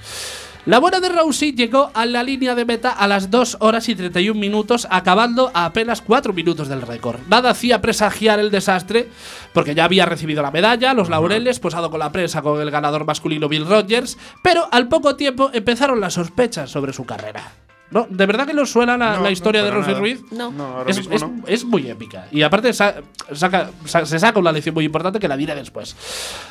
La 0.66 0.78
buena 0.78 1.00
de 1.00 1.08
Rousey 1.08 1.52
llegó 1.52 1.90
a 1.94 2.04
la 2.04 2.22
línea 2.22 2.54
de 2.54 2.66
meta 2.66 2.90
a 2.90 3.08
las 3.08 3.30
2 3.30 3.56
horas 3.60 3.88
y 3.88 3.94
31 3.94 4.38
minutos, 4.38 4.86
acabando 4.90 5.50
a 5.54 5.64
apenas 5.64 6.02
4 6.02 6.34
minutos 6.34 6.68
del 6.68 6.82
récord. 6.82 7.18
Nada 7.28 7.50
hacía 7.50 7.80
presagiar 7.80 8.38
el 8.38 8.50
desastre, 8.50 9.08
porque 9.54 9.74
ya 9.74 9.86
había 9.86 10.04
recibido 10.04 10.42
la 10.42 10.50
medalla, 10.50 10.92
los 10.92 11.08
laureles, 11.08 11.60
posado 11.60 11.90
con 11.90 12.00
la 12.00 12.12
prensa 12.12 12.42
con 12.42 12.60
el 12.60 12.70
ganador 12.70 13.06
masculino 13.06 13.48
Bill 13.48 13.66
Rogers, 13.66 14.18
pero 14.42 14.68
al 14.70 14.88
poco 14.88 15.16
tiempo 15.16 15.50
empezaron 15.54 15.98
las 15.98 16.12
sospechas 16.14 16.70
sobre 16.70 16.92
su 16.92 17.06
carrera. 17.06 17.52
¿No? 17.90 18.06
¿De 18.08 18.24
verdad 18.26 18.46
que 18.46 18.54
nos 18.54 18.70
suena 18.70 18.96
la, 18.96 19.16
No, 19.16 19.22
la 19.24 19.30
historia 19.32 19.62
no, 19.62 19.66
de 19.66 19.80
nada. 19.80 19.98
Ruiz? 19.98 20.20
No. 20.30 20.52
No, 20.52 20.64
ahora 20.78 20.90
Es, 20.90 20.98
mismo 20.98 21.14
es- 21.14 21.22
no. 21.22 21.34
es 21.46 21.64
muy 21.64 21.88
épica. 21.90 22.26
Y 22.30 22.42
aparte 22.42 22.72
sa- 22.72 22.94
saca- 23.32 23.70
sa- 23.84 24.06
se 24.06 24.18
saca 24.18 24.38
una 24.38 24.52
lección 24.52 24.74
muy 24.74 24.84
importante 24.84 25.18
que 25.18 25.26
la 25.28 25.36
diré 25.36 25.54
después. 25.56 25.96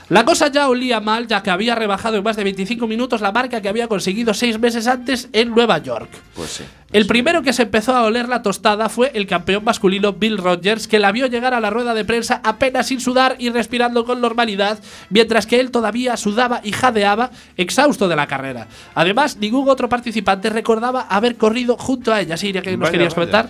La 0.10 0.26
cosa 0.26 0.48
ya 0.50 0.68
olía 0.68 1.00
mal, 1.00 1.28
ya 1.28 1.42
que 1.42 1.50
había 1.50 1.76
rebajado 1.76 2.18
en 2.18 2.24
más 2.24 2.36
de 2.36 2.44
25 2.44 2.88
minutos 2.88 3.22
la 3.22 3.32
marca 3.32 3.62
que 3.62 3.70
había 3.70 3.88
conseguido 3.88 4.34
seis 4.34 4.60
meses 4.60 4.88
antes 4.88 5.30
en 5.32 5.52
Nueva 5.52 5.78
York. 5.78 6.10
Pues 6.36 6.50
sí. 6.50 6.64
El 6.92 7.06
primero 7.06 7.44
que 7.44 7.54
se 7.54 7.62
empezó 7.64 7.96
a 7.96 8.02
oler 8.04 8.28
la 8.28 8.42
tostada 8.42 8.90
fue 8.90 9.12
el 9.14 9.28
campeón 9.28 9.64
masculino 9.64 10.14
Bill 10.14 10.40
Rogers, 10.40 10.88
que 10.88 10.98
la 10.98 11.12
vio 11.12 11.28
llegar 11.28 11.54
a 11.54 11.60
la 11.60 11.70
rueda 11.70 11.94
de 11.94 12.04
prensa 12.04 12.42
apenas 12.44 12.88
sin 12.88 13.00
sudar 13.00 13.36
y 13.38 13.50
respirando 13.52 14.06
con 14.06 14.20
normalidad, 14.22 14.80
mientras 15.12 15.46
que 15.46 15.60
él 15.60 15.70
todavía 15.70 16.18
sudaba 16.18 16.62
y 16.64 16.72
jadeaba, 16.72 17.30
exhausto 17.58 18.08
de 18.08 18.16
la 18.16 18.26
carrera. 18.26 18.68
Además, 18.96 19.38
ningún 19.38 19.70
otro 19.70 19.88
participante 19.88 20.50
recordaba 20.50 21.02
haber 21.02 21.29
corrido 21.38 21.78
junto 21.78 22.14
a 22.14 22.22
ella. 22.22 22.38
Siria, 22.38 22.62
¿qué 22.62 22.72
nos 22.72 22.80
Vaya, 22.82 22.92
querías 22.92 23.16
vaya. 23.16 23.32
comentar? 23.32 23.50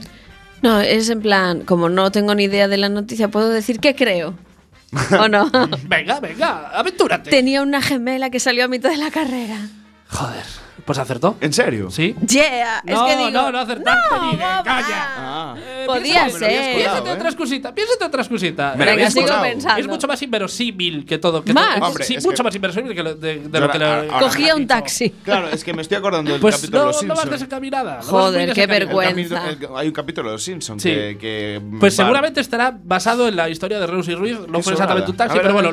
No, 0.61 0.79
es 0.81 1.09
en 1.09 1.21
plan, 1.21 1.61
como 1.61 1.89
no 1.89 2.11
tengo 2.11 2.35
ni 2.35 2.43
idea 2.45 2.67
de 2.67 2.77
la 2.77 2.89
noticia, 2.89 3.29
puedo 3.29 3.49
decir 3.49 3.79
que 3.79 3.95
creo. 3.95 4.35
¿O 5.19 5.27
no? 5.27 5.49
Venga, 5.87 6.19
venga, 6.19 6.69
aventúrate. 6.73 7.29
Tenía 7.29 7.61
una 7.61 7.81
gemela 7.81 8.29
que 8.31 8.39
salió 8.39 8.65
a 8.65 8.67
mitad 8.67 8.89
de 8.89 8.97
la 8.97 9.11
carrera. 9.11 9.57
Joder, 10.09 10.43
pues 10.89 10.97
acertó. 10.97 11.37
¿En 11.39 11.53
serio? 11.53 11.91
¿Sí? 11.91 12.15
Yeah, 12.27 12.81
No, 12.83 13.05
es 13.07 13.13
que 13.13 13.17
digo, 13.19 13.29
no, 13.29 13.51
no 13.51 13.59
acertaste 13.59 14.15
no, 14.15 14.25
ni 14.25 14.31
de 14.37 14.43
calla. 14.43 15.07
Ah. 15.19 15.55
Eh, 15.55 15.83
Podía 15.85 16.25
piénsate- 16.25 16.39
ser. 16.39 16.75
Piénsate 16.77 17.09
¿eh? 17.09 17.13
otras 17.13 17.35
cositas, 17.35 17.71
piénsate 17.73 18.05
otras 18.05 18.27
cositas. 18.27 18.73
Me 18.75 18.85
lo 18.85 18.89
Venga, 18.89 18.93
habías 18.93 19.13
sigo 19.13 19.25
colado. 19.27 19.43
pensando. 19.43 19.79
Es 19.81 19.87
mucho 19.87 20.07
más 20.07 20.19
inverosímil 20.23 21.05
que 21.05 21.19
todo. 21.19 21.43
Que 21.43 21.53
Más. 21.53 21.75
todo- 21.77 21.87
Hombre, 21.89 22.03
sí, 22.05 22.15
mucho 22.23 22.37
que- 22.37 22.43
más 22.43 22.55
inverosímil 22.55 22.95
que 22.95 23.03
lo, 23.03 23.13
de, 23.13 23.35
de 23.37 23.43
Yo 23.43 23.59
lo 23.59 23.69
que 23.69 23.77
ahora- 23.77 24.01
le- 24.01 24.09
ahora- 24.09 24.19
Cogía 24.25 24.55
un 24.55 24.65
taxi. 24.65 25.11
Claro, 25.23 25.49
es 25.49 25.63
que 25.63 25.73
me 25.75 25.83
estoy 25.83 25.97
acordando 25.97 26.31
del 26.31 26.41
Pues 26.41 26.55
capítulo 26.55 26.79
no, 26.79 26.85
de 26.87 26.93
los 26.93 27.03
no 27.03 27.07
vas 27.09 27.19
Simpsons. 27.19 27.31
desencaminada. 27.39 27.91
no 27.91 27.97
vas 27.97 28.05
Joder, 28.07 28.45
muy 28.47 28.53
qué 28.55 28.65
desencaminada. 28.67 29.13
Vergüenza. 29.13 29.77
hay 29.77 29.87
un 29.87 29.93
capítulo 29.93 30.29
de 30.29 30.33
los 30.33 30.43
Simpsons 30.43 30.81
Sí. 30.81 30.89
que, 30.89 31.17
que 31.21 31.61
Pues 31.79 31.93
va- 31.93 32.03
seguramente 32.03 32.41
estará 32.41 32.75
basado 32.83 33.27
en 33.27 33.35
la 33.35 33.47
historia 33.47 33.79
de 33.79 33.85
Rosie 33.85 34.15
Ruiz. 34.15 34.39
No 34.47 34.63
fue 34.63 34.73
exactamente 34.73 35.11
un 35.11 35.17
taxi, 35.17 35.37
pero 35.39 35.53
bueno, 35.53 35.71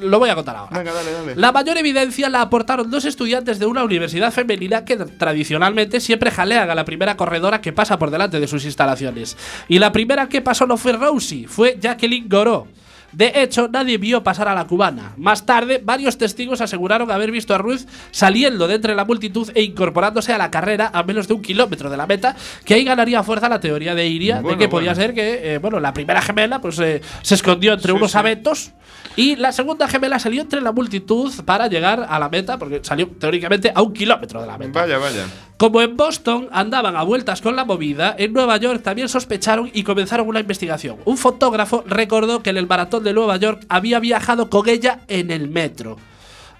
lo 0.00 0.18
voy 0.20 0.30
a 0.30 0.36
contar 0.36 0.54
ahora. 0.54 0.78
Venga, 0.78 0.92
dale, 0.92 1.10
dale. 1.12 1.34
La 1.34 1.50
mayor 1.50 1.76
evidencia 1.78 2.28
la 2.28 2.42
aportaron 2.42 2.88
dos 2.92 3.04
estudiantes 3.06 3.58
de 3.58 3.66
una 3.66 3.82
universidad 3.82 4.30
femenina 4.32 4.51
que 4.84 4.96
tradicionalmente 4.96 6.00
siempre 6.00 6.30
jalean 6.30 6.70
a 6.70 6.74
la 6.74 6.84
primera 6.84 7.16
corredora 7.16 7.60
que 7.60 7.72
pasa 7.72 7.98
por 7.98 8.10
delante 8.10 8.40
de 8.40 8.46
sus 8.46 8.64
instalaciones. 8.64 9.36
Y 9.68 9.78
la 9.78 9.92
primera 9.92 10.28
que 10.28 10.40
pasó 10.40 10.66
no 10.66 10.76
fue 10.76 10.92
Rosie, 10.92 11.46
fue 11.48 11.78
Jacqueline 11.80 12.28
Goró. 12.28 12.68
De 13.12 13.32
hecho, 13.36 13.68
nadie 13.68 13.98
vio 13.98 14.22
pasar 14.22 14.48
a 14.48 14.54
la 14.54 14.66
cubana. 14.66 15.12
Más 15.16 15.44
tarde, 15.46 15.80
varios 15.84 16.18
testigos 16.18 16.60
aseguraron 16.60 17.10
haber 17.10 17.30
visto 17.30 17.54
a 17.54 17.58
Ruth 17.58 17.80
saliendo 18.10 18.66
de 18.68 18.76
entre 18.76 18.94
la 18.94 19.04
multitud 19.04 19.50
e 19.54 19.62
incorporándose 19.62 20.32
a 20.32 20.38
la 20.38 20.50
carrera 20.50 20.90
a 20.92 21.02
menos 21.02 21.28
de 21.28 21.34
un 21.34 21.42
kilómetro 21.42 21.90
de 21.90 21.96
la 21.96 22.06
meta, 22.06 22.36
que 22.64 22.74
ahí 22.74 22.84
ganaría 22.84 23.22
fuerza 23.22 23.48
la 23.48 23.60
teoría 23.60 23.94
de 23.94 24.06
Iria 24.06 24.36
de 24.36 24.42
Bueno, 24.42 24.58
que 24.58 24.68
podía 24.68 24.94
ser 24.94 25.14
que, 25.14 25.54
eh, 25.54 25.58
bueno, 25.58 25.78
la 25.80 25.92
primera 25.92 26.22
gemela 26.22 26.60
pues 26.60 26.78
eh, 26.78 27.00
se 27.22 27.34
escondió 27.34 27.72
entre 27.74 27.92
Sí, 27.92 27.96
unos 27.96 28.12
sí. 28.12 28.18
abetos 28.18 28.72
y 29.16 29.36
la 29.36 29.52
segunda 29.52 29.88
gemela 29.88 30.18
salió 30.18 30.40
entre 30.40 30.60
la 30.60 30.72
multitud 30.72 31.30
para 31.44 31.66
llegar 31.66 32.06
a 32.08 32.18
la 32.18 32.28
meta, 32.28 32.56
porque 32.58 32.80
salió 32.82 33.08
teóricamente 33.08 33.72
a 33.74 33.82
un 33.82 33.92
kilómetro 33.92 34.40
de 34.40 34.46
la 34.46 34.56
meta. 34.56 34.80
Vaya, 34.80 34.96
vaya. 34.98 35.26
Como 35.58 35.80
en 35.82 35.96
Boston 35.96 36.48
andaban 36.50 36.96
a 36.96 37.02
vueltas 37.04 37.40
con 37.40 37.54
la 37.54 37.64
movida, 37.64 38.16
en 38.18 38.32
Nueva 38.32 38.56
York 38.56 38.82
también 38.82 39.08
sospecharon 39.08 39.70
y 39.72 39.82
comenzaron 39.84 40.26
una 40.26 40.40
investigación. 40.40 40.96
Un 41.04 41.16
fotógrafo 41.18 41.84
recordó 41.86 42.42
que 42.42 42.50
en 42.50 42.56
el 42.56 42.66
maratón 42.66 43.01
de 43.02 43.12
Nueva 43.12 43.36
York 43.36 43.64
había 43.68 44.00
viajado 44.00 44.48
con 44.48 44.68
ella 44.68 45.00
en 45.08 45.30
el 45.30 45.48
metro. 45.48 45.96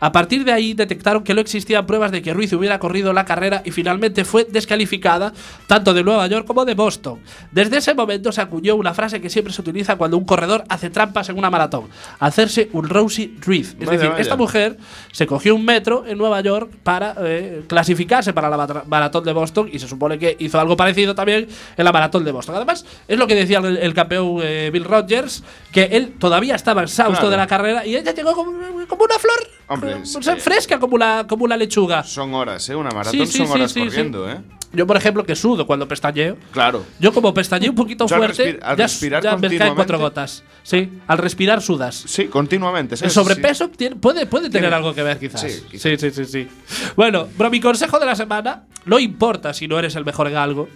A 0.05 0.11
partir 0.11 0.45
de 0.45 0.51
ahí 0.51 0.75
detectaron 0.75 1.23
que 1.23 1.33
no 1.33 1.41
existían 1.41 1.87
pruebas 1.87 2.11
de 2.11 2.23
que 2.23 2.35
Ruiz 2.35 2.53
hubiera 2.55 2.81
corrido 2.81 3.13
la 3.13 3.25
carrera 3.25 3.63
y 3.65 3.71
finalmente 3.71 4.25
fue 4.25 4.45
descalificada 4.51 5.33
tanto 5.69 5.95
de 5.95 6.03
Nueva 6.03 6.27
York 6.27 6.45
como 6.45 6.65
de 6.65 6.75
Boston. 6.75 7.21
Desde 7.53 7.77
ese 7.77 7.95
momento 7.95 8.33
se 8.33 8.41
acuñó 8.41 8.75
una 8.75 8.95
frase 8.95 9.21
que 9.21 9.31
siempre 9.31 9.53
se 9.53 9.61
utiliza 9.61 9.95
cuando 9.95 10.19
un 10.19 10.25
corredor 10.25 10.65
hace 10.69 10.91
trampas 10.91 11.29
en 11.29 11.39
una 11.39 11.51
maratón: 11.51 11.85
hacerse 12.19 12.69
un 12.73 12.89
Rosie 12.89 13.35
Ruiz. 13.41 13.77
Es 13.79 13.87
Vaya, 13.87 13.93
decir, 13.93 14.11
vaya. 14.11 14.23
esta 14.23 14.35
mujer 14.35 14.77
se 15.13 15.25
cogió 15.29 15.55
un 15.55 15.65
metro 15.65 16.05
en 16.05 16.19
Nueva 16.19 16.41
York 16.41 16.73
para 16.83 17.15
eh, 17.21 17.63
clasificarse 17.69 18.33
para 18.33 18.51
la 18.51 18.83
maratón 18.89 19.23
de 19.23 19.33
Boston 19.33 19.69
y 19.73 19.79
se 19.79 19.87
supone 19.87 20.19
que 20.19 20.37
hizo 20.41 20.59
algo 20.59 20.77
parecido 20.77 21.15
también 21.15 21.47
en 21.77 21.85
la 21.85 21.93
maratón 21.93 22.25
de 22.25 22.33
Boston. 22.33 22.57
Además, 22.57 22.85
es 23.07 23.17
lo 23.19 23.29
que 23.29 23.37
decía 23.37 23.59
el, 23.59 23.77
el 23.77 23.95
campeón 23.95 24.41
eh, 24.43 24.71
Bill 24.73 24.83
Rogers, 24.85 25.45
que 25.71 25.85
él 25.93 26.15
todavía 26.19 26.57
estaba 26.57 26.83
exhausto 26.83 27.13
Claro. 27.13 27.31
de 27.31 27.37
la 27.37 27.47
carrera 27.47 27.87
y 27.87 27.95
ella 27.95 28.13
llegó 28.13 28.33
como, 28.35 28.53
como 28.89 29.05
una 29.05 29.19
flor. 29.19 29.49
Hombre, 29.69 29.97
es 30.03 30.17
que- 30.19 30.37
fresca 30.37 30.79
como 30.79 30.99
la, 30.99 31.27
como 31.29 31.47
la 31.47 31.57
lechuga. 31.57 32.03
Son 32.05 32.35
horas, 32.35 32.69
¿eh? 32.69 32.75
Una 32.77 32.91
maratón 32.91 33.13
Sí, 33.13 33.27
sí, 33.27 33.39
son 33.39 33.47
sí, 33.47 33.53
horas 33.55 33.73
sí, 33.73 33.81
sí. 33.81 33.87
corriendo, 33.87 34.31
¿eh? 34.31 34.41
Yo, 34.75 34.87
por 34.87 34.97
ejemplo, 34.97 35.25
que 35.27 35.37
sudo 35.37 35.67
cuando 35.67 35.87
pestañeo. 35.87 36.39
Claro. 36.51 36.83
Yo 36.99 37.13
como 37.13 37.35
pestañeo 37.35 37.71
un 37.71 37.77
poquito 37.77 38.05
al 38.05 38.09
fuerte, 38.11 38.59
al 38.63 38.77
ya, 38.79 38.85
respirar 38.85 39.23
ya 39.23 39.37
me 39.37 39.55
caen 39.59 39.75
cuatro 39.75 39.99
gotas. 39.99 40.45
Sí, 40.63 40.91
al 41.07 41.19
respirar 41.19 41.61
sudas. 41.61 41.95
Sí, 42.07 42.25
continuamente. 42.29 42.95
El 42.95 42.99
¿sabes? 43.01 43.13
sobrepeso 43.13 43.69
tiene- 43.69 43.97
puede, 43.97 44.25
puede 44.25 44.45
tener 44.49 44.63
Tiene- 44.63 44.75
algo 44.77 44.95
que 44.95 45.03
ver, 45.03 45.19
quizás. 45.19 45.43
Sí, 45.43 45.51
Sí, 45.51 45.65
quizás. 45.73 46.01
sí, 46.01 46.11
sí, 46.11 46.25
sí. 46.25 46.49
Bueno, 46.97 47.29
pero 47.37 47.51
mi 47.51 47.61
consejo 47.61 47.99
de 47.99 48.07
la 48.07 48.17
semana: 48.17 48.65
no 48.87 48.99
importa 48.99 49.53
si 49.53 49.69
no 49.69 49.79
eres 49.79 49.95
el 49.95 50.07
mejor 50.07 50.29
en 50.29 50.37
algo, 50.37 50.69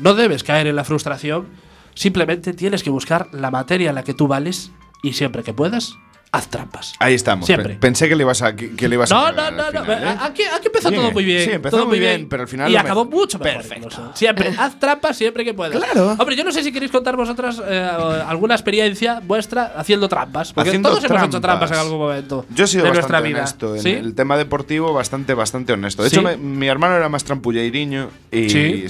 no 0.00 0.14
debes 0.14 0.42
caer 0.42 0.66
en 0.66 0.74
la 0.74 0.82
frustración. 0.82 1.46
Simplemente 1.94 2.52
tienes 2.52 2.82
que 2.82 2.90
buscar 2.90 3.28
la 3.32 3.50
materia 3.52 3.90
en 3.90 3.94
la 3.94 4.02
que 4.02 4.12
tú 4.12 4.26
vales 4.26 4.70
y 5.04 5.12
siempre 5.12 5.44
que 5.44 5.54
puedas, 5.54 5.94
haz 6.36 6.48
trampas. 6.48 6.94
Ahí 6.98 7.14
estamos. 7.14 7.46
Siempre. 7.46 7.74
Pe- 7.74 7.80
Pensé 7.80 8.08
que 8.08 8.16
le 8.16 8.22
ibas 8.22 8.42
a, 8.42 8.54
que, 8.54 8.88
le 8.88 8.94
ibas 8.94 9.10
No, 9.10 9.26
a 9.26 9.32
no, 9.32 9.50
no, 9.50 9.70
no. 9.70 9.80
final, 9.84 10.02
¿eh? 10.04 10.16
Aquí, 10.20 10.42
aquí 10.44 10.66
empezó 10.66 10.88
Sí, 10.90 10.94
todo 10.94 11.10
muy 11.12 11.24
bien. 11.24 11.44
sí, 11.44 11.50
empezó 11.52 11.76
todo 11.76 11.86
muy 11.86 11.98
bien, 11.98 12.28
pero 12.28 12.42
al 12.42 12.48
final 12.48 12.70
Y 12.70 12.76
acabó 12.76 13.04
me- 13.04 13.10
mucho 13.16 13.38
mejor. 13.38 13.62
Perfecto. 13.62 13.88
incluso. 13.88 14.10
Siempre, 14.14 14.52
haz 14.58 14.78
trampas 14.78 15.16
siempre 15.16 15.44
que 15.44 15.54
puedas. 15.54 15.76
Claro. 15.76 16.14
Hombre, 16.18 16.36
yo 16.36 16.44
no 16.44 16.52
sé 16.52 16.62
si 16.62 16.72
queréis 16.72 16.92
contar 16.92 17.16
vosotras 17.16 17.60
eh, 17.66 17.88
alguna 18.26 18.54
experiencia 18.54 19.20
vuestra 19.24 19.72
haciendo 19.76 20.08
trampas. 20.08 20.52
Porque 20.52 20.70
Haciendo 20.70 20.90
todos 20.90 21.04
hemos 21.04 21.22
hecho 21.22 21.40
trampas. 21.40 21.68
trampas 21.68 21.70
en 21.72 21.78
algún 21.78 21.98
momento. 21.98 22.46
Yo 22.54 22.64
he 22.64 22.66
sido 22.68 22.84
de 22.84 22.90
bastante 22.90 23.12
nuestra 23.12 23.20
vida. 23.28 23.38
honesto. 23.40 23.74
En 23.76 23.82
¿Sí? 23.82 23.90
el 23.90 24.14
tema 24.14 24.36
deportivo, 24.36 24.92
bastante, 24.92 25.34
bastante 25.34 25.72
honesto. 25.72 26.02
De 26.02 26.08
hecho, 26.08 26.22
me- 26.22 26.36
mi 26.36 26.66
hermano 26.68 26.96
era 26.96 27.08
más 27.08 27.24
trampulleiriño 27.24 28.10
y 28.30 28.48
¿Sí? 28.50 28.86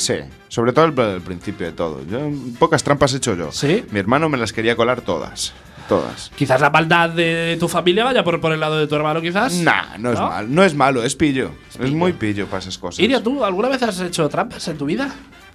sobre 0.48 0.72
todo 0.72 0.84
al, 0.86 0.98
al 0.98 1.20
principio 1.20 1.66
de 1.66 1.72
todo. 1.72 2.00
Yo, 2.10 2.18
pocas 2.58 2.82
trampas 2.82 3.12
he 3.14 3.18
hecho 3.18 3.34
yo. 3.34 3.52
¿Sí? 3.52 3.84
Mi 3.90 3.98
hermano 4.00 4.28
me 4.28 4.38
las 4.38 4.52
quería 4.52 4.76
colar 4.76 5.00
todas. 5.00 5.52
Todas. 5.88 6.30
Quizás 6.36 6.60
la 6.60 6.70
maldad 6.70 7.10
de 7.10 7.56
tu 7.60 7.68
familia 7.68 8.04
vaya 8.04 8.24
por, 8.24 8.40
por 8.40 8.52
el 8.52 8.58
lado 8.60 8.78
de 8.78 8.86
tu 8.86 8.94
hermano, 8.96 9.20
quizás. 9.20 9.52
Nah, 9.54 9.96
no 9.98 10.12
es 10.12 10.18
¿No? 10.18 10.28
mal. 10.28 10.54
No 10.54 10.64
es 10.64 10.74
malo, 10.74 11.02
es 11.04 11.14
pillo. 11.14 11.52
Es, 11.80 11.92
muy 11.92 12.12
pillo 12.12 12.46
para 12.46 12.58
esas 12.58 12.76
cosas. 12.78 12.98
Iria, 13.00 13.22
¿tú 13.22 13.44
alguna 13.44 13.68
vez 13.68 13.82
has 13.82 14.00
hecho 14.00 14.28
trampas 14.28 14.66
en 14.68 14.78
tu 14.78 14.86
vida? 14.86 15.10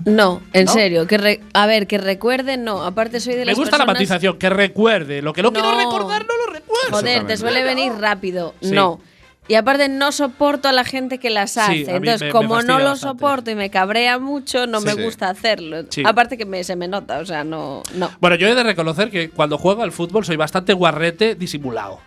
No, 0.06 0.42
en 0.54 0.66
¿No? 0.66 0.72
serio. 0.74 1.06
Que 1.08 1.18
re- 1.18 1.42
a 1.54 1.66
ver, 1.68 1.86
que 1.88 1.98
recuerden, 1.98 2.64
no. 2.64 2.84
Aparte 2.84 3.20
soy 3.20 3.34
de 3.34 3.40
Me 3.42 3.46
las 3.48 3.56
gusta 3.58 3.78
la 3.78 3.86
matización, 3.86 4.38
que 4.38 4.50
recuerde. 4.50 5.22
Lo 5.22 5.34
que 5.34 5.44
no, 5.44 5.52
quiero 5.52 5.72
No. 5.72 5.78
recordar, 5.78 6.26
no 6.28 6.46
lo 6.46 6.54
recuerdo. 6.54 6.90
Joder, 6.98 7.28
te 7.28 7.38
suele 7.38 7.64
venir 7.64 7.92
rápido. 8.00 8.56
Sí. 8.62 8.72
No. 8.72 9.00
Y 9.48 9.56
aparte 9.56 9.90
no 9.90 10.12
soporto 10.12 10.68
a 10.70 10.72
la 10.72 10.84
gente 10.86 11.18
que 11.18 11.30
las 11.30 11.58
hace. 11.58 11.72
mí 11.72 11.80
Entonces, 11.88 12.22
me- 12.22 12.26
me 12.28 12.32
como 12.32 12.50
fastidia 12.56 12.74
no 12.74 12.80
lo 12.80 12.90
bastante. 12.92 13.18
soporto 13.20 13.52
y 13.52 13.56
me 13.56 13.70
cabrea 13.70 14.20
mucho, 14.20 14.68
no 14.68 14.82
me 14.82 14.94
Sí. 14.94 15.02
gusta 15.02 15.30
hacerlo. 15.30 15.84
Sí. 15.90 16.04
Aparte 16.06 16.38
que 16.38 16.46
me, 16.46 16.64
se 16.64 16.76
me 16.76 16.88
nota, 16.88 17.20
o 17.20 17.26
sea, 17.26 17.44
no. 17.44 17.82
no. 17.96 18.12
Bueno, 18.22 18.36
yo 18.36 18.48
he 18.48 18.56
de 18.56 18.64
reconocer 18.64 19.10
que 19.10 19.30
cuando 19.32 19.58
juego 19.58 19.82
al 19.84 19.92
fútbol 19.92 20.24
soy 20.26 20.36
bastante 20.38 20.74
guarrete 20.74 21.36
disimulado. 21.36 22.00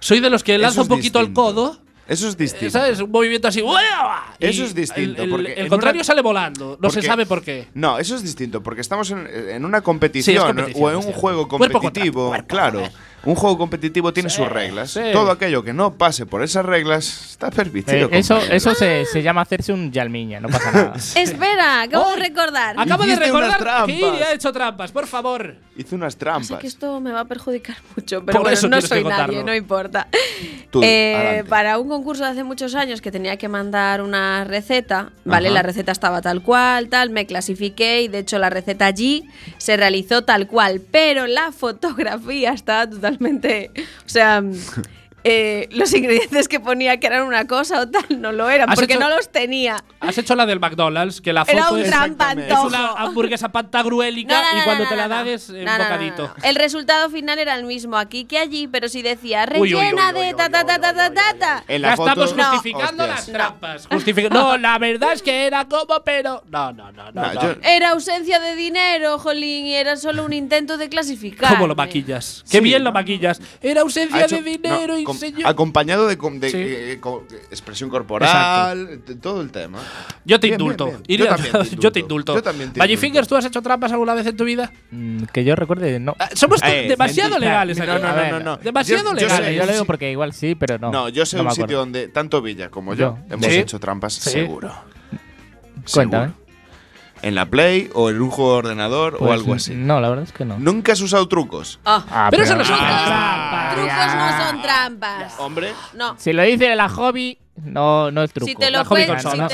Soy 0.00 0.20
de 0.20 0.28
los 0.30 0.42
que 0.42 0.58
lanza 0.58 0.80
Eso 0.80 0.82
un 0.82 0.88
poquito 0.88 1.20
el 1.20 1.26
distinto. 1.26 1.40
codo. 1.54 1.78
Eso 2.06 2.28
es 2.28 2.34
eh, 2.34 2.38
distinto. 2.38 2.70
¿Sabes? 2.72 3.00
Un 3.00 3.10
movimiento 3.10 3.48
así. 3.48 3.64
Eso 4.40 4.64
es 4.64 4.74
distinto, 4.74 5.22
El, 5.22 5.24
el- 5.24 5.30
porque 5.30 5.52
el 5.54 5.68
contrario 5.68 6.00
una- 6.00 6.04
sale 6.04 6.20
volando. 6.20 6.76
No 6.82 6.90
se 6.90 6.96
Porque- 6.96 7.06
sabe 7.06 7.24
por 7.24 7.42
qué. 7.42 7.68
No, 7.72 7.98
eso 7.98 8.14
es 8.16 8.22
distinto, 8.22 8.62
porque 8.62 8.82
estamos 8.82 9.10
en, 9.10 9.26
en 9.26 9.64
una 9.64 9.80
competición, 9.80 10.44
competición, 10.48 10.84
o 10.84 10.90
en 10.90 10.96
un 10.96 11.02
juego 11.14 11.48
Cuerpo 11.48 11.58
contra 11.58 11.80
competitivo. 11.80 12.28
cuerpo, 12.28 12.46
claro, 12.46 12.78
joder. 12.80 12.92
Un 13.26 13.34
juego 13.34 13.58
competitivo 13.58 14.12
tiene 14.12 14.30
Sí, 14.30 14.36
sus 14.36 14.48
reglas. 14.48 14.90
sí. 14.90 15.00
Todo 15.12 15.30
aquello 15.30 15.62
que 15.62 15.72
no 15.72 15.94
pase 15.94 16.26
por 16.26 16.42
esas 16.42 16.64
reglas 16.64 17.30
está 17.32 17.50
permitido. 17.50 18.08
Eh, 18.10 18.18
eso 18.18 18.38
eso 18.38 18.74
se, 18.74 19.04
se 19.06 19.22
llama 19.22 19.42
hacerse 19.42 19.72
un 19.72 19.92
yalmiña, 19.92 20.40
no 20.40 20.48
pasa 20.48 20.70
nada. 20.72 20.94
Espera, 21.16 21.82
acabo 21.82 22.06
¡Ay! 22.10 22.16
de 22.20 22.28
recordar. 22.28 22.74
Acabo 22.78 23.04
de 23.04 23.16
recordar 23.16 23.86
que. 23.86 23.92
Iria 23.92 24.26
ha 24.28 24.32
hecho 24.32 24.52
trampas, 24.52 24.92
por 24.92 25.06
favor. 25.06 25.56
Hice 25.76 25.94
unas 25.96 26.12
Sé 26.14 26.18
trampas. 26.20 26.58
que 26.60 26.66
esto 26.68 27.00
me 27.00 27.10
va 27.12 27.20
a 27.20 27.24
perjudicar 27.24 27.76
mucho, 27.96 28.24
pero 28.24 28.32
Por 28.38 28.42
bueno, 28.42 28.54
eso 28.56 28.68
no 28.68 28.80
soy 28.80 29.02
nadie, 29.04 29.42
no 29.42 29.54
importa. 29.54 30.06
Tú, 30.70 30.80
Eh, 30.82 31.44
para 31.48 31.78
un 31.78 31.88
concurso 31.88 32.24
de 32.24 32.30
hace 32.30 32.44
muchos 32.44 32.74
años 32.74 33.00
que 33.00 33.10
tenía 33.10 33.36
que 33.36 33.48
mandar 33.48 34.02
una 34.02 34.44
receta, 34.44 35.10
¿vale? 35.24 35.48
Ajá. 35.48 35.54
La 35.54 35.62
receta 35.62 35.92
estaba 35.92 36.20
tal 36.22 36.42
cual, 36.42 36.88
tal, 36.88 37.10
me 37.10 37.26
clasifiqué 37.26 38.02
y 38.02 38.08
de 38.08 38.18
hecho 38.20 38.38
la 38.38 38.50
receta 38.50 38.86
allí 38.86 39.24
se 39.58 39.76
realizó 39.76 40.22
tal 40.22 40.46
cual, 40.46 40.80
pero 40.90 41.26
la 41.26 41.52
fotografía 41.52 42.52
estaba 42.52 42.88
totalmente, 42.88 43.13
o 44.04 44.08
sea, 44.08 44.42
eh, 45.24 45.68
los 45.72 45.92
ingredientes 45.94 46.48
que 46.48 46.60
ponía 46.60 46.98
que 47.00 47.06
eran 47.06 47.22
una 47.22 47.46
cosa 47.46 47.80
o 47.80 47.88
tal 47.88 48.04
no 48.20 48.30
lo 48.32 48.48
eran 48.50 48.68
¿Has 48.70 48.76
porque 48.76 48.94
hecho- 48.94 49.00
no 49.02 49.08
los 49.08 49.30
tenía. 49.30 49.82
Has 50.00 50.18
hecho 50.18 50.34
la 50.34 50.44
del 50.46 50.60
McDonald's, 50.60 51.20
que 51.20 51.32
la 51.32 51.44
foto 51.44 51.56
Era 51.56 51.70
un 51.70 51.80
es, 51.80 51.92
antojo. 51.92 52.66
una 52.68 52.88
hamburguesa 52.92 53.50
pantagruélica 53.50 54.34
No, 54.34 54.42
no, 54.42 54.52
no, 54.54 54.60
y 54.60 54.64
cuando 54.64 54.84
no, 54.84 54.90
te 54.90 54.96
la 54.96 55.08
no. 55.08 55.20
es 55.22 55.48
no, 55.48 55.58
bocadito. 55.78 56.22
no, 56.24 56.28
no. 56.28 56.44
El 56.44 56.54
resultado 56.56 57.08
final 57.10 57.38
era 57.38 57.54
el 57.56 57.64
mismo 57.64 57.96
aquí 57.96 58.24
que 58.26 58.38
allí, 58.38 58.68
pero 58.68 58.88
si 58.88 59.02
decía 59.02 59.46
rellena 59.46 60.12
de 60.12 60.34
ta 60.34 60.48
ta 60.50 60.64
ta 60.64 60.78
ta 60.78 60.92
ta 60.94 61.12
ta 61.38 61.64
la 61.68 61.94
estamos 61.94 62.30
foto- 62.30 62.44
justificando 62.44 63.06
las 63.06 63.26
trampas. 63.26 63.88
Justific- 63.88 64.30
no, 64.30 64.56
la 64.58 64.78
verdad 64.78 65.12
es 65.12 65.22
que 65.22 65.46
era 65.46 65.64
como, 65.64 66.00
pero. 66.04 66.42
No, 66.50 66.72
no, 66.72 66.92
no, 66.92 67.10
no. 67.12 67.22
Era 67.62 67.90
ausencia 67.90 68.38
de 68.40 68.54
dinero, 68.56 69.18
jolín, 69.18 69.66
y 69.66 69.74
era 69.74 69.96
solo 69.96 70.24
un 70.24 70.32
intento 70.32 70.76
de 70.76 70.88
clasificar. 70.88 71.48
¿Cómo 71.54 71.66
lo 71.66 71.74
maquillas? 71.74 72.42
Qué 72.50 72.58
Sí, 72.58 72.64
bien 72.64 72.84
lo 72.84 72.92
maquillas. 72.92 73.40
Era 73.62 73.80
ausencia 73.82 74.26
de 74.26 74.42
dinero 74.42 74.98
y 74.98 75.04
señor. 75.18 75.46
acompañado 75.48 76.06
de, 76.06 76.18
com- 76.18 76.38
de, 76.40 76.50
Sí. 76.50 76.56
eh, 76.60 76.98
co- 77.00 77.24
expresión 77.50 77.90
corporal, 77.90 79.00
de 79.04 79.14
todo 79.16 79.40
el 79.40 79.50
tema. 79.50 79.78
Yo 80.24 80.38
te 80.40 80.48
Bien, 80.48 80.60
indulto. 80.60 80.86
bien, 80.86 81.02
bien. 81.06 81.20
Iria, 81.20 81.26
Yo 81.30 81.36
también 81.36 81.70
te 81.70 81.76
yo 81.82 81.92
te 81.92 82.00
indulto. 82.00 82.34
Yo 82.34 82.42
también 82.42 82.72
te 82.72 82.80
indulto. 82.80 83.00
Fingers, 83.00 83.28
¿tú 83.28 83.36
has 83.36 83.44
hecho 83.44 83.62
trampas 83.62 83.92
alguna 83.92 84.14
vez 84.14 84.26
en 84.26 84.36
tu 84.36 84.44
vida? 84.44 84.72
Mm, 84.90 85.24
que 85.32 85.44
yo 85.44 85.54
recuerde, 85.56 85.98
no. 86.00 86.14
Ah, 86.18 86.28
Somos 86.34 86.60
to- 86.60 86.66
Eh, 86.66 86.86
demasiado 86.88 87.30
mentira. 87.30 87.50
legales 87.50 87.80
aquí. 87.80 87.88
No, 87.90 87.98
no, 87.98 88.14
no, 88.16 88.30
no, 88.30 88.40
no. 88.40 88.56
Demasiado 88.58 89.02
Yo- 89.04 89.08
yo 89.18 89.26
legales. 89.26 89.46
sé- 89.48 89.54
yo 89.56 89.66
lo 89.66 89.72
digo 89.72 89.84
porque 89.84 90.10
igual 90.10 90.32
sí, 90.32 90.54
pero 90.54 90.78
no. 90.78 90.90
No, 90.90 91.08
yo 91.08 91.24
sé 91.26 91.36
no 91.36 91.44
un 91.44 91.50
sitio 91.52 91.78
donde 91.78 92.08
tanto 92.08 92.40
Villa 92.42 92.70
como 92.70 92.94
Yo. 92.94 93.18
yo, 93.28 93.34
hemos 93.34 93.46
¿Sí? 93.46 93.56
hecho 93.56 93.78
trampas 93.80 94.14
Sí. 94.14 94.30
seguro. 94.30 94.72
Cuéntame. 95.92 96.32
En 97.24 97.34
la 97.34 97.46
Play 97.46 97.88
o 97.94 98.10
en 98.10 98.20
un 98.20 98.28
juego 98.30 98.52
de 98.52 98.58
ordenador 98.58 99.14
o 99.14 99.18
Pues, 99.18 99.32
algo 99.32 99.54
así. 99.54 99.74
No, 99.74 99.98
la 100.00 100.10
verdad 100.10 100.24
es 100.24 100.32
que 100.32 100.44
no. 100.44 100.58
Nunca 100.58 100.92
has 100.92 101.00
usado 101.00 101.26
trucos. 101.26 101.80
Ah, 101.84 102.04
Ah, 102.10 102.28
Pero 102.30 102.42
eso 102.44 102.54
no 102.54 102.64
son 102.64 102.76
Ah, 102.78 103.72
trampas. 103.72 103.74
trucos 103.74 104.14
no 104.14 104.46
son 104.50 104.62
trampas. 104.62 105.34
Hombre, 105.38 105.72
No. 105.94 106.14
Si 106.18 106.32
lo 106.34 106.42
dice 106.42 106.74
la 106.76 106.88
hobby, 106.90 107.38
no, 107.56 108.10
no 108.10 108.22
es 108.24 108.32
truco. 108.32 108.46
Si 108.48 108.56
te 108.56 108.70
lo 108.70 108.82
te- 108.84 109.06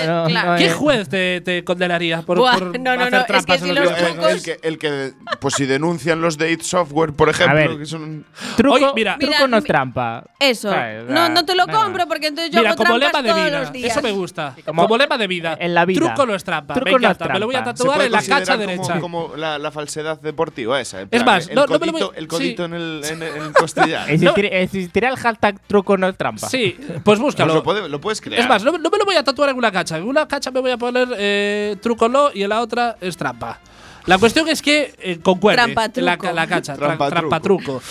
No, 0.06 0.24
claro. 0.26 0.56
¿Qué 0.56 0.70
juez 0.70 1.08
te, 1.08 1.40
te 1.42 1.62
condenaría 1.64 2.22
por, 2.22 2.38
Buah, 2.38 2.52
por 2.58 2.78
no, 2.80 2.96
no, 2.96 3.02
hacer 3.02 3.12
no, 3.12 3.18
es 3.18 3.24
que 3.24 3.32
trampas 3.32 3.60
si 3.60 3.68
en 3.68 3.74
los 3.74 3.90
el, 3.90 3.94
trucos- 3.96 4.30
el 4.30 4.42
que, 4.42 4.58
el 4.62 4.78
que, 4.78 5.12
pues 5.38 5.54
si 5.54 5.66
denuncian 5.66 6.20
los 6.22 6.38
de 6.38 6.50
id 6.50 6.62
Software, 6.62 7.12
por 7.12 7.28
ejemplo, 7.28 7.54
ver. 7.56 7.78
que 7.78 7.84
son 7.86 8.24
Truco, 8.56 8.74
Oye, 8.76 8.86
mira. 8.94 9.18
truco 9.18 9.34
Mira, 9.34 9.46
no 9.48 9.56
es 9.58 9.64
trampa. 9.64 10.24
Eso. 10.38 10.72
No, 11.08 11.28
no 11.28 11.44
te 11.44 11.54
lo 11.54 11.66
compro 11.66 12.06
porque 12.08 12.28
entonces 12.28 12.50
yo 12.52 12.60
Mira, 12.60 12.70
hago 12.70 12.78
como 12.84 12.98
trampas 12.98 13.22
lema 13.22 13.22
de 13.22 13.28
todos 13.34 13.44
vida. 13.50 13.60
los 13.60 13.72
días. 13.72 13.90
Eso 13.92 14.02
me 14.02 14.12
gusta. 14.12 14.56
Como- 14.64 14.82
Como, 14.82 14.96
lema 14.96 15.18
de 15.18 15.26
vida. 15.26 15.56
en 15.60 15.74
la 15.74 15.84
vida. 15.84 16.00
Truco 16.00 16.24
no 16.26 16.34
es 16.34 16.42
trampa. 16.44 16.74
Truco 16.74 16.86
me 16.86 16.92
no 16.92 16.96
es 16.98 17.04
encanta. 17.16 17.34
me 17.34 17.38
lo 17.40 17.46
voy 17.46 17.54
a 17.56 17.62
trampa. 17.64 17.78
tatuar 17.78 18.02
en 18.02 18.12
la 18.12 18.22
cacha 18.22 18.56
derecha. 18.56 19.00
como 19.00 19.32
la, 19.36 19.58
la 19.58 19.70
falsedad 19.70 20.18
deportiva 20.20 20.80
esa. 20.80 21.02
Es 21.10 21.24
más, 21.24 21.48
el 21.48 21.54
no- 21.54 21.66
no 21.66 21.78
me 21.78 21.86
lo 21.86 21.92
codito, 22.28 22.64
el 22.64 22.74
en, 22.74 22.74
el, 22.74 23.04
el- 23.04 23.22
el 23.46 23.52
costillar. 23.52 24.08
Existir- 24.08 24.48
Existirá 24.50 25.10
el 25.10 25.16
hashtag 25.16 25.60
truco 25.66 25.98
no 25.98 26.08
es 26.08 26.16
trampa. 26.16 26.48
Sí, 26.48 26.76
pues 26.78 27.00
Pues 27.10 27.18
búscalo. 27.18 27.62
Lo, 27.90 28.00
puede- 28.00 28.00
lo 28.00 28.00
puedes 28.00 28.20
crear. 28.20 28.40
Es 28.42 28.48
más, 28.48 28.62
no, 28.64 28.72
no 28.72 28.90
me 28.90 28.98
lo 28.98 29.04
voy 29.04 29.16
a 29.16 29.24
tatuar 29.24 29.50
en 29.50 29.56
una 29.56 29.70
cacha. 29.72 29.96
En 29.98 30.04
una 30.04 30.26
cacha 30.26 30.50
me 30.50 30.60
voy 30.60 30.70
a 30.70 30.76
poner 30.78 31.08
eh, 31.18 31.76
truco 31.82 32.08
no 32.08 32.30
y 32.32 32.42
en 32.42 32.48
la 32.48 32.60
otra 32.60 32.96
es 33.00 33.16
trampa. 33.16 33.60
La 34.06 34.16
cuestión 34.18 34.48
es 34.48 34.62
que 34.62 34.94
eh, 34.98 35.18
concuerde 35.22 35.56
Trampa 35.62 35.90
la, 36.00 36.16
truco. 36.16 36.32
la 36.34 36.46
cacha. 36.46 36.74
tra- 36.74 36.78
Trampa 36.78 37.10
Trampa, 37.10 37.40
truco. 37.40 37.82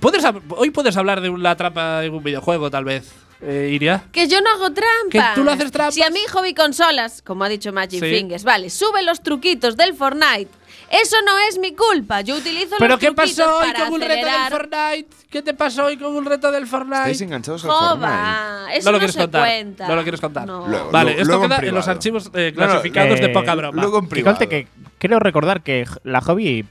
¿Puedes 0.00 0.24
hoy 0.50 0.70
puedes 0.70 0.96
hablar 0.96 1.20
de 1.20 1.28
una 1.28 1.54
trampa 1.56 2.04
en 2.04 2.14
un 2.14 2.22
videojuego, 2.24 2.70
tal 2.70 2.84
vez, 2.84 3.12
eh, 3.42 3.68
Iria. 3.72 4.04
Que 4.10 4.26
yo 4.28 4.40
no 4.40 4.48
hago 4.50 4.72
trampas. 4.72 5.10
Que 5.10 5.22
tú 5.34 5.44
no 5.44 5.50
haces 5.50 5.70
trampas. 5.70 5.94
Si 5.94 6.02
a 6.02 6.08
mí 6.10 6.20
hobby 6.32 6.54
consolas, 6.54 7.20
como 7.22 7.44
ha 7.44 7.48
dicho 7.50 7.70
Magic 7.72 8.02
Sí. 8.02 8.10
Fingers, 8.10 8.44
vale, 8.44 8.70
sube 8.70 9.02
los 9.02 9.22
truquitos 9.22 9.76
del 9.76 9.94
Fortnite. 9.94 10.48
Eso 10.90 11.16
no 11.26 11.38
es 11.48 11.58
mi 11.58 11.74
culpa. 11.74 12.22
Yo 12.22 12.36
utilizo 12.36 12.76
¿Pero 12.78 12.92
los 12.94 13.00
qué 13.00 13.12
pasó 13.12 13.58
hoy 13.58 13.72
con 13.74 13.92
un 13.92 14.00
reto 14.00 14.26
del. 14.26 14.50
Fortnite? 14.50 15.08
¿Qué 15.30 15.42
te 15.42 15.52
pasó 15.54 15.84
hoy 15.84 15.96
con 15.98 16.16
un 16.16 16.24
reto 16.24 16.50
del 16.50 16.64
Estáis 16.64 16.70
Fortnite? 16.88 17.24
enganchados 17.24 17.64
al 17.64 17.70
Fortnite. 17.70 18.78
Eso 18.78 18.86
no 18.88 18.92
lo 18.92 18.98
quieres 18.98 19.14
se 19.14 19.20
contar. 19.20 19.42
cuenta. 19.42 19.88
No 19.88 19.96
lo 19.96 20.02
quieres 20.02 20.20
contar. 20.20 20.46
No. 20.46 20.66
Luego. 20.66 20.90
Vale, 20.90 21.12
esto 21.12 21.24
luego 21.24 21.42
queda 21.42 21.58
en, 21.58 21.74
los 21.74 21.88
archivos 21.88 22.30
eh, 22.34 22.52
No, 22.56 22.62
no, 22.62 22.66
clasificados 22.70 23.20
de 23.20 23.26
Eh, 23.26 23.28
poca 23.30 23.54
broma. 23.54 23.80
luego 23.82 23.98
en 23.98 24.04
Que 24.04 24.10
privado. 24.10 24.38
que 24.38 24.66
creo 24.98 25.18
recordar 25.18 25.62
que 25.62 25.86
la 26.04 26.20
hobby 26.22 26.64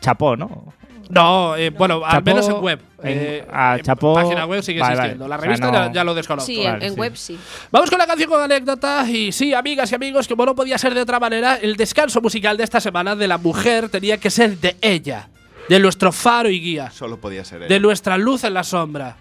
chapó, 0.00 0.36
¿no? 0.36 0.72
No, 1.08 1.56
eh, 1.56 1.70
bueno, 1.70 2.02
al 2.04 2.22
menos 2.22 2.46
en 2.48 2.56
web. 2.60 2.80
en- 3.02 3.18
Eh, 3.18 3.46
ah, 3.52 3.76
en 3.78 3.84
Chapó- 3.84 4.14
página 4.14 4.44
web 4.44 4.62
sigue 4.62 4.80
vale, 4.80 4.94
existiendo. 4.94 5.24
vale. 5.24 5.30
La 5.30 5.36
O 5.36 5.38
sea, 5.38 5.46
revista 5.46 5.66
no- 5.66 5.72
ya, 5.86 5.92
ya 5.92 6.04
lo 6.04 6.14
desconozco. 6.14 6.46
Sí, 6.46 6.64
Vale, 6.64 6.86
en, 6.86 6.94
sí. 6.94 7.00
web 7.00 7.16
sí. 7.16 7.38
Vamos 7.70 7.88
con 7.90 7.98
la 7.98 8.06
canción 8.06 8.28
con 8.28 8.40
anécdota. 8.42 9.08
Y 9.08 9.32
sí, 9.32 9.54
amigas 9.54 9.90
y 9.92 9.94
amigos, 9.94 10.28
como 10.28 10.44
no 10.44 10.54
podía 10.54 10.76
ser 10.78 10.94
de 10.94 11.00
otra 11.00 11.18
manera, 11.18 11.56
el 11.56 11.76
descanso 11.76 12.20
musical 12.20 12.56
de 12.56 12.64
esta 12.64 12.80
semana 12.80 13.14
de 13.16 13.26
la 13.28 13.38
mujer 13.38 13.88
tenía 13.88 14.18
que 14.18 14.30
ser 14.30 14.58
de 14.58 14.76
ella, 14.82 15.28
de 15.68 15.78
nuestro 15.80 16.12
faro 16.12 16.50
y 16.50 16.60
guía, 16.60 16.90
Solo 16.90 17.18
podía 17.18 17.44
ser 17.44 17.62
él. 17.62 17.68
de 17.68 17.80
nuestra 17.80 18.18
luz 18.18 18.44
en 18.44 18.52
la 18.54 18.64
sombra, 18.64 19.16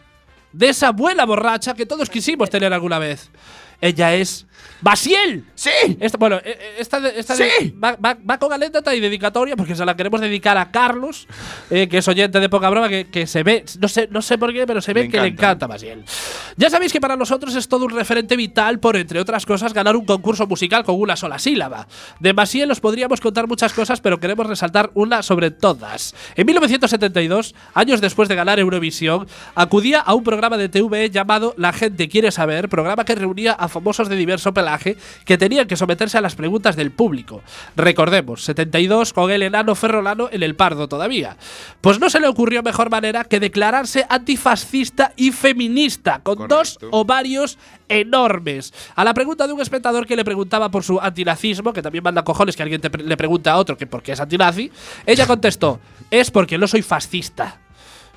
de 0.52 0.70
esa 0.70 0.88
abuela 0.90 1.26
borracha 1.26 1.74
que 1.74 1.86
todos 1.86 2.10
quisimos 2.10 2.50
tener 2.50 2.74
alguna 2.74 3.00
vez. 3.00 3.30
Ella 3.80 4.16
es 4.16 4.48
Basiel. 4.82 5.44
¡Sí! 5.56 5.70
Esta, 6.00 6.18
bueno, 6.18 6.36
eh, 6.38 6.42
eh, 6.46 6.76
esta, 6.80 7.00
esta 7.10 7.34
va, 7.84 7.96
va- 7.96 8.18
va 8.30 8.38
con 8.38 8.54
anécdota 8.54 8.94
y 8.94 9.00
dedicatoria 9.00 9.56
porque 9.56 9.76
se 9.76 9.84
la 9.86 9.96
queremos 9.96 10.22
dedicar 10.22 10.58
a 10.58 10.70
Carlos, 10.72 11.28
eh, 11.72 11.88
que 11.88 11.98
es 11.98 12.08
oyente 12.08 12.40
de 12.40 12.48
poca 12.48 12.70
broma, 12.70 12.88
que, 12.88 13.08
que 13.10 13.26
se 13.26 13.42
ve, 13.44 13.66
no 13.80 13.88
sé, 13.88 14.08
no 14.12 14.22
sé 14.22 14.38
por 14.38 14.54
qué, 14.54 14.68
pero 14.68 14.80
se 14.82 14.94
ve 14.94 15.10
que 15.10 15.20
le 15.20 15.28
encanta. 15.30 15.66
Basiel. 15.68 16.04
Ya 16.58 16.70
sabéis 16.70 16.94
que 16.94 17.02
para 17.02 17.16
nosotros 17.16 17.56
es 17.56 17.68
todo 17.68 17.86
un 17.86 17.92
referente 17.92 18.36
vital 18.36 18.80
por, 18.80 18.96
entre 18.98 19.20
otras 19.20 19.46
cosas, 19.46 19.74
ganar 19.74 19.96
un 19.96 20.06
concurso 20.06 20.46
musical 20.46 20.84
con 20.84 21.00
una 21.00 21.16
sola 21.16 21.40
sílaba. 21.40 21.88
De 22.20 22.34
Basiel 22.34 22.70
os 22.72 22.80
podríamos 22.80 23.20
contar 23.20 23.48
muchas 23.48 23.74
cosas, 23.74 24.00
pero 24.00 24.20
queremos 24.20 24.46
resaltar 24.46 24.92
una 24.94 25.24
sobre 25.24 25.50
todas. 25.52 26.14
En 26.36 26.46
1972, 26.46 27.56
años 27.74 28.00
después 28.02 28.30
de 28.30 28.36
ganar 28.36 28.60
Eurovisión, 28.60 29.28
acudía 29.56 30.00
a 30.02 30.14
un 30.14 30.24
programa 30.24 30.58
de 30.58 30.70
TV 30.70 31.10
llamado 31.10 31.54
La 31.58 31.74
gente 31.74 32.08
quiere 32.10 32.32
saber, 32.32 32.70
programa 32.70 33.06
que 33.06 33.16
reunía 33.16 33.54
a 33.54 33.68
famosos 33.68 34.08
de 34.10 34.16
pelaje 34.54 34.98
que 35.26 35.38
tenían 35.38 35.68
que 35.68 35.76
someterse 35.78 36.18
a 36.18 36.22
las 36.22 36.36
preguntas 36.36 36.76
del 36.76 36.92
público. 36.92 37.42
Recordemos, 37.76 38.44
72 38.44 39.14
con 39.14 39.32
el 39.32 39.44
enano 39.44 39.76
Ferrolano 39.76 40.30
en 40.32 40.44
el 40.44 40.56
Pardo 40.56 40.88
todavía. 40.88 41.38
Pues 41.82 42.00
no 42.00 42.10
se 42.10 42.20
le 42.20 42.28
ocurrió 42.28 42.64
mejor 42.64 42.90
manera 42.90 43.24
que 43.24 43.40
declararse 43.40 44.06
antifascista 44.10 45.14
y 45.16 45.32
feminista, 45.32 46.20
con 46.24 46.48
dos 46.48 46.76
Correcto. 46.78 46.90
ovarios 46.98 47.58
enormes. 47.90 48.74
A 48.96 49.04
la 49.04 49.14
pregunta 49.14 49.48
de 49.48 49.54
un 49.54 49.62
espectador 49.62 50.06
que 50.06 50.16
le 50.16 50.26
preguntaba 50.26 50.70
por 50.70 50.84
su 50.84 51.00
antinazismo, 51.00 51.74
que 51.74 51.82
también 51.82 52.04
manda 52.04 52.24
cojones 52.24 52.56
que 52.56 52.64
alguien 52.64 52.82
te 52.82 52.90
pre- 52.90 53.04
le 53.04 53.18
pregunta 53.18 53.52
a 53.54 53.58
otro 53.58 53.78
que 53.78 53.88
por 53.88 54.02
qué 54.04 54.12
es 54.14 54.20
antinazi, 54.20 54.72
ella 55.06 55.26
contestó, 55.28 55.80
es 56.12 56.32
porque 56.32 56.58
no 56.58 56.68
soy 56.68 56.82
fascista. 56.82 57.62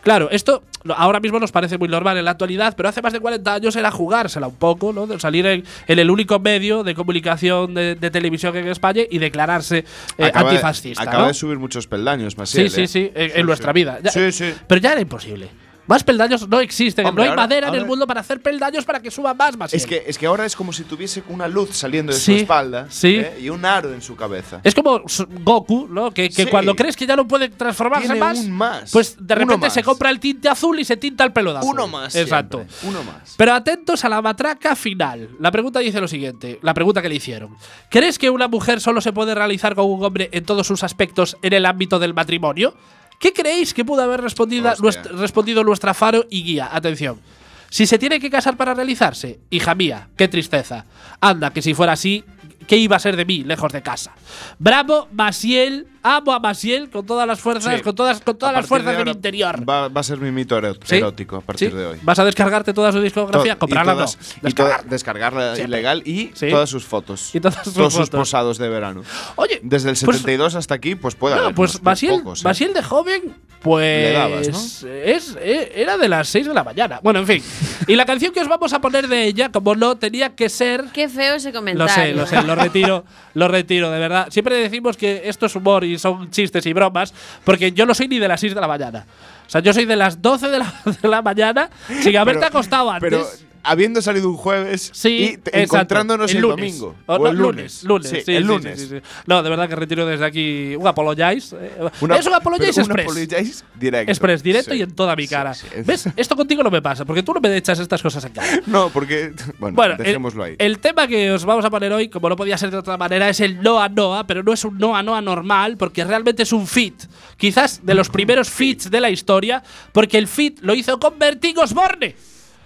Claro, 0.02 0.28
esto 0.30 0.62
ahora 0.96 1.20
mismo 1.20 1.38
nos 1.38 1.52
parece 1.52 1.76
muy 1.76 1.88
normal 1.88 2.16
en 2.16 2.24
la 2.24 2.30
actualidad, 2.32 2.74
pero 2.76 2.88
hace 2.88 3.02
más 3.02 3.12
de 3.12 3.20
40 3.20 3.54
años 3.54 3.76
era 3.76 3.90
jugársela 3.90 4.46
un 4.46 4.54
poco, 4.56 4.92
¿no? 4.92 5.06
De 5.06 5.18
salir 5.20 5.44
en, 5.46 5.64
en 5.86 5.98
el 5.98 6.10
único 6.10 6.38
medio 6.38 6.82
de 6.82 6.94
comunicación 6.94 7.74
de, 7.74 7.94
de 7.96 8.10
televisión 8.10 8.56
en 8.56 8.68
España 8.68 9.02
y 9.10 9.18
declararse 9.18 9.84
eh, 10.18 10.24
Acaba 10.24 10.50
de- 10.50 10.56
antifascista. 10.56 11.02
Acaba 11.02 11.22
¿no? 11.22 11.28
de 11.28 11.34
subir 11.34 11.58
muchos 11.58 11.86
peldaños, 11.86 12.38
más 12.38 12.48
Sí, 12.50 12.68
sí, 12.70 12.86
sí, 12.86 13.10
en, 13.14 13.32
en 13.40 13.46
nuestra 13.46 13.72
vida. 13.72 13.98
Ya- 14.02 14.10
Sí, 14.10 14.32
sí. 14.32 14.52
Pero 14.66 14.80
ya 14.80 14.92
era 14.92 15.00
imposible. 15.02 15.48
Más 15.90 16.04
peldaños 16.04 16.48
no 16.48 16.60
existen. 16.60 17.04
Hombre, 17.04 17.24
no 17.24 17.24
hay 17.24 17.28
ahora- 17.30 17.42
madera 17.42 17.68
en 17.68 17.74
el 17.74 17.84
mundo 17.84 18.06
para 18.06 18.20
hacer 18.20 18.40
peldaños 18.40 18.84
para 18.84 19.02
que 19.02 19.10
suba 19.10 19.34
más, 19.34 19.56
más 19.56 19.74
Es 19.74 19.84
que, 19.84 20.04
es 20.06 20.16
que 20.16 20.24
ahora 20.26 20.46
es 20.46 20.54
como 20.54 20.72
si 20.72 20.84
tuviese 20.84 21.22
una 21.28 21.48
luz 21.48 21.70
saliendo 21.76 22.12
de 22.12 22.18
Sí, 22.18 22.24
su 22.36 22.38
espalda 22.42 22.86
sí. 22.88 23.16
¿eh? 23.16 23.38
y 23.40 23.48
un 23.48 23.64
aro 23.64 23.92
en 23.92 24.00
su 24.00 24.14
cabeza. 24.14 24.60
Es 24.62 24.72
como 24.74 25.02
Goku, 25.42 25.88
¿no? 25.90 26.12
Que, 26.12 26.28
que 26.30 26.44
Sí. 26.44 26.46
cuando 26.50 26.76
crees 26.76 26.96
que 26.96 27.06
ya 27.06 27.16
no 27.16 27.26
puede 27.26 27.48
transformarse 27.48 28.06
Tiene 28.06 28.20
más, 28.20 28.38
un 28.38 28.52
más, 28.52 28.90
pues 28.92 29.16
de 29.18 29.34
repente 29.34 29.68
se 29.68 29.82
compra 29.82 30.10
el 30.10 30.20
tinte 30.20 30.48
azul 30.48 30.78
y 30.78 30.84
se 30.84 30.96
tinta 30.96 31.24
el 31.24 31.32
pelo 31.32 31.52
de 31.52 31.58
azul. 31.58 31.72
Uno 31.74 31.88
más. 31.88 32.14
Exacto. 32.14 32.58
siempre, 32.58 32.88
Uno 32.88 33.02
más. 33.02 33.34
Pero 33.36 33.52
atentos 33.52 34.04
a 34.04 34.08
la 34.08 34.22
matraca 34.22 34.76
final. 34.76 35.30
La 35.40 35.50
pregunta 35.50 35.80
dice 35.80 36.00
lo 36.00 36.06
siguiente, 36.06 36.60
la 36.62 36.72
pregunta 36.72 37.02
que 37.02 37.08
le 37.08 37.16
hicieron. 37.16 37.56
¿Crees 37.90 38.16
que 38.16 38.30
una 38.30 38.46
mujer 38.46 38.80
solo 38.80 39.00
se 39.00 39.12
puede 39.12 39.34
realizar 39.34 39.74
con 39.74 39.86
un 39.90 40.04
hombre 40.04 40.28
en 40.30 40.44
todos 40.44 40.68
sus 40.68 40.84
aspectos 40.84 41.36
en 41.42 41.52
el 41.52 41.66
ámbito 41.66 41.98
del 41.98 42.14
matrimonio? 42.14 42.74
¿Qué 43.20 43.34
creéis 43.34 43.74
que 43.74 43.84
pudo 43.84 44.02
haber 44.02 44.22
respondido, 44.22 44.70
Hostia. 44.70 44.82
nuestra, 44.82 45.12
respondido 45.12 45.62
nuestra 45.62 45.92
faro 45.92 46.24
y 46.30 46.42
guía? 46.42 46.70
Atención. 46.72 47.20
Si 47.68 47.86
se 47.86 47.98
tiene 47.98 48.18
que 48.18 48.30
casar 48.30 48.56
para 48.56 48.72
realizarse, 48.72 49.40
hija 49.50 49.74
mía, 49.74 50.08
qué 50.16 50.26
tristeza. 50.26 50.86
Anda, 51.20 51.52
que 51.52 51.60
si 51.60 51.74
fuera 51.74 51.92
así, 51.92 52.24
¿qué 52.66 52.78
iba 52.78 52.96
a 52.96 52.98
ser 52.98 53.16
de 53.16 53.26
mí, 53.26 53.44
lejos 53.44 53.72
de 53.72 53.82
casa? 53.82 54.12
Bravo, 54.58 55.06
Masiel. 55.12 55.86
Amo 56.02 56.32
a 56.32 56.40
Masiel 56.40 56.88
con 56.90 57.04
todas 57.04 57.26
las 57.26 57.40
fuerzas, 57.40 57.76
Sí. 57.76 57.82
con 57.82 57.94
todas, 57.94 58.20
con 58.20 58.36
todas 58.38 58.54
las 58.54 58.66
fuerzas 58.66 58.92
de, 58.92 58.96
mi 58.96 59.00
ahora 59.00 59.10
interior. 59.12 59.68
Va, 59.68 59.88
va 59.88 60.00
a 60.00 60.04
ser 60.04 60.18
mi 60.18 60.30
mito 60.30 60.56
erótico 60.56 61.36
a 61.36 61.40
partir 61.42 61.70
¿Sí? 61.70 61.76
de 61.76 61.86
hoy. 61.86 61.98
¿Vas 62.02 62.18
a 62.18 62.24
descargarte 62.24 62.72
toda 62.72 62.90
su 62.92 63.00
discografía? 63.00 63.54
To- 63.54 63.58
Comprarla 63.60 63.92
y 63.92 63.96
todas, 63.96 64.18
no. 64.42 64.48
y 64.48 64.88
descargarla 64.88 65.54
Siempre. 65.56 65.78
ilegal 65.78 66.02
y 66.06 66.30
Sí. 66.34 66.48
todas 66.48 66.70
sus 66.70 66.84
fotos. 66.84 67.34
Y 67.34 67.40
todas 67.40 67.62
sus 67.64 67.74
Todos 67.74 67.92
sus 67.92 68.02
fotos. 68.06 68.20
posados 68.20 68.58
de 68.58 68.68
verano. 68.68 69.02
Oye, 69.36 69.60
Desde 69.62 69.90
el 69.90 69.96
pues- 69.96 70.16
72 70.16 70.54
hasta 70.54 70.74
aquí, 70.74 70.94
pues 70.94 71.14
puede 71.14 71.34
No, 71.36 71.42
haber 71.42 71.54
pues 71.54 71.80
Basiel, 71.82 72.18
pocos, 72.22 72.44
¿eh? 72.44 72.68
De 72.74 72.82
joven, 72.82 73.34
pues. 73.60 74.10
Le 74.10 74.12
dabas, 74.12 74.48
¿no? 74.48 74.58
es, 74.88 75.36
eh, 75.40 75.72
era 75.76 75.96
de 75.98 76.08
las 76.08 76.28
6 76.28 76.46
de 76.46 76.54
la 76.54 76.64
mañana. 76.64 77.00
Bueno, 77.02 77.20
en 77.20 77.26
fin. 77.26 77.42
y 77.86 77.94
la 77.96 78.04
canción 78.06 78.32
que 78.32 78.40
os 78.40 78.48
vamos 78.48 78.72
a 78.72 78.80
poner 78.80 79.08
de 79.08 79.24
ella, 79.26 79.50
como 79.50 79.74
no, 79.74 79.96
tenía 79.96 80.34
que 80.34 80.48
ser. 80.48 80.84
Qué 80.92 81.08
feo 81.08 81.34
ese 81.34 81.48
Lo 81.52 81.58
comentario. 81.58 81.94
sé, 81.94 82.12
lo 82.14 82.26
sé, 82.26 82.42
lo 82.46 82.54
retiro, 82.54 83.04
lo 83.34 83.48
retiro, 83.48 83.90
de 83.90 83.98
verdad. 83.98 84.28
Siempre 84.30 84.56
decimos 84.56 84.96
que 84.96 85.22
esto 85.24 85.46
es 85.46 85.54
humor 85.56 85.84
y 85.84 85.89
son 85.98 86.30
chistes 86.30 86.64
y 86.66 86.72
bromas, 86.72 87.12
porque 87.44 87.72
yo 87.72 87.86
no 87.86 87.94
soy 87.94 88.08
ni 88.08 88.18
de 88.18 88.28
las 88.28 88.40
6 88.40 88.54
de 88.54 88.60
la 88.60 88.68
mañana. 88.68 89.06
O 89.46 89.50
sea, 89.50 89.60
yo 89.60 89.72
soy 89.72 89.84
de 89.84 89.96
las 89.96 90.22
12 90.22 90.48
de 90.48 90.58
la, 90.58 90.74
de 91.02 91.08
la 91.08 91.22
mañana 91.22 91.70
sin 92.02 92.16
haberte 92.16 92.44
acostado 92.44 92.90
antes. 92.90 93.10
Pero 93.10 93.49
habiendo 93.62 94.00
salido 94.02 94.28
un 94.30 94.36
jueves 94.36 94.90
Sí, 94.94 95.38
y 95.44 95.50
encontrándonos 95.58 96.32
el, 96.34 96.40
domingo. 96.42 96.94
O, 97.06 97.14
O 97.14 97.18
no, 97.18 97.26
el 97.28 97.36
lunes. 97.36 97.84
Lunes, 97.84 98.08
sí, 98.24 98.32
el 98.34 98.44
lunes. 98.44 98.88
sí. 98.88 98.96
No, 99.26 99.42
de 99.42 99.50
verdad 99.50 99.68
que 99.68 99.76
retiro 99.76 100.06
desde 100.06 100.24
aquí 100.24 100.74
un 100.76 100.86
apologize. 100.86 101.56
eh. 101.60 101.88
Una- 102.00 102.16
es 102.16 102.26
un 102.26 102.34
apologize 102.34 102.72
pero 102.72 102.84
un 102.86 102.90
express. 103.00 103.06
apologize 103.28 103.64
directo. 103.78 104.10
Express, 104.12 104.42
directo 104.42 104.74
y 104.74 104.82
en 104.82 104.90
toda 104.94 105.14
mi 105.16 105.26
cara. 105.28 105.52
¿Ves? 105.84 106.08
Esto 106.16 106.36
contigo 106.36 106.62
no 106.62 106.70
me 106.70 106.82
pasa, 106.82 107.04
porque 107.04 107.22
tú 107.22 107.32
no 107.34 107.40
me 107.40 107.56
echas 107.56 107.78
estas 107.78 108.02
cosas 108.02 108.24
en 108.24 108.32
cara. 108.32 108.60
No, 108.66 108.88
porque. 108.90 109.32
Bueno, 109.58 109.76
Bueno, 109.76 109.92
el- 109.94 109.98
dejémoslo 109.98 110.44
ahí. 110.44 110.56
El 110.58 110.78
tema 110.78 111.06
que 111.06 111.30
os 111.32 111.44
vamos 111.44 111.64
a 111.64 111.70
poner 111.70 111.92
hoy, 111.92 112.08
como 112.08 112.28
no 112.28 112.36
podía 112.36 112.56
ser 112.58 112.70
de 112.70 112.76
otra 112.78 112.96
manera, 112.96 113.28
es 113.28 113.40
el 113.40 113.60
Noa 113.62 113.88
Noa, 113.88 114.26
pero 114.26 114.42
no 114.42 114.52
es 114.52 114.64
un 114.64 114.78
Noa 114.78 115.02
Noa 115.02 115.20
normal, 115.20 115.76
porque 115.76 116.04
realmente 116.04 116.42
es 116.44 116.52
un 116.52 116.66
fit. 116.66 116.94
Quizás 117.36 117.84
de 117.84 117.94
los 117.94 118.08
primeros 118.08 118.48
fits 118.50 118.90
de 118.90 119.00
la 119.00 119.10
historia, 119.10 119.62
porque 119.92 120.18
el 120.18 120.28
fit 120.28 120.58
lo 120.62 120.74
hizo 120.74 120.98
con 120.98 121.18
Bertín 121.18 121.58
Osborne. 121.58 122.14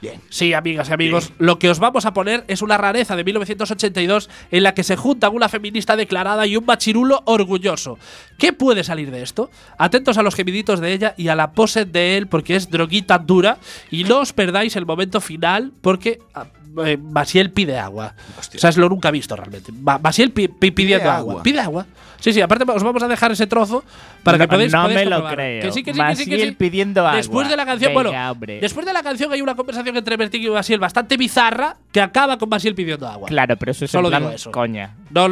Bien. 0.05 0.21
Sí, 0.29 0.53
amigas 0.53 0.91
y 0.91 0.93
amigos, 0.93 1.33
lo 1.39 1.59
que 1.59 1.71
os 1.71 1.79
vamos 1.79 2.05
a 2.05 2.13
poner 2.13 2.45
es 2.47 2.61
una 2.61 2.77
rareza 2.77 3.17
de 3.17 3.25
1982 3.25 4.29
en 4.51 4.63
la 4.63 4.75
que 4.75 4.83
se 4.83 4.97
juntan 4.97 5.35
una 5.35 5.49
feminista 5.49 5.97
declarada 5.97 6.47
y 6.47 6.59
un 6.59 6.67
machirulo 6.67 7.23
orgulloso. 7.25 7.99
¿Qué 8.39 8.53
puede 8.53 8.85
salir 8.85 9.11
de 9.11 9.23
esto? 9.23 9.51
Atentos 9.79 10.19
a 10.19 10.23
los 10.23 10.35
gemiditos 10.35 10.81
de 10.81 10.93
ella 10.93 11.15
y 11.17 11.29
a 11.29 11.35
la 11.35 11.53
pose 11.53 11.87
de 11.87 12.19
él 12.19 12.27
porque 12.27 12.55
es 12.55 12.69
droguita 12.69 13.19
dura 13.19 13.57
y 13.91 14.05
no 14.05 14.21
os 14.21 14.35
perdáis 14.35 14.77
el 14.77 14.85
momento 14.85 15.23
final 15.23 15.73
porque 15.81 16.19
ah, 16.35 16.49
eh, 16.85 16.97
Basiel 17.01 17.51
pide 17.51 17.79
agua. 17.79 18.15
O 18.39 18.43
sea, 18.59 18.71
es 18.71 18.77
lo 18.77 18.89
nunca 18.89 19.11
visto 19.11 19.37
realmente. 19.37 19.71
Ba- 19.75 19.99
Basiel 19.99 20.31
pi- 20.33 20.49
pi- 20.49 20.71
pidiendo 20.71 21.11
agua. 21.11 21.33
agua. 21.33 21.43
Pide 21.43 21.61
agua. 21.61 21.87
Sí, 22.21 22.33
sí, 22.33 22.41
aparte 22.41 22.65
os 22.67 22.83
vamos 22.83 23.03
a 23.03 23.09
dejar 23.09 23.33
ese 23.33 23.47
trozo 23.47 23.85
para 24.23 24.39
que 24.39 24.49
podáis 24.49 24.73
no 24.73 24.89
me 24.89 25.05
lo 25.05 25.29
creo. 25.29 25.61
Que 25.61 25.73
sí, 25.73 25.83
que 25.83 25.93
sí, 25.93 26.01
que 26.01 26.17
sí, 26.17 26.25
que 26.25 26.31
Basiel 26.31 26.49
sí. 26.49 26.55
pidiendo 26.55 27.03
agua. 27.07 27.17
Después 27.17 27.49
de 27.51 27.57
la 27.57 27.67
canción, 27.67 27.91
Venga, 27.95 28.03
bueno, 28.11 28.31
hombre. 28.33 28.61
después 28.61 28.87
de 28.87 28.95
la 28.95 29.03
canción 29.03 29.31
hay 29.31 29.43
una 29.43 29.55
conversación 29.55 29.95
entre 29.95 30.17
Bertín 30.17 30.43
y 30.43 30.49
Basiel 30.49 30.81
bastante 30.81 31.19
bizarra 31.19 31.77
que 31.93 32.01
acaba 32.01 32.39
con 32.39 32.49
Basiel 32.49 32.75
pidiendo 32.75 33.07
agua. 33.07 33.29
Claro, 33.29 33.57
pero 33.59 33.73
eso 33.73 33.85
es 33.85 33.91
Solo 33.91 34.09
en 34.09 34.13
plan 34.13 34.23
digo 34.23 34.33
eso. 34.35 34.51
coña. 34.53 34.95
No, 35.11 35.29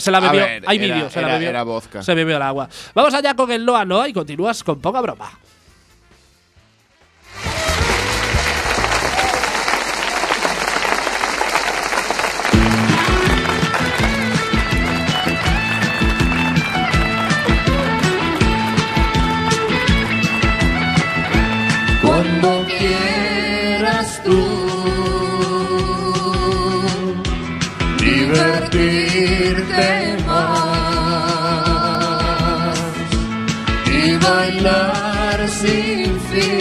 se 0.00 0.10
la 0.10 0.18
bebió. 0.18 0.40
ver, 0.40 0.64
Hay 0.66 0.78
era- 0.78 0.94
vídeo, 0.96 1.10
se 1.10 1.22
la 1.22 1.28
bebió. 1.28 1.48
era 1.50 1.62
vodka. 1.62 2.02
Se 2.02 2.14
bebió 2.14 2.34
el 2.36 2.42
agua. 2.42 2.68
Vamos 2.96 3.14
allá 3.14 3.34
con 3.34 3.52
el 3.52 3.64
Loa 3.64 3.84
Loa 3.84 4.08
y 4.08 4.12
continúas 4.12 4.64
con 4.64 4.80
poca 4.80 5.00
broma. 5.00 5.30
Bailar 34.20 35.38
sin 35.48 36.10
fin, 36.30 36.60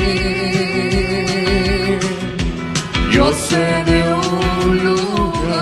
yo 3.11 3.25
sé 3.33 3.67
de 3.85 3.99
un 4.13 4.83
lugar 4.83 5.55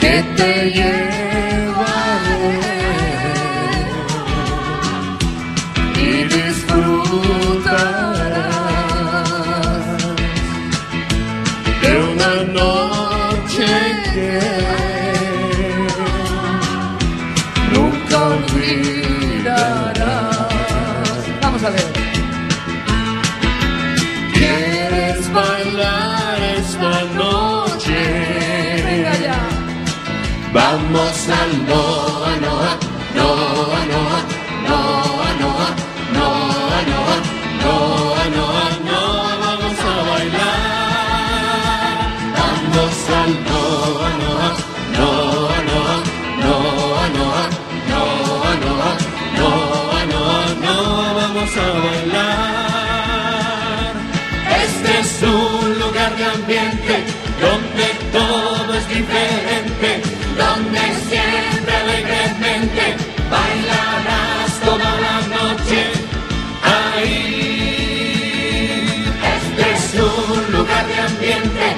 que 0.00 0.14
te 0.36 0.50
llevaré 0.70 1.05
siempre 71.26 71.75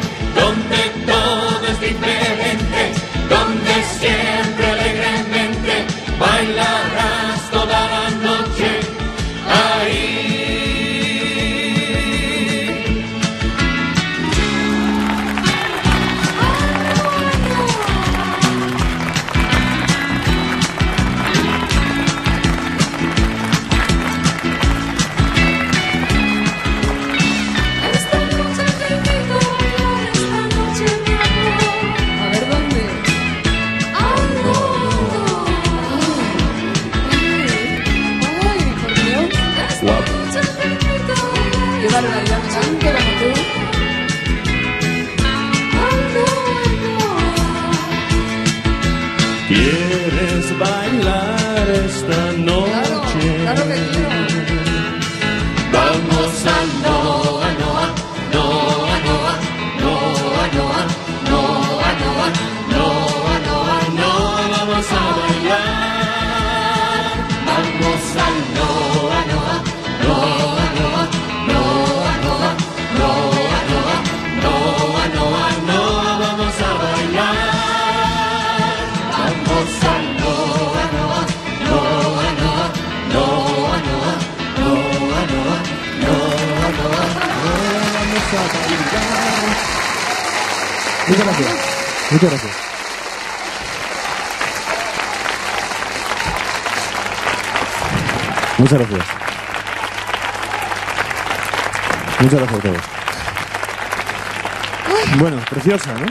preciosa, 105.69 105.99
¿no? 105.99 106.07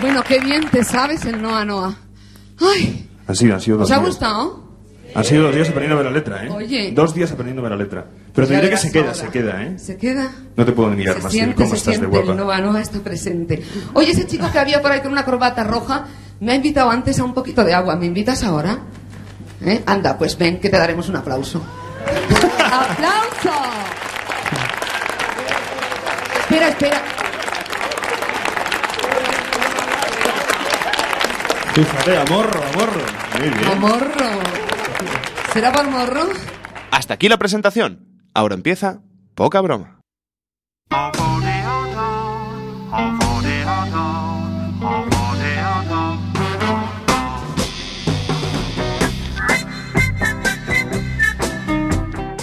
Bueno, 0.00 0.22
qué 0.26 0.40
bien 0.40 0.68
te 0.70 0.82
sabes 0.84 1.24
el 1.24 1.40
Noa 1.40 1.64
Noa. 1.64 1.94
Ay, 2.60 3.08
sido, 3.34 3.54
han 3.54 3.60
sido 3.60 3.78
dos 3.78 3.86
¿os 3.86 3.92
ha 3.92 4.00
días. 4.00 4.06
gustado? 4.08 4.68
Han 5.14 5.24
sido 5.24 5.44
dos 5.44 5.54
días 5.54 5.68
aprendiéndome 5.68 6.04
la 6.04 6.10
letra, 6.10 6.44
¿eh? 6.44 6.50
Oye. 6.50 6.92
Dos 6.92 7.14
días 7.14 7.30
aprendiéndome 7.32 7.70
la 7.70 7.76
letra. 7.76 8.04
Pero 8.34 8.46
te 8.46 8.52
Ya 8.54 8.60
diré 8.60 8.68
que 8.68 8.74
verás 8.74 8.82
se 8.82 8.92
queda, 8.92 9.02
ahora. 9.04 9.14
se 9.14 9.28
queda, 9.28 9.62
¿eh? 9.64 9.78
¿Se 9.78 9.96
queda? 9.96 10.30
No 10.56 10.64
te 10.64 10.72
puedo 10.72 10.90
negar 10.90 11.16
Se 11.16 11.22
más. 11.22 11.32
siente, 11.32 11.54
¿Cómo 11.54 11.68
se 11.70 11.76
estás 11.76 11.94
de 11.94 11.98
siente, 12.00 12.18
el 12.18 12.24
guapa? 12.24 12.40
Noa 12.42 12.60
Noa 12.60 12.80
está 12.80 12.98
presente. 13.00 13.62
Oye, 13.94 14.10
ese 14.12 14.26
chico 14.26 14.50
que 14.52 14.58
había 14.58 14.82
por 14.82 14.92
ahí 14.92 15.00
con 15.00 15.12
una 15.12 15.24
corbata 15.24 15.64
roja 15.64 16.06
me 16.40 16.52
ha 16.52 16.54
invitado 16.56 16.90
antes 16.90 17.18
a 17.18 17.24
un 17.24 17.34
poquito 17.34 17.64
de 17.64 17.74
agua. 17.74 17.96
¿Me 17.96 18.06
invitas 18.06 18.42
ahora? 18.44 18.78
¿Eh? 19.64 19.82
Anda, 19.86 20.18
pues 20.18 20.36
ven, 20.36 20.60
que 20.60 20.68
te 20.68 20.76
daremos 20.76 21.08
un 21.08 21.16
aplauso. 21.16 21.62
¡Aplauso! 22.58 23.60
Espera, 26.40 26.68
espera. 26.68 27.02
Fíjate, 31.78 32.16
amorro, 32.16 32.60
amorro. 32.74 33.00
Muy 33.38 33.50
bien. 33.50 33.64
A 33.70 33.74
morro. 33.76 34.40
¿Será 35.52 35.70
por 35.70 35.88
morro? 35.88 36.28
Hasta 36.90 37.14
aquí 37.14 37.28
la 37.28 37.36
presentación. 37.36 38.24
Ahora 38.34 38.56
empieza 38.56 39.00
poca 39.36 39.60
broma. 39.60 40.00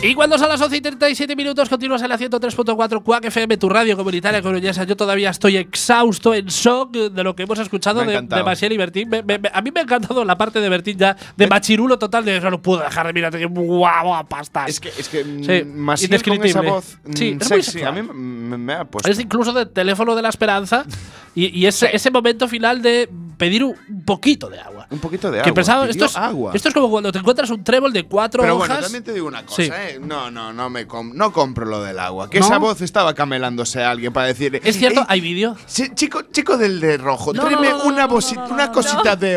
Y 0.10 0.16
cuando 0.16 0.38
son 0.38 0.50
las 0.50 0.62
11 0.62 0.78
y 0.78 0.82
37 0.82 1.36
minutos, 1.36 1.68
continúas 1.70 2.02
en 2.02 2.10
la 2.10 2.18
103.4 2.18 3.04
Quack 3.04 3.26
FM, 3.26 3.58
tu 3.58 3.70
radio 3.70 3.98
comunitaria 3.98 4.42
coruñesa. 4.42 4.84
Yo 4.84 4.96
todavía 4.96 5.30
estoy 5.30 5.58
exhausto, 5.58 6.34
en 6.34 6.46
shock 6.48 6.92
de 6.94 7.24
lo 7.24 7.36
que 7.36 7.44
hemos 7.44 7.58
escuchado 7.60 8.02
de, 8.06 8.22
de 8.22 8.44
Maciel 8.44 8.74
y 8.74 8.78
Bertín. 8.78 9.10
Me- 9.10 9.24
me- 9.24 9.40
me- 9.40 9.50
a 9.54 9.62
mí 9.62 9.72
me 9.72 9.80
ha 9.80 9.84
encantado 9.84 10.24
la 10.26 10.38
parte 10.38 10.60
de 10.60 10.70
Bertín 10.70 10.98
ya, 10.98 11.16
de 11.36 11.48
machirulo 11.48 11.98
total, 11.98 12.26
de 12.26 12.38
eso 12.38 12.50
no 12.50 12.62
puedo 12.62 12.82
dejar 12.82 13.08
de 13.08 13.14
mirarte, 13.14 13.40
que 13.40 13.46
guau, 13.46 14.26
pastas. 14.28 14.70
Es 14.70 14.80
que, 14.80 14.90
es 14.90 15.10
que 15.10 15.24
mm, 15.24 15.44
Sí, 15.44 15.64
Maciel 15.66 16.24
con 16.24 16.44
esa 16.46 16.62
voz 16.62 16.98
mm, 17.06 17.14
Sí, 17.14 17.38
es 17.40 17.50
muy 17.52 17.64
sexy, 17.64 17.84
a 17.84 17.92
mí 17.92 18.02
me, 18.04 18.74
ha 18.74 18.86
puesto. 18.86 19.10
Es 19.10 19.20
incluso 19.20 19.54
de 19.54 19.66
teléfono 19.66 20.16
de 20.16 20.22
la 20.22 20.30
esperanza 20.30 20.86
y, 21.34 21.58
y 21.58 21.66
ese, 21.66 21.96
ese 21.96 22.12
momento 22.12 22.48
final 22.48 22.82
de 22.82 23.10
pedir 23.38 23.64
un 23.64 23.76
poquito 24.06 24.50
de 24.50 24.60
agua. 24.60 24.75
Un 24.90 25.00
poquito 25.00 25.30
de 25.32 25.38
que 25.38 25.42
agua. 25.50 25.54
pensaba, 25.54 25.88
esto 25.88 26.06
es, 26.06 26.16
agua. 26.16 26.52
esto 26.54 26.68
es 26.70 26.74
como 26.74 26.90
cuando 26.90 27.12
te 27.12 27.20
encuentras 27.20 27.50
un 27.50 27.64
trébol 27.64 27.92
de 27.94 28.04
cuatro 28.04 28.42
Pero 28.42 28.56
hojas. 28.56 28.68
bueno, 28.70 28.84
también 28.84 29.04
te 29.04 29.14
digo 29.14 29.28
una 29.28 29.44
cosa, 29.46 29.64
Sí. 29.64 29.70
¿eh? 29.74 30.00
No, 30.02 30.30
no, 30.32 30.54
no 30.54 30.70
me 30.70 30.88
com- 30.88 31.12
no 31.14 31.32
compro 31.32 31.66
lo 31.66 31.84
del 31.84 32.00
agua. 32.00 32.30
Que 32.30 32.40
¿No? 32.40 32.46
esa 32.46 32.58
voz 32.58 32.82
estaba 32.82 33.14
camelándose 33.14 33.84
a 33.84 33.92
alguien 33.92 34.14
para 34.14 34.28
decirle. 34.28 34.62
Es 34.64 34.78
cierto, 34.78 35.02
"Eh, 35.02 35.06
hay 35.08 35.22
vídeo. 35.22 35.56
sí, 35.66 35.90
chico, 35.96 36.22
chico 36.32 36.58
del 36.58 36.80
de 36.80 36.98
rojo, 36.98 37.34
No, 37.34 37.42
tráeme 37.46 37.70
no, 37.70 37.78
no, 37.80 37.84
una, 37.86 38.02
no, 38.02 38.08
no, 38.08 38.16
bosi- 38.18 38.36
no, 38.36 38.48
no, 38.48 38.54
una 38.54 38.72
cosita 38.72 39.16
de, 39.16 39.36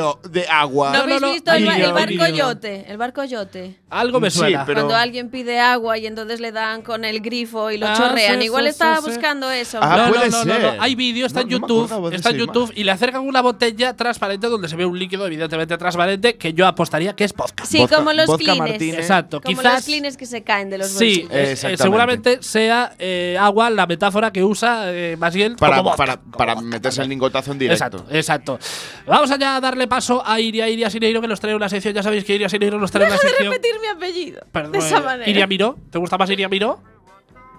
agua. 0.51 0.93
¿No 0.93 0.99
no, 1.07 1.15
habéis 1.17 1.33
visto 1.35 1.53
el, 1.53 1.93
barco 1.93 2.27
yote? 2.27 2.85
El 2.91 2.97
barco 2.97 3.25
yote. 3.25 3.79
Algo 3.91 4.21
me 4.21 4.31
Sí, 4.31 4.39
suena. 4.39 4.65
pero- 4.65 4.81
Cuando 4.83 4.97
alguien 4.97 5.31
pide 5.31 5.59
agua 5.61 5.97
y 5.99 6.07
entonces 6.07 6.41
le 6.41 6.53
dan 6.53 6.83
con 6.83 7.05
el 7.05 7.21
grifo 7.21 7.71
y 7.71 7.79
lo 7.79 7.87
Ah, 7.89 7.95
chorrean. 7.97 8.39
sí, 8.39 8.45
Igual 8.45 8.65
sí, 8.65 8.71
estaba 8.71 8.97
sí, 8.97 9.03
sí. 9.05 9.11
buscando 9.11 9.51
eso. 9.51 9.79
Ah, 9.81 9.97
no, 9.97 10.07
no, 10.07 10.13
puede 10.15 10.31
no, 10.31 10.45
no, 10.45 10.53
ser. 10.55 10.77
no. 10.77 10.83
Hay 10.83 10.95
vídeo, 10.95 11.27
está 11.27 11.41
No- 11.41 11.45
en 11.45 11.49
YouTube. 11.51 12.13
está 12.13 12.31
en 12.31 12.37
YouTube 12.37 12.73
y 12.75 12.85
le 12.85 12.91
acercan 12.93 13.23
una 13.23 13.41
botella 13.41 13.95
transparente 13.95 14.47
donde 14.49 14.69
se 14.69 14.77
ve 14.77 14.85
un 14.85 14.99
líquido, 14.99 15.27
evidentemente 15.27 15.38
transparente, 15.47 16.37
que 16.37 16.53
yo 16.55 16.67
apostaría 16.67 17.15
que 17.15 17.25
es 17.25 17.33
vodka. 17.35 17.65
Sí, 17.65 17.79
Vodka- 17.79 17.97
como 17.97 18.13
los 18.13 18.27
vodka 18.27 18.39
clines. 18.53 18.59
Martínez. 18.59 18.99
Exacto, 19.01 19.41
Como 19.41 19.57
quizás. 19.59 19.75
los 19.75 19.85
clines 19.85 20.17
que 20.17 20.27
se 20.27 20.43
caen 20.43 20.71
de 20.71 20.79
los 20.79 20.89
Sí, 20.89 21.27
bolsillos. 21.29 21.31
eh, 21.65 21.73
eh, 21.73 21.77
seguramente 21.77 22.39
sea 22.43 22.93
eh, 22.99 23.37
agua 23.39 23.71
la 23.71 23.87
metáfora 23.87 24.33
que 24.33 24.43
usa 24.43 24.85
eh, 24.93 25.17
para, 25.19 25.77
como 25.77 25.83
vodka, 25.91 25.97
para, 25.97 26.17
como 26.17 26.31
para 26.33 26.55
vodka 26.55 26.67
meterse 26.69 27.03
el 27.03 27.09
lingotazo 27.09 27.53
en 27.53 27.59
directo. 27.59 27.85
Exacto, 27.99 28.15
exacto. 28.17 28.59
Vamos 29.07 29.31
allá 29.31 29.57
a 29.57 29.61
darle 29.61 29.87
paso 29.87 30.23
a 30.27 30.41
Iria, 30.41 30.69
Iria 30.69 30.89
Sineiro, 30.91 31.21
que 31.21 31.29
nos 31.29 31.39
trae 31.41 31.55
una 31.55 31.69
sección. 31.69 31.93
Ya 31.95 32.03
sabéis 32.03 32.25
que 32.25 32.35
Iria 32.35 32.49
Sineiro 32.49 32.79
nos 32.79 32.91
trae 32.91 33.07
una 33.07 33.15
Deja 33.15 33.23
de 33.27 33.29
sección. 33.31 33.53
repetir 33.53 33.73
mi 33.81 33.87
apellido. 33.89 34.41
Perdón, 34.51 34.73
de 34.73 34.79
esa 34.79 34.99
eh, 34.99 35.03
manera. 35.03 35.31
Iria 35.31 35.47
Miró. 35.47 35.77
¿Te 35.91 35.99
gusta 35.99 36.17
más 36.17 36.31
Iria 36.31 36.49
Miró? 36.49 36.81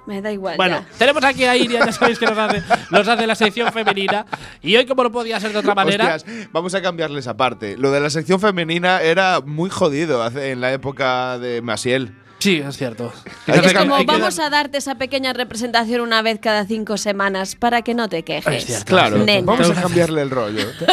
Me 0.10 0.22
da 0.24 0.32
igual. 0.32 0.58
Bueno, 0.58 0.80
ya. 0.80 0.98
tenemos 0.98 1.24
aquí 1.24 1.44
a 1.46 1.56
Iria, 1.56 1.86
ya 1.86 1.92
sabéis 1.92 2.18
que 2.18 2.26
nos 2.26 2.36
hace, 2.38 2.64
nos 2.90 3.08
hace 3.08 3.28
la 3.28 3.36
sección 3.36 3.72
femenina. 3.72 4.26
Y 4.62 4.76
hoy, 4.76 4.88
como 4.88 5.04
no 5.04 5.12
podía 5.12 5.40
ser 5.40 5.54
de 5.54 5.60
otra 5.60 5.76
manera. 5.76 6.16
Hostias, 6.16 6.48
vamos 6.52 6.74
a 6.74 6.82
cambiarles 6.82 7.28
aparte. 7.28 7.78
Lo 7.78 7.92
de 7.92 8.00
la 8.00 8.10
sección 8.10 8.40
femenina 8.40 9.02
era 9.02 9.40
muy 9.40 9.70
jodido 9.70 10.24
hace- 10.24 10.50
en 10.52 10.62
la 10.62 10.74
época 10.74 11.38
de 11.38 11.62
Masiel. 11.62 12.16
Sí, 12.40 12.64
es 12.66 12.78
cierto. 12.78 13.12
Hay 13.48 13.60
que 13.60 13.68
Es 13.68 13.74
como 13.74 13.98
que 13.98 14.06
vamos 14.06 14.40
a 14.40 14.50
darte 14.50 14.78
esa 14.78 14.96
pequeña 14.96 15.34
representación 15.34 16.00
una 16.02 16.22
vez 16.22 16.40
cada 16.42 16.66
cinco 16.66 16.98
semanas 16.98 17.56
para 17.56 17.82
que 17.82 17.94
no 17.94 18.08
te 18.08 18.24
quejes. 18.24 18.56
Es 18.56 18.66
cierto. 18.66 18.86
Claro, 18.86 19.18
Nena. 19.18 19.46
vamos 19.46 19.70
a 19.70 19.74
cambiarle 19.82 20.22
el 20.22 20.30
rollo. 20.30 20.66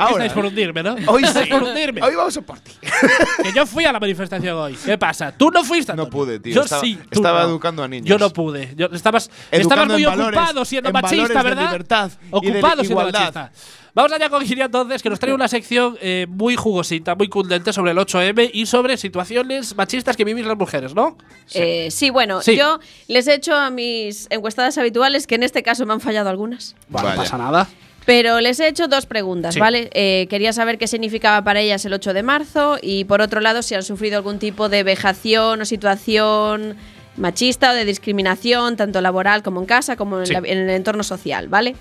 Ahora, 0.00 0.24
Estáis 0.24 0.32
por 0.32 0.46
hundirme, 0.46 0.82
¿no? 0.82 0.96
hoy, 1.06 1.24
sí. 1.24 1.48
por 1.50 1.62
hundirme. 1.62 2.02
hoy 2.02 2.14
vamos 2.16 2.36
a 2.36 2.42
por 2.42 2.58
ti. 2.58 2.72
Que 3.42 3.52
yo 3.52 3.64
fui 3.66 3.84
a 3.84 3.92
la 3.92 4.00
manifestación 4.00 4.56
hoy. 4.56 4.74
¿Qué 4.84 4.98
pasa? 4.98 5.30
¿Tú 5.30 5.50
no 5.52 5.62
fuiste? 5.62 5.94
No 5.94 6.10
pude, 6.10 6.40
tío. 6.40 6.54
Yo 6.54 6.62
Estaba- 6.62 6.82
sí. 6.82 6.98
tú 7.10 7.20
estaba 7.20 7.42
no. 7.44 7.48
educando 7.50 7.84
a 7.84 7.88
niños. 7.88 8.06
Yo 8.08 8.18
no 8.18 8.30
pude. 8.30 8.74
Yo- 8.76 8.86
estabas, 8.92 9.30
estabas 9.52 9.86
muy 9.86 10.02
en 10.02 10.10
valores- 10.10 10.36
ocupado 10.40 10.64
siendo 10.64 10.88
en 10.90 10.92
machista, 10.94 11.42
¿verdad? 11.44 11.66
libertad 11.66 12.10
y 12.20 12.50
de 12.50 12.58
ocupado 12.58 12.82
siendo 12.84 13.04
machista. 13.04 13.52
Vamos 13.98 14.12
allá 14.12 14.28
con 14.30 14.44
Giria 14.46 14.66
entonces, 14.66 15.02
que 15.02 15.10
nos 15.10 15.18
trae 15.18 15.34
una 15.34 15.48
sección 15.48 15.98
eh, 16.00 16.26
muy 16.28 16.54
jugosita, 16.54 17.16
muy 17.16 17.26
cundente 17.28 17.72
sobre 17.72 17.90
el 17.90 17.98
8M 17.98 18.48
y 18.54 18.64
sobre 18.66 18.96
situaciones 18.96 19.74
machistas 19.74 20.16
que 20.16 20.22
vivís 20.22 20.46
las 20.46 20.56
mujeres, 20.56 20.94
¿no? 20.94 21.18
Eh, 21.52 21.88
sí, 21.90 22.10
bueno, 22.10 22.40
Sí. 22.40 22.56
yo 22.56 22.78
les 23.08 23.26
he 23.26 23.34
hecho 23.34 23.56
a 23.56 23.70
mis 23.70 24.28
encuestadas 24.30 24.78
habituales, 24.78 25.26
que 25.26 25.34
en 25.34 25.42
este 25.42 25.64
caso 25.64 25.84
me 25.84 25.94
han 25.94 26.00
fallado 26.00 26.30
algunas, 26.30 26.76
Bueno, 26.88 27.08
no 27.08 27.16
Vaya. 27.16 27.22
pasa 27.24 27.38
nada. 27.38 27.68
pero 28.06 28.40
les 28.40 28.60
he 28.60 28.68
hecho 28.68 28.86
dos 28.86 29.04
preguntas, 29.06 29.54
Sí. 29.54 29.60
¿vale? 29.60 29.90
Eh, 29.92 30.28
quería 30.30 30.52
saber 30.52 30.78
qué 30.78 30.86
significaba 30.86 31.42
para 31.42 31.58
ellas 31.60 31.84
el 31.84 31.92
8 31.92 32.14
de 32.14 32.22
marzo 32.22 32.78
y 32.80 33.02
por 33.02 33.20
otro 33.20 33.40
lado 33.40 33.62
si 33.62 33.74
han 33.74 33.82
sufrido 33.82 34.16
algún 34.18 34.38
tipo 34.38 34.68
de 34.68 34.84
vejación 34.84 35.60
o 35.60 35.64
situación 35.64 36.76
machista 37.16 37.72
o 37.72 37.74
de 37.74 37.84
discriminación, 37.84 38.76
tanto 38.76 39.00
laboral 39.00 39.42
como 39.42 39.58
en 39.58 39.66
casa, 39.66 39.96
como 39.96 40.20
en, 40.20 40.26
Sí. 40.26 40.34
la- 40.34 40.38
en 40.38 40.58
el 40.58 40.70
entorno 40.70 41.02
social, 41.02 41.48
¿vale? 41.48 41.74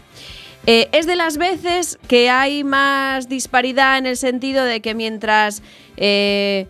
Eh, 0.70 0.90
es 0.92 1.08
de 1.08 1.16
las 1.16 1.38
veces 1.38 1.98
que 2.10 2.30
hay 2.30 2.66
más 2.66 3.30
disparidad 3.30 3.98
en 3.98 4.06
el 4.06 4.18
sentido 4.18 4.66
de 4.66 4.82
que 4.82 4.94
mientras 4.94 5.64
eh, 5.96 6.68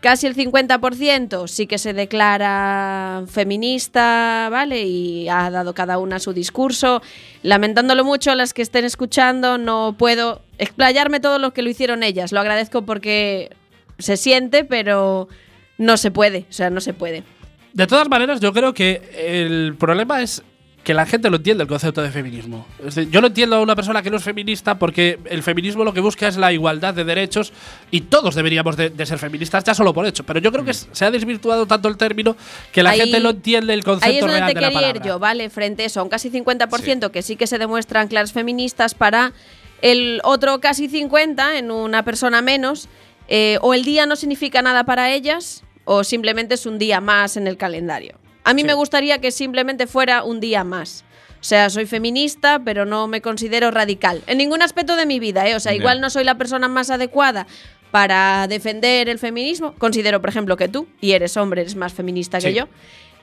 casi 0.00 0.26
el 0.26 0.34
50% 0.34 1.46
sí 1.46 1.66
que 1.66 1.76
se 1.76 1.92
declara 1.92 3.24
feminista, 3.26 4.48
¿vale? 4.50 4.84
Y 4.84 5.28
ha 5.28 5.50
dado 5.50 5.74
cada 5.74 5.98
una 5.98 6.20
su 6.20 6.32
discurso. 6.32 7.02
Lamentándolo 7.42 8.02
mucho, 8.02 8.34
las 8.34 8.54
que 8.54 8.62
estén 8.62 8.86
escuchando, 8.86 9.58
no 9.58 9.94
puedo 9.98 10.40
explayarme 10.56 11.20
todo 11.20 11.38
lo 11.38 11.52
que 11.52 11.60
lo 11.60 11.68
hicieron 11.68 12.02
ellas. 12.02 12.32
Lo 12.32 12.40
agradezco 12.40 12.86
porque 12.86 13.54
se 13.98 14.16
siente, 14.16 14.64
pero 14.64 15.28
no 15.76 15.98
se 15.98 16.10
puede, 16.10 16.46
o 16.48 16.52
sea, 16.52 16.70
no 16.70 16.80
se 16.80 16.94
puede. 16.94 17.24
De 17.74 17.86
todas 17.86 18.08
maneras, 18.08 18.40
yo 18.40 18.54
creo 18.54 18.72
que 18.72 19.02
el 19.14 19.74
problema 19.78 20.22
es 20.22 20.42
que 20.84 20.92
la 20.94 21.06
gente 21.06 21.30
lo 21.30 21.36
entiende 21.38 21.62
el 21.62 21.68
concepto 21.68 22.02
de 22.02 22.10
feminismo. 22.10 22.66
Es 22.78 22.94
decir, 22.94 23.10
yo 23.10 23.20
lo 23.22 23.28
entiendo 23.28 23.56
a 23.56 23.60
una 23.60 23.74
persona 23.74 24.02
que 24.02 24.10
no 24.10 24.18
es 24.18 24.22
feminista 24.22 24.78
porque 24.78 25.18
el 25.24 25.42
feminismo 25.42 25.82
lo 25.82 25.94
que 25.94 26.00
busca 26.00 26.28
es 26.28 26.36
la 26.36 26.52
igualdad 26.52 26.92
de 26.92 27.04
derechos 27.04 27.52
y 27.90 28.02
todos 28.02 28.34
deberíamos 28.34 28.76
de, 28.76 28.90
de 28.90 29.06
ser 29.06 29.18
feministas 29.18 29.64
ya 29.64 29.74
solo 29.74 29.94
por 29.94 30.04
hecho. 30.06 30.24
Pero 30.24 30.40
yo 30.40 30.52
creo 30.52 30.62
que 30.64 30.72
es- 30.72 30.86
se 30.92 31.04
ha 31.06 31.10
desvirtuado 31.10 31.66
tanto 31.66 31.88
el 31.88 31.96
término 31.96 32.36
que 32.70 32.82
la 32.82 32.90
Ahí- 32.90 33.00
gente 33.00 33.18
no 33.20 33.30
entiende 33.30 33.72
el 33.72 33.82
concepto 33.82 34.08
Ahí 34.10 34.16
es 34.16 34.20
donde 34.20 34.36
real 34.36 34.48
te 34.52 34.54
de 34.54 34.60
la 34.70 34.88
ir 34.90 35.02
yo, 35.02 35.18
¿vale? 35.18 35.48
Frente 35.48 35.84
a 35.84 35.86
eso, 35.86 36.00
a 36.00 36.02
un 36.02 36.10
casi 36.10 36.30
50% 36.30 37.10
que 37.10 37.22
sí 37.22 37.36
que 37.36 37.46
se 37.46 37.56
demuestran 37.58 38.06
claras 38.08 38.32
feministas 38.34 38.94
para 38.94 39.32
el 39.80 40.20
otro 40.22 40.60
casi 40.60 40.88
50% 40.88 41.56
en 41.58 41.70
una 41.70 42.04
persona 42.04 42.42
menos, 42.42 42.88
eh, 43.28 43.56
o 43.62 43.72
el 43.72 43.84
día 43.84 44.04
no 44.04 44.16
significa 44.16 44.60
nada 44.60 44.84
para 44.84 45.10
ellas, 45.14 45.64
o 45.86 46.04
simplemente 46.04 46.54
es 46.56 46.66
un 46.66 46.78
día 46.78 47.00
más 47.00 47.38
en 47.38 47.46
el 47.46 47.56
calendario. 47.56 48.16
A 48.44 48.54
mí 48.54 48.62
me 48.62 48.74
gustaría 48.74 49.18
que 49.18 49.30
simplemente 49.30 49.86
fuera 49.86 50.22
un 50.22 50.40
día 50.40 50.64
más. 50.64 51.04
O 51.40 51.46
sea, 51.46 51.68
soy 51.68 51.84
feminista, 51.84 52.60
pero 52.64 52.86
no 52.86 53.06
me 53.06 53.20
considero 53.20 53.70
radical. 53.70 54.22
En 54.26 54.38
ningún 54.38 54.62
aspecto 54.62 54.96
de 54.96 55.04
mi 55.04 55.18
vida, 55.18 55.46
¿eh? 55.46 55.54
O 55.54 55.60
sea, 55.60 55.74
igual 55.74 56.00
no 56.00 56.08
soy 56.08 56.24
la 56.24 56.36
persona 56.38 56.68
más 56.68 56.88
adecuada 56.90 57.46
para 57.90 58.46
defender 58.48 59.08
el 59.08 59.18
feminismo. 59.18 59.74
Considero, 59.76 60.20
por 60.20 60.30
ejemplo, 60.30 60.56
que 60.56 60.68
tú, 60.68 60.88
y 61.00 61.12
eres 61.12 61.36
hombre, 61.36 61.60
eres 61.60 61.76
más 61.76 61.92
feminista 61.92 62.38
que 62.38 62.54
yo. 62.54 62.68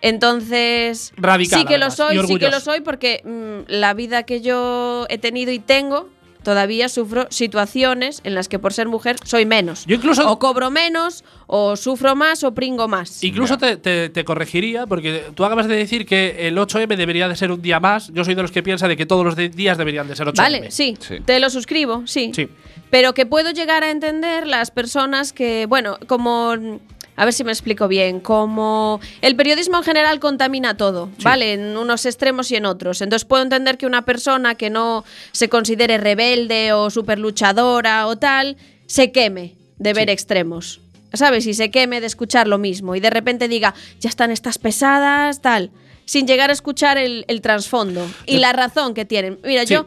Entonces, 0.02 1.14
Radical, 1.18 1.60
sí 1.60 1.66
que 1.66 1.78
lo 1.78 1.92
soy, 1.92 2.20
sí 2.26 2.38
que 2.38 2.50
lo 2.50 2.60
soy 2.60 2.82
porque 2.82 3.22
mm, 3.24 3.72
la 3.72 3.94
vida 3.94 4.24
que 4.24 4.42
yo 4.42 5.06
he 5.10 5.18
tenido 5.18 5.52
y 5.52 5.60
tengo, 5.60 6.10
todavía 6.44 6.90
sufro 6.90 7.28
situaciones 7.30 8.22
en 8.24 8.36
las 8.36 8.48
que 8.48 8.60
por 8.60 8.74
ser 8.74 8.88
mujer 8.88 9.16
soy 9.24 9.46
menos. 9.46 9.86
Yo 9.86 9.96
incluso- 9.96 10.28
O 10.30 10.40
cobro 10.40 10.72
menos, 10.72 11.24
o 11.48 11.76
sufro 11.76 12.16
más, 12.16 12.44
o 12.44 12.54
pringo 12.54 12.88
más. 12.88 13.24
Incluso 13.24 13.58
te, 13.58 13.78
te- 13.78 14.10
te 14.10 14.24
corregiría, 14.26 14.88
porque 14.88 15.26
tú 15.36 15.46
acabas 15.46 15.68
de 15.68 15.76
decir 15.76 16.06
que 16.06 16.48
el 16.48 16.58
8M 16.58 16.96
debería 16.96 17.28
de 17.28 17.36
ser 17.36 17.52
un 17.52 17.62
día 17.62 17.80
más. 17.80 18.10
Yo 18.14 18.24
soy 18.26 18.36
de 18.36 18.42
los 18.42 18.52
que 18.52 18.64
piensa 18.64 18.88
de 18.88 18.98
que 18.98 19.06
todos 19.06 19.24
los 19.26 19.36
días 19.36 19.78
deberían 19.78 20.08
de 20.08 20.16
ser 20.16 20.28
8M. 20.28 20.38
Vale, 20.44 20.72
sí, 20.72 20.98
Sí. 21.00 21.18
te 21.26 21.40
lo 21.40 21.50
suscribo, 21.50 22.04
sí. 22.06 22.32
Sí. 22.34 22.48
Pero 22.90 23.14
que 23.14 23.26
puedo 23.26 23.52
llegar 23.52 23.84
a 23.84 23.92
entender 23.92 24.48
las 24.48 24.72
personas 24.72 25.34
que, 25.34 25.66
bueno, 25.68 25.98
como... 26.08 26.80
A 27.22 27.26
ver 27.26 27.36
si 27.36 27.44
me 27.44 27.52
explico 27.52 27.88
bien. 27.88 28.20
Como 28.20 29.00
el 29.22 29.36
periodismo 29.36 29.78
en 29.78 29.84
general 29.84 30.20
contamina 30.20 30.76
todo, 30.76 31.12
¿vale? 31.22 31.54
En 31.54 31.78
unos 31.78 32.08
extremos 32.08 32.50
y 32.50 32.56
en 32.56 32.66
otros. 32.66 33.00
Entonces 33.00 33.26
puedo 33.26 33.44
entender 33.44 33.78
que 33.78 33.86
una 33.86 34.06
persona 34.06 34.56
que 34.56 34.72
no 34.72 35.06
se 35.32 35.48
considere 35.48 36.00
rebelde 36.00 36.74
o 36.74 36.90
super 36.90 37.20
luchadora 37.20 38.08
o 38.08 38.18
tal, 38.18 38.58
se 38.88 39.12
queme 39.12 39.54
de 39.78 39.94
ver 39.94 40.10
extremos. 40.10 40.82
¿Sabes? 41.14 41.46
Y 41.46 41.54
se 41.54 41.70
queme 41.70 42.02
de 42.02 42.08
escuchar 42.08 42.48
lo 42.48 42.58
mismo. 42.58 42.96
Y 42.96 43.00
de 43.00 43.12
repente 43.12 43.48
diga, 43.48 43.76
ya 44.00 44.10
están 44.10 44.32
estas 44.32 44.58
pesadas, 44.58 45.44
tal. 45.44 45.70
Sin 46.06 46.28
llegar 46.28 46.50
a 46.50 46.54
escuchar 46.54 46.98
el, 46.98 47.24
el 47.28 47.42
trasfondo 47.42 48.06
y 48.26 48.38
la 48.38 48.52
razón 48.54 48.94
que 48.94 49.06
tienen. 49.06 49.40
Mira, 49.46 49.66
Sí. 49.66 49.74
yo 49.74 49.86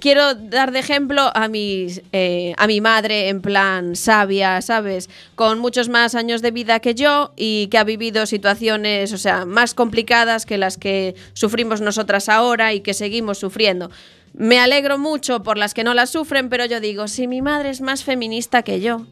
quiero 0.00 0.34
dar 0.34 0.72
de 0.72 0.78
ejemplo 0.78 1.30
a, 1.34 1.48
mis, 1.48 2.00
eh, 2.12 2.54
a 2.56 2.66
mi 2.66 2.80
madre 2.80 3.28
en 3.28 3.42
plan 3.42 3.94
sabia, 3.94 4.62
¿sabes? 4.62 5.10
Con 5.34 5.58
muchos 5.58 5.88
más 5.90 6.14
años 6.14 6.40
de 6.40 6.50
vida 6.50 6.80
que 6.80 6.94
yo 6.94 7.32
y 7.36 7.66
que 7.66 7.76
ha 7.78 7.84
vivido 7.84 8.24
situaciones, 8.26 9.12
o 9.12 9.18
sea, 9.18 9.44
más 9.44 9.74
complicadas 9.74 10.46
que 10.46 10.56
las 10.56 10.78
que 10.78 11.14
sufrimos 11.34 11.80
nosotras 11.82 12.28
ahora 12.30 12.72
y 12.72 12.80
que 12.80 12.94
seguimos 12.94 13.38
sufriendo. 13.38 13.90
Me 14.32 14.58
alegro 14.58 14.98
mucho 14.98 15.42
por 15.42 15.58
las 15.58 15.74
que 15.74 15.84
no 15.84 15.94
las 15.94 16.10
sufren, 16.10 16.48
pero 16.48 16.64
yo 16.64 16.80
digo, 16.80 17.06
si 17.08 17.26
mi 17.26 17.42
madre 17.42 17.70
es 17.70 17.80
más 17.80 18.02
feminista 18.04 18.62
que 18.62 18.80
yo, 18.80 19.06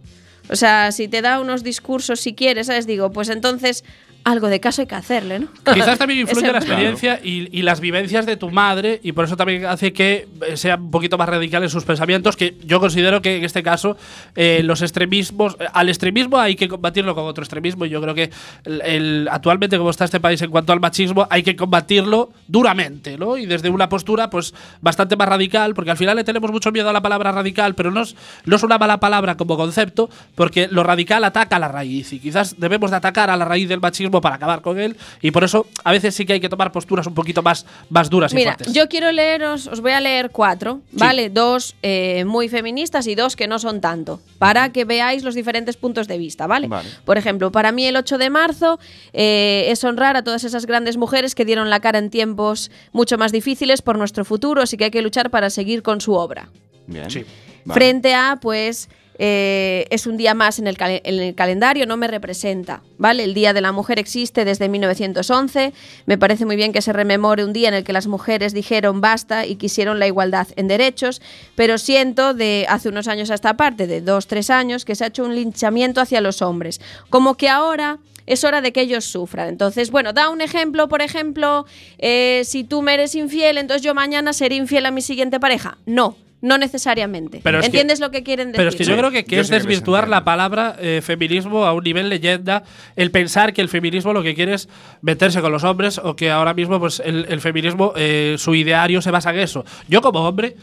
o 0.50 0.56
sea, 0.56 0.92
si 0.92 1.08
te 1.08 1.22
da 1.22 1.40
unos 1.40 1.62
discursos 1.62 2.20
si 2.20 2.34
quieres, 2.34 2.66
¿sabes? 2.66 2.86
Digo, 2.86 3.10
pues 3.10 3.28
entonces 3.30 3.84
algo 4.24 4.48
de 4.48 4.58
caso 4.58 4.80
hay 4.82 4.86
que 4.88 4.94
hacerle, 4.94 5.38
¿no? 5.40 5.48
Quizás 5.74 5.98
también 5.98 6.20
influye 6.22 6.50
la 6.50 6.58
experiencia 6.58 7.20
y, 7.22 7.48
y 7.56 7.62
las 7.62 7.80
vivencias 7.80 8.24
de 8.26 8.36
tu 8.36 8.50
madre 8.50 9.00
y 9.02 9.12
por 9.12 9.26
eso 9.26 9.36
también 9.36 9.66
hace 9.66 9.92
que 9.92 10.26
eh, 10.48 10.56
sea 10.56 10.76
un 10.76 10.90
poquito 10.90 11.18
más 11.18 11.28
radical 11.28 11.62
en 11.62 11.68
sus 11.70 11.84
pensamientos 11.84 12.36
que 12.36 12.56
yo 12.64 12.80
considero 12.80 13.20
que 13.22 13.36
en 13.36 13.44
este 13.44 13.62
caso 13.62 13.96
eh, 14.34 14.62
los 14.64 14.80
extremismos 14.82 15.56
eh, 15.60 15.66
al 15.72 15.88
extremismo 15.88 16.38
hay 16.38 16.56
que 16.56 16.68
combatirlo 16.68 17.14
con 17.14 17.24
otro 17.26 17.44
extremismo 17.44 17.84
y 17.84 17.90
yo 17.90 18.00
creo 18.00 18.14
que 18.14 18.30
el, 18.64 18.80
el- 18.82 19.28
actualmente 19.30 19.76
como 19.78 19.90
está 19.90 20.04
este 20.06 20.20
país 20.20 20.40
en 20.42 20.50
cuanto 20.50 20.72
al 20.72 20.80
machismo 20.80 21.26
hay 21.30 21.42
que 21.42 21.54
combatirlo 21.54 22.30
duramente 22.48 23.18
¿no? 23.18 23.36
y 23.36 23.46
desde 23.46 23.68
una 23.68 23.88
postura 23.88 24.30
pues 24.30 24.54
bastante 24.80 25.16
más 25.16 25.28
radical 25.28 25.74
porque 25.74 25.90
al 25.90 25.96
final 25.96 26.16
le 26.16 26.24
tenemos 26.24 26.50
mucho 26.50 26.72
miedo 26.72 26.88
a 26.88 26.92
la 26.92 27.02
palabra 27.02 27.32
radical 27.32 27.74
pero 27.74 27.90
no 27.90 28.02
es, 28.02 28.16
no 28.46 28.56
es 28.56 28.62
una 28.62 28.78
mala 28.78 29.00
palabra 29.00 29.36
como 29.36 29.56
concepto 29.56 30.08
porque 30.34 30.68
lo 30.70 30.82
radical 30.82 31.24
ataca 31.24 31.56
a 31.56 31.58
la 31.58 31.68
raíz 31.68 32.12
y 32.12 32.18
quizás 32.20 32.54
debemos 32.58 32.90
de 32.90 32.96
atacar 32.96 33.28
a 33.30 33.36
la 33.36 33.44
raíz 33.44 33.68
del 33.68 33.80
machismo 33.80 34.13
para 34.20 34.36
acabar 34.36 34.60
con 34.62 34.78
él 34.78 34.96
y 35.20 35.30
por 35.30 35.44
eso 35.44 35.66
a 35.84 35.92
veces 35.92 36.14
sí 36.14 36.26
que 36.26 36.34
hay 36.34 36.40
que 36.40 36.48
tomar 36.48 36.72
posturas 36.72 37.06
un 37.06 37.14
poquito 37.14 37.42
más, 37.42 37.66
más 37.90 38.10
duras 38.10 38.32
y 38.32 38.36
Mira, 38.36 38.54
fuertes. 38.54 38.72
yo 38.72 38.88
quiero 38.88 39.12
leeros, 39.12 39.66
os 39.66 39.80
voy 39.80 39.92
a 39.92 40.00
leer 40.00 40.30
cuatro, 40.30 40.80
¿vale? 40.92 41.30
Dos 41.30 41.76
eh, 41.82 42.24
muy 42.26 42.48
feministas 42.48 43.06
y 43.06 43.14
dos 43.14 43.36
que 43.36 43.46
no 43.46 43.58
son 43.58 43.80
tanto, 43.80 44.20
para 44.38 44.70
que 44.72 44.84
veáis 44.84 45.22
los 45.24 45.34
diferentes 45.34 45.76
puntos 45.76 46.08
de 46.08 46.18
vista, 46.18 46.46
¿vale? 46.46 46.68
Vale. 46.68 46.88
Por 47.04 47.18
ejemplo, 47.18 47.52
para 47.52 47.72
mí 47.72 47.86
el 47.86 47.96
8 47.96 48.18
de 48.18 48.30
marzo 48.30 48.78
eh, 49.12 49.66
es 49.68 49.82
honrar 49.84 50.16
a 50.16 50.22
todas 50.22 50.44
esas 50.44 50.66
grandes 50.66 50.96
mujeres 50.96 51.34
que 51.34 51.44
dieron 51.44 51.70
la 51.70 51.80
cara 51.80 51.98
en 51.98 52.10
tiempos 52.10 52.70
mucho 52.92 53.18
más 53.18 53.32
difíciles 53.32 53.82
por 53.82 53.98
nuestro 53.98 54.24
futuro, 54.24 54.62
así 54.62 54.76
que 54.76 54.84
hay 54.84 54.90
que 54.90 55.02
luchar 55.02 55.30
para 55.30 55.50
seguir 55.50 55.82
con 55.82 56.00
su 56.00 56.14
obra. 56.14 56.48
Bien. 56.86 57.10
Sí. 57.10 57.24
Vale. 57.64 57.78
Frente 57.80 58.14
a, 58.14 58.38
pues, 58.40 58.88
eh, 59.18 59.86
es 59.90 60.06
un 60.06 60.16
día 60.16 60.34
más 60.34 60.58
en 60.58 60.66
el, 60.66 60.76
cale- 60.76 61.02
en 61.04 61.20
el 61.20 61.34
calendario, 61.34 61.86
no 61.86 61.96
me 61.96 62.08
representa, 62.08 62.82
¿vale? 62.98 63.24
El 63.24 63.34
Día 63.34 63.52
de 63.52 63.60
la 63.60 63.72
Mujer 63.72 63.98
existe 63.98 64.44
desde 64.44 64.68
1911, 64.68 65.72
me 66.06 66.18
parece 66.18 66.46
muy 66.46 66.56
bien 66.56 66.72
que 66.72 66.82
se 66.82 66.92
rememore 66.92 67.44
un 67.44 67.52
día 67.52 67.68
en 67.68 67.74
el 67.74 67.84
que 67.84 67.92
las 67.92 68.06
mujeres 68.06 68.52
dijeron 68.54 69.00
basta 69.00 69.46
y 69.46 69.56
quisieron 69.56 69.98
la 69.98 70.06
igualdad 70.06 70.48
en 70.56 70.68
derechos, 70.68 71.22
pero 71.54 71.78
siento 71.78 72.34
de 72.34 72.66
hace 72.68 72.88
unos 72.88 73.08
años 73.08 73.30
a 73.30 73.34
esta 73.34 73.56
parte, 73.56 73.86
de 73.86 74.00
dos, 74.00 74.26
tres 74.26 74.50
años, 74.50 74.84
que 74.84 74.94
se 74.94 75.04
ha 75.04 75.08
hecho 75.08 75.24
un 75.24 75.34
linchamiento 75.34 76.00
hacia 76.00 76.20
los 76.20 76.42
hombres, 76.42 76.80
como 77.10 77.36
que 77.36 77.48
ahora... 77.48 77.98
Es 78.26 78.42
hora 78.42 78.62
de 78.62 78.72
que 78.72 78.80
ellos 78.80 79.04
sufran. 79.04 79.48
Entonces, 79.50 79.90
bueno, 79.90 80.14
da 80.14 80.30
un 80.30 80.40
ejemplo, 80.40 80.88
por 80.88 81.02
ejemplo, 81.02 81.66
eh, 81.98 82.40
si 82.46 82.64
tú 82.64 82.80
me 82.80 82.94
eres 82.94 83.14
infiel, 83.14 83.58
entonces 83.58 83.82
yo 83.82 83.92
mañana 83.92 84.32
seré 84.32 84.54
infiel 84.54 84.86
a 84.86 84.90
mi 84.90 85.02
siguiente 85.02 85.38
pareja. 85.38 85.76
No, 85.84 86.16
no 86.44 86.58
necesariamente. 86.58 87.40
Pero 87.42 87.58
es 87.58 87.62
que- 87.62 87.66
¿Entiendes 87.68 88.00
lo 88.00 88.10
que 88.10 88.22
quieren 88.22 88.48
decir? 88.48 88.58
Pero 88.58 88.68
es 88.68 88.76
que 88.76 88.84
yo 88.84 88.96
creo 88.98 89.10
que, 89.10 89.24
que 89.24 89.36
Yo 89.36 89.40
es 89.42 89.48
desvirtuar 89.48 90.08
la 90.08 90.24
palabra 90.24 90.76
eh, 90.78 91.00
feminismo 91.02 91.64
a 91.64 91.72
un 91.72 91.82
nivel 91.82 92.10
leyenda, 92.10 92.64
el 92.96 93.10
pensar 93.10 93.54
que 93.54 93.62
el 93.62 93.70
feminismo 93.70 94.12
lo 94.12 94.22
que 94.22 94.34
quiere 94.34 94.52
es 94.52 94.68
meterse 95.00 95.40
con 95.40 95.50
los 95.52 95.64
hombres 95.64 95.96
o 95.96 96.14
que 96.16 96.30
ahora 96.30 96.52
mismo 96.52 96.78
pues 96.78 97.00
el, 97.00 97.24
el 97.30 97.40
feminismo, 97.40 97.94
eh, 97.96 98.36
su 98.38 98.54
ideario 98.54 99.00
se 99.00 99.10
basa 99.10 99.30
en 99.30 99.38
eso. 99.40 99.64
Yo 99.88 100.02
como 100.02 100.20
hombre, 100.28 100.54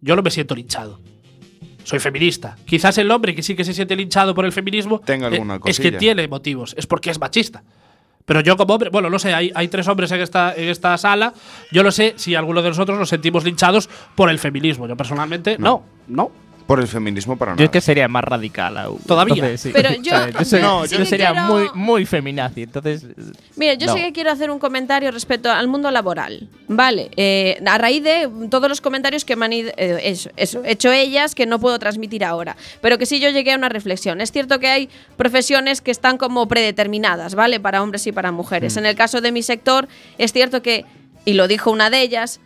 yo 0.00 0.16
no 0.16 0.22
me 0.22 0.30
siento 0.32 0.56
linchado. 0.56 0.98
Soy 1.84 2.00
feminista. 2.00 2.56
Quizás 2.66 2.98
el 2.98 3.08
hombre 3.10 3.34
que 3.34 3.42
sí 3.44 3.54
que 3.54 3.64
se 3.64 3.72
siente 3.72 3.94
linchado 3.94 4.34
por 4.34 4.44
el 4.44 4.50
feminismo 4.52 4.98
Tenga 5.00 5.28
eh, 5.28 5.34
alguna 5.34 5.60
es 5.64 5.78
que 5.78 5.92
tiene 5.92 6.26
motivos, 6.26 6.74
es 6.76 6.86
porque 6.88 7.10
es 7.10 7.20
machista. 7.20 7.62
Pero 8.28 8.42
yo 8.42 8.58
como 8.58 8.74
hombre, 8.74 8.90
bueno, 8.90 9.08
no 9.08 9.18
sé, 9.18 9.32
hay, 9.32 9.50
hay 9.54 9.68
tres 9.68 9.88
hombres 9.88 10.12
en 10.12 10.20
esta, 10.20 10.54
en 10.54 10.68
esta 10.68 10.98
sala. 10.98 11.32
Yo 11.72 11.82
lo 11.82 11.90
sé 11.90 12.12
si 12.16 12.34
alguno 12.34 12.60
de 12.60 12.68
nosotros 12.68 12.98
nos 12.98 13.08
sentimos 13.08 13.42
linchados 13.42 13.88
por 14.14 14.28
el 14.28 14.38
feminismo. 14.38 14.86
Yo 14.86 14.98
personalmente, 14.98 15.56
no, 15.58 15.82
no. 16.08 16.30
Por 16.68 16.78
el 16.80 16.86
feminismo 16.86 17.36
para 17.36 17.52
Yo 17.52 17.56
nada. 17.56 17.64
es 17.64 17.70
que 17.70 17.80
sería 17.80 18.06
más 18.08 18.22
radical 18.22 18.76
aún. 18.76 19.00
Todavía. 19.06 19.34
Entonces, 19.34 19.60
sí. 19.62 19.70
Pero 19.72 19.90
yo- 20.02 20.10
¿Sabes? 20.12 20.34
yo, 20.38 20.44
soy- 20.44 20.60
No, 20.60 20.84
yo 20.84 20.98
yo 20.98 21.04
sería 21.06 21.30
quiero- 21.32 21.46
muy, 21.46 21.68
muy 21.74 22.04
feminazi. 22.06 22.62
Entonces. 22.64 23.06
Mira, 23.56 23.72
yo 23.74 23.86
no. 23.86 23.94
sí 23.94 24.00
que 24.00 24.12
quiero 24.12 24.30
hacer 24.30 24.50
un 24.50 24.58
comentario 24.58 25.10
respecto 25.10 25.50
al 25.50 25.66
mundo 25.66 25.90
laboral. 25.90 26.46
Vale, 26.68 27.10
eh, 27.16 27.58
a 27.66 27.78
raíz 27.78 28.02
de 28.04 28.28
todos 28.50 28.68
los 28.68 28.80
comentarios 28.82 29.24
que 29.24 29.34
me 29.34 29.46
han 29.46 29.52
ido- 29.54 29.72
eh, 29.78 29.98
eso, 30.04 30.30
eso, 30.36 30.62
hecho 30.64 30.92
ellas 30.92 31.34
que 31.34 31.46
no 31.46 31.58
puedo 31.58 31.78
transmitir 31.78 32.22
ahora, 32.22 32.54
pero 32.82 32.98
que 32.98 33.06
sí 33.06 33.18
yo 33.18 33.30
llegué 33.30 33.54
a 33.54 33.56
una 33.56 33.70
reflexión. 33.70 34.20
Es 34.20 34.30
cierto 34.30 34.60
que 34.60 34.68
hay 34.68 34.90
profesiones 35.16 35.80
que 35.80 35.90
están 35.90 36.18
como 36.18 36.46
predeterminadas, 36.48 37.34
¿vale? 37.34 37.60
Para 37.60 37.82
hombres 37.82 38.06
y 38.06 38.12
para 38.12 38.30
mujeres. 38.30 38.76
En 38.76 38.84
el 38.84 38.94
caso 38.94 39.22
de 39.22 39.32
mi 39.32 39.42
sector, 39.42 39.88
es 40.18 40.34
cierto 40.34 40.60
que, 40.60 40.84
y 41.24 41.32
lo 41.32 41.48
dijo 41.48 41.70
una 41.70 41.88
de 41.88 42.02
ellas, 42.02 42.40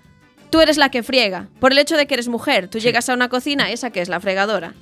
tú 0.53 0.61
eres 0.61 0.77
la 0.77 0.91
que 0.91 1.03
friega. 1.03 1.49
Por 1.61 1.73
el 1.73 1.79
hecho 1.79 1.97
de 1.97 2.07
que 2.07 2.13
eres 2.13 2.29
mujer, 2.29 2.69
tú 2.69 2.79
llegas 2.79 3.09
a 3.09 3.15
una 3.15 3.31
cocina, 3.31 3.73
esa 3.73 3.91
que 3.91 4.03
es 4.03 4.11
la 4.11 4.21
fregadora. 4.21 4.75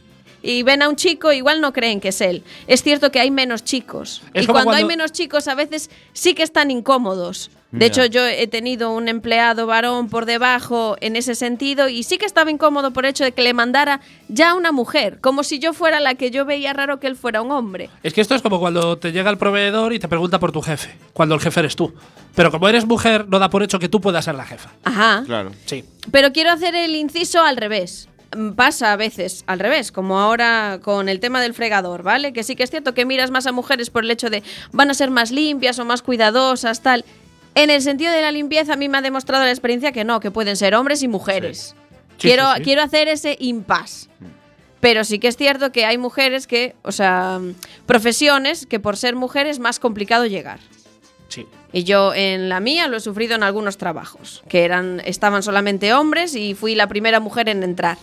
Y 0.43 0.63
ven 0.63 0.83
a 0.83 0.89
un 0.89 0.97
chico, 0.97 1.33
igual 1.33 1.61
no 1.61 1.73
creen 1.73 2.01
que 2.01 2.09
es 2.09 2.21
él. 2.21 2.43
Es 2.67 2.83
cierto 2.83 3.11
que 3.11 3.21
hay 3.21 3.31
menos 3.31 3.65
chicos. 3.65 4.23
Es 4.35 4.45
y 4.45 4.47
cuando, 4.47 4.73
hay 4.73 4.85
menos 4.85 5.13
chicos, 5.13 5.49
a 5.49 5.55
veces 5.55 5.91
sí 6.13 6.35
que 6.35 6.43
están 6.43 6.71
incómodos. 6.71 7.51
De 7.73 7.87
hecho, 7.87 8.05
yo 8.05 8.27
he 8.27 8.49
tenido 8.49 8.91
un 8.91 9.07
empleado 9.07 9.65
varón 9.67 10.09
por 10.09 10.27
debajo 10.27 10.97
en 11.01 11.15
ese 11.15 11.37
sentido 11.37 11.89
y 11.89 12.03
sí 12.03 12.19
que 12.19 12.27
estaba 12.27 12.51
incómodo 12.51 12.93
por 12.93 13.05
el 13.05 13.11
hecho 13.11 13.23
de 13.23 13.31
que 13.31 13.43
le 13.43 13.55
mandara 13.55 14.01
ya 14.29 14.55
una 14.55 14.73
mujer, 14.73 15.21
como 15.21 15.45
si 15.45 15.61
yo 15.61 15.73
fuera 15.73 16.01
la 16.01 16.17
que 16.17 16.33
yo 16.33 16.45
veía 16.45 16.73
raro 16.73 16.99
que 16.99 17.07
él 17.07 17.15
fuera 17.15 17.43
un 17.43 17.53
hombre. 17.53 17.89
Es 18.03 18.13
que 18.13 18.23
esto 18.23 18.35
es 18.35 18.43
como 18.43 18.59
cuando 18.59 18.99
te 18.99 19.13
llega 19.13 19.31
el 19.31 19.39
proveedor 19.39 19.93
y 19.93 20.01
te 20.01 20.09
pregunta 20.09 20.41
por 20.41 20.51
tu 20.51 20.63
jefe, 20.63 20.97
cuando 21.13 21.37
el 21.37 21.41
jefe 21.41 21.61
eres 21.61 21.77
tú. 21.77 21.95
Pero 22.35 22.51
como 22.51 22.69
eres 22.69 22.87
mujer, 22.87 23.29
no 23.29 23.39
da 23.39 23.51
por 23.51 23.63
hecho 23.63 23.79
que 23.79 23.89
tú 23.89 24.01
puedas 24.01 24.25
ser 24.25 24.35
la 24.35 24.47
jefa. 24.47 24.71
Ajá. 24.85 25.23
Claro. 25.25 25.53
Sí. 25.67 25.85
Pero 26.11 26.33
quiero 26.33 26.51
hacer 26.51 26.75
el 26.75 26.97
inciso 26.97 27.43
al 27.43 27.57
revés. 27.57 28.09
Mm, 28.37 28.51
Pasa 28.53 28.93
a 28.93 28.97
veces 28.97 29.45
al 29.47 29.59
revés, 29.59 29.91
como 29.91 30.21
ahora 30.21 30.81
con 30.83 31.09
el 31.09 31.21
tema 31.21 31.41
del 31.41 31.55
fregador, 31.55 32.03
¿vale? 32.03 32.33
Que 32.33 32.43
sí 32.43 32.55
que 32.57 32.63
es 32.63 32.71
cierto 32.71 32.95
que 32.95 33.05
miras 33.05 33.31
más 33.31 33.47
a 33.47 33.53
mujeres 33.53 33.91
por 33.91 34.05
el 34.05 34.11
hecho 34.11 34.31
de 34.31 34.43
van 34.73 34.91
a 34.91 34.95
ser 34.95 35.11
más 35.11 35.31
limpias 35.31 35.79
o 35.79 35.85
más 35.85 36.03
cuidadosas, 36.03 36.81
tal. 36.83 37.05
En 37.55 37.71
el 37.71 37.83
sentido 37.83 38.13
de 38.13 38.23
la 38.23 38.31
limpieza, 38.31 38.75
a 38.75 38.77
mí 38.77 38.89
me 38.89 38.99
ha 38.99 39.03
demostrado 39.03 39.45
la 39.45 39.51
experiencia 39.51 39.91
que 39.91 40.05
no, 40.05 40.21
que 40.21 40.31
pueden 40.31 40.57
ser 40.57 40.75
hombres 40.77 41.03
y 41.03 41.09
mujeres. 41.09 41.75
Sí, 42.19 42.29
quiero, 42.29 42.45
sí. 42.57 42.63
quiero 42.63 42.83
hacer 42.83 43.09
ese 43.09 43.37
impasse. 43.41 44.09
Pero 44.81 45.05
sí 45.05 45.19
que 45.19 45.29
es 45.29 45.37
cierto 45.37 45.73
que 45.73 45.85
hay 45.85 45.99
mujeres 45.99 46.47
que, 46.47 46.75
o 46.83 46.93
sea, 46.93 47.41
profesiones 47.87 48.67
que 48.67 48.81
por 48.81 48.97
ser 48.97 49.15
mujeres 49.17 49.57
es 49.57 49.59
más 49.59 49.79
complicado 49.79 50.27
llegar. 50.27 50.61
Sí. 51.31 51.47
Y 51.73 51.85
yo 51.85 52.13
en 52.13 52.49
la 52.51 52.61
mía 52.61 52.87
lo 52.89 52.99
he 52.99 53.01
sufrido 53.01 53.35
en 53.37 53.43
algunos 53.43 53.79
trabajos, 53.79 54.43
que 54.49 54.65
eran 54.65 55.01
estaban 55.05 55.43
solamente 55.43 55.95
hombres 55.95 56.35
y 56.35 56.55
fui 56.55 56.75
la 56.75 56.87
primera 56.89 57.19
mujer 57.21 57.49
en 57.49 57.63
entrar. 57.63 57.97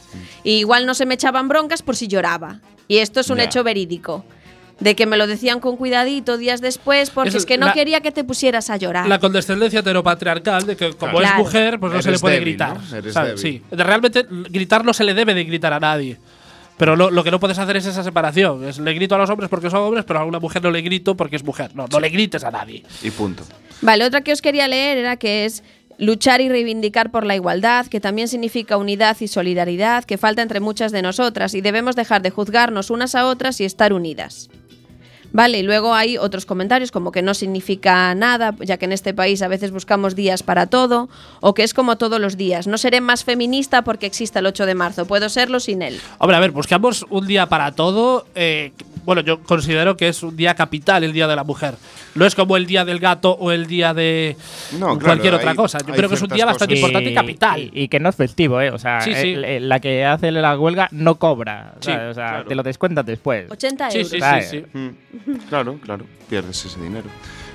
Y 0.44 0.54
igual 0.54 0.86
no 0.88 0.96
se 0.96 1.06
me 1.06 1.14
echaban 1.14 1.48
broncas 1.48 1.82
por 1.84 1.96
si 1.96 2.08
lloraba. 2.08 2.62
Y 2.88 2.98
esto 2.98 3.20
es 3.20 3.30
un 3.30 3.38
Ya. 3.38 3.44
hecho 3.44 3.64
verídico. 3.64 4.26
De 4.80 4.96
que 4.96 5.08
me 5.08 5.18
lo 5.18 5.26
decían 5.26 5.60
con 5.60 5.76
cuidadito 5.76 6.38
días 6.38 6.62
después, 6.62 7.10
porque 7.10 7.30
Es 7.30 7.36
es, 7.36 7.46
que 7.48 7.58
no 7.58 7.66
la- 7.66 7.74
quería 7.74 8.02
que 8.02 8.12
te 8.12 8.24
pusieras 8.24 8.70
a 8.70 8.78
llorar. 8.78 9.08
La 9.08 9.18
condescendencia 9.20 9.80
heteropatriarcal 9.80 10.68
de 10.68 10.78
que 10.78 10.94
como 10.94 11.18
Claro. 11.18 11.36
es 11.40 11.44
mujer, 11.46 11.80
pues 11.80 11.92
no 11.94 12.02
se 12.04 12.12
le 12.12 12.20
puede 12.20 12.36
débil, 12.36 12.50
gritar. 12.50 12.78
¿no? 12.80 12.96
Eres 12.96 13.16
Realmente 13.72 14.26
gritar 14.30 14.86
no 14.86 14.94
se 14.94 15.04
le 15.04 15.14
debe 15.16 15.34
de 15.34 15.44
gritar 15.46 15.74
a 15.74 15.80
nadie. 15.80 16.20
Pero 16.78 16.96
lo, 16.96 17.10
lo 17.10 17.24
que 17.24 17.32
no 17.32 17.40
puedes 17.40 17.58
hacer 17.58 17.76
es 17.78 17.86
esa 17.86 18.04
separación. 18.04 18.64
Es, 18.64 18.78
le 18.78 18.94
grito 18.94 19.16
a 19.16 19.18
los 19.18 19.30
hombres 19.30 19.50
porque 19.50 19.70
son 19.70 19.82
hombres, 19.82 20.06
pero 20.06 20.20
a 20.20 20.26
una 20.26 20.40
mujer 20.40 20.64
no 20.64 20.72
le 20.72 20.82
grito 20.82 21.16
porque 21.16 21.36
es 21.36 21.44
mujer. 21.44 21.72
No, 21.76 21.88
no 21.92 22.00
le 22.00 22.10
grites 22.10 22.44
a 22.44 22.52
nadie. 22.52 22.84
Y 23.02 23.10
punto. 23.10 23.44
Vale, 23.82 24.06
otra 24.06 24.22
que 24.22 24.32
os 24.32 24.42
quería 24.42 24.68
leer 24.68 24.98
era 24.98 25.18
que 25.18 25.46
es 25.46 25.64
luchar 25.98 26.42
y 26.42 26.50
reivindicar 26.50 27.10
por 27.12 27.26
la 27.26 27.36
igualdad, 27.36 27.88
que 27.88 28.00
también 28.00 28.28
significa 28.28 28.78
unidad 28.78 29.18
y 29.20 29.28
solidaridad, 29.28 30.04
que 30.04 30.18
falta 30.18 30.42
entre 30.42 30.60
muchas 30.60 30.92
de 30.92 31.02
nosotras 31.02 31.56
y 31.56 31.62
debemos 31.62 31.96
dejar 31.96 32.22
de 32.22 32.30
juzgarnos 32.30 32.92
unas 32.92 33.16
a 33.16 33.28
otras 33.28 33.60
y 33.60 33.66
estar 33.66 33.94
unidas. 33.94 34.50
Vale, 35.38 35.60
y 35.60 35.62
luego 35.62 35.94
hay 35.94 36.18
otros 36.18 36.48
comentarios 36.48 36.90
como 36.90 37.12
que 37.12 37.22
no 37.22 37.36
significa 37.36 38.16
nada, 38.16 38.56
ya 38.60 38.78
que 38.78 38.86
en 38.86 38.92
este 38.92 39.14
país 39.14 39.44
a 39.44 39.48
veces 39.48 39.70
buscamos 39.70 40.16
días 40.16 40.42
para 40.42 40.66
todo, 40.66 41.10
o 41.42 41.54
que 41.54 41.62
es 41.62 41.76
como 41.76 41.96
todos 41.96 42.20
los 42.20 42.38
días. 42.38 42.66
No 42.66 42.80
seré 42.80 43.02
más 43.02 43.24
feminista 43.24 43.84
porque 43.84 44.08
exista 44.08 44.40
el 44.40 44.48
8 44.48 44.66
de 44.66 44.74
marzo, 44.74 45.06
puedo 45.06 45.30
serlo 45.30 45.60
sin 45.60 45.84
él. 45.84 46.00
Hombre, 46.18 46.38
a 46.38 46.40
ver, 46.40 46.50
buscamos 46.50 47.06
un 47.12 47.28
día 47.28 47.46
para 47.46 47.72
todo. 47.74 48.26
eh, 48.34 48.72
bueno, 49.08 49.22
yo 49.22 49.42
considero 49.42 49.96
que 49.98 50.10
es 50.10 50.22
un 50.22 50.36
día 50.36 50.54
capital 50.54 51.04
el 51.04 51.14
Día 51.14 51.28
de 51.28 51.36
la 51.36 51.44
Mujer. 51.46 51.74
No 52.14 52.26
es 52.26 52.36
como 52.36 52.58
el 52.58 52.66
Día 52.68 52.84
del 52.86 53.00
Gato 53.00 53.32
o 53.32 53.52
el 53.54 53.66
Día 53.66 53.94
de 53.94 54.36
No, 54.74 54.80
claro, 54.88 55.00
cualquier 55.00 55.34
otra 55.34 55.52
hay- 55.52 55.56
cosa. 55.58 55.80
Yo 55.80 55.94
creo 55.94 56.10
que 56.10 56.16
es 56.16 56.22
un 56.22 56.28
día 56.28 56.46
bastante 56.46 56.74
cosas. 56.76 56.82
importante 56.90 57.10
y 57.12 57.14
capital. 57.16 57.60
Y, 57.62 57.72
y 57.84 57.88
que 57.88 58.00
no 58.02 58.10
es 58.10 58.16
festivo, 58.18 58.60
¿eh? 58.62 58.70
O 58.70 58.78
sea, 58.78 59.00
Sí, 59.02 59.14
sí. 59.16 59.30
el- 59.34 59.46
el- 59.46 59.70
la 59.70 59.80
que 59.80 60.04
hace 60.06 60.30
la 60.32 60.60
huelga 60.60 60.90
no 60.92 61.16
cobra. 61.16 61.74
Sí, 61.80 61.90
o 61.92 62.14
sea, 62.14 62.28
claro. 62.30 62.46
te 62.46 62.56
lo 62.56 62.64
descuentas 62.64 63.06
después. 63.06 63.50
80 63.50 63.90
Sí, 63.92 63.98
euros. 64.00 64.12
sí, 64.12 64.20
sí, 64.20 64.50
sí. 64.74 64.78
Mm, 64.78 65.38
Claro, 65.50 65.80
claro, 65.82 66.06
pierdes 66.30 66.66
ese 66.66 66.80
dinero. 66.82 67.08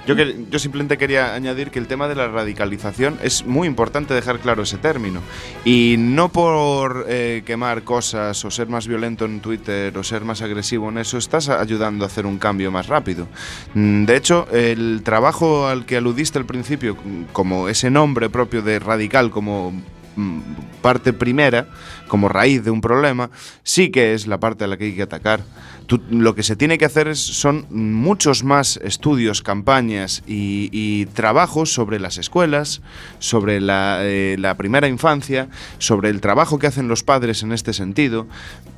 Yo, 0.05 0.59
simplemente 0.59 0.98
quería 0.98 1.32
añadir 1.34 1.70
que 1.70 1.78
el 1.78 1.86
tema 1.86 2.09
de 2.09 2.16
la 2.16 2.26
radicalización 2.26 3.18
es 3.22 3.46
muy 3.46 3.68
importante 3.68 4.14
dejar 4.14 4.40
claro 4.40 4.64
ese 4.64 4.76
término. 4.76 5.20
Y 5.64 5.94
no 5.96 6.28
por 6.28 7.07
eh, 7.09 7.42
quemar 7.46 7.82
cosas 7.84 8.44
o 8.44 8.50
ser 8.50 8.68
más 8.68 8.88
violento 8.88 9.24
en 9.26 9.40
Twitter 9.40 9.96
o 9.96 10.03
ser 10.03 10.24
más 10.24 10.42
agresivo 10.42 10.88
en 10.88 10.98
eso, 10.98 11.18
estás 11.18 11.48
ayudando 11.48 12.05
a 12.05 12.09
hacer 12.09 12.26
un 12.26 12.38
cambio 12.38 12.72
más 12.72 12.88
rápido. 12.88 13.28
Mm, 13.74 14.05
De 14.05 14.16
hecho, 14.16 14.48
el 14.50 15.03
trabajo 15.05 15.68
al 15.68 15.86
que 15.86 15.98
aludiste 15.98 16.36
al 16.38 16.46
principio, 16.46 16.96
mm, 16.96 17.24
como 17.32 17.68
ese 17.68 17.88
nombre 17.88 18.28
propio 18.28 18.61
de 18.61 18.80
radical, 18.80 19.30
como 19.30 19.72
mm, 20.16 20.40
parte 20.82 21.12
primera, 21.12 21.68
como 22.09 22.28
raíz 22.28 22.64
de 22.64 22.70
un 22.72 22.80
problema, 22.80 23.30
sí 23.62 23.90
que 23.90 24.14
es 24.14 24.26
la 24.26 24.40
parte 24.40 24.64
a 24.64 24.66
la 24.66 24.76
que 24.76 24.86
hay 24.86 24.96
que 24.96 25.03
atacar. 25.03 25.42
Tú- 25.87 26.01
lo 26.11 26.35
que 26.35 26.43
se 26.43 26.57
tiene 26.57 26.78
que 26.78 26.85
hacer 26.85 27.09
es, 27.09 27.18
son 27.20 27.66
muchos 27.70 28.45
más 28.45 28.78
estudios, 28.83 29.43
campañas 29.43 30.22
y, 30.26 30.68
y 30.72 31.07
trabajos 31.07 31.72
sobre 31.72 31.99
las 32.01 32.18
escuelas, 32.18 32.83
sobre 33.18 33.61
la, 33.61 33.99
eh, 34.03 34.37
la 34.39 34.57
primera 34.57 34.89
infancia, 34.89 35.49
sobre 35.78 36.11
el 36.11 36.20
trabajo 36.20 36.59
que 36.59 36.66
hacen 36.66 36.89
los 36.89 37.03
padres 37.03 37.43
en 37.43 37.53
este 37.53 37.72
sentido. 37.72 38.26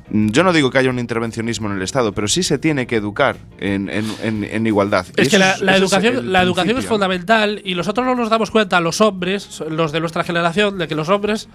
Mm, 0.09 0.29
Yo 0.29 0.43
no 0.43 0.51
digo 0.53 0.71
que 0.71 0.77
haya 0.79 0.89
un 0.89 0.99
intervencionismo 0.99 1.69
en 1.69 1.77
el 1.77 1.81
Estado, 1.81 2.11
pero 2.13 2.27
sí 2.27 2.43
se 2.43 2.57
tiene 2.57 2.85
que 2.87 2.95
educar 2.97 3.37
en, 3.59 3.89
en- 3.89 4.11
en- 4.23 4.43
en 4.43 4.67
igualdad. 4.67 5.05
Y 5.17 5.21
Es 5.21 5.29
que 5.29 5.37
la, 5.39 5.53
educación, 5.77 6.17
el 6.17 6.31
la 6.33 6.41
educación 6.41 6.69
es 6.71 6.73
principio. 6.75 6.89
fundamental 6.89 7.61
y 7.63 7.75
nosotros 7.75 8.05
no 8.05 8.15
nos 8.15 8.29
damos 8.29 8.51
cuenta, 8.51 8.79
los 8.79 8.99
hombres, 9.01 9.63
los 9.69 9.91
de 9.91 9.99
nuestra 9.99 10.23
generación, 10.23 10.77
de 10.77 10.87
que 10.87 10.95
los 10.95 11.09
hombres 11.09 11.47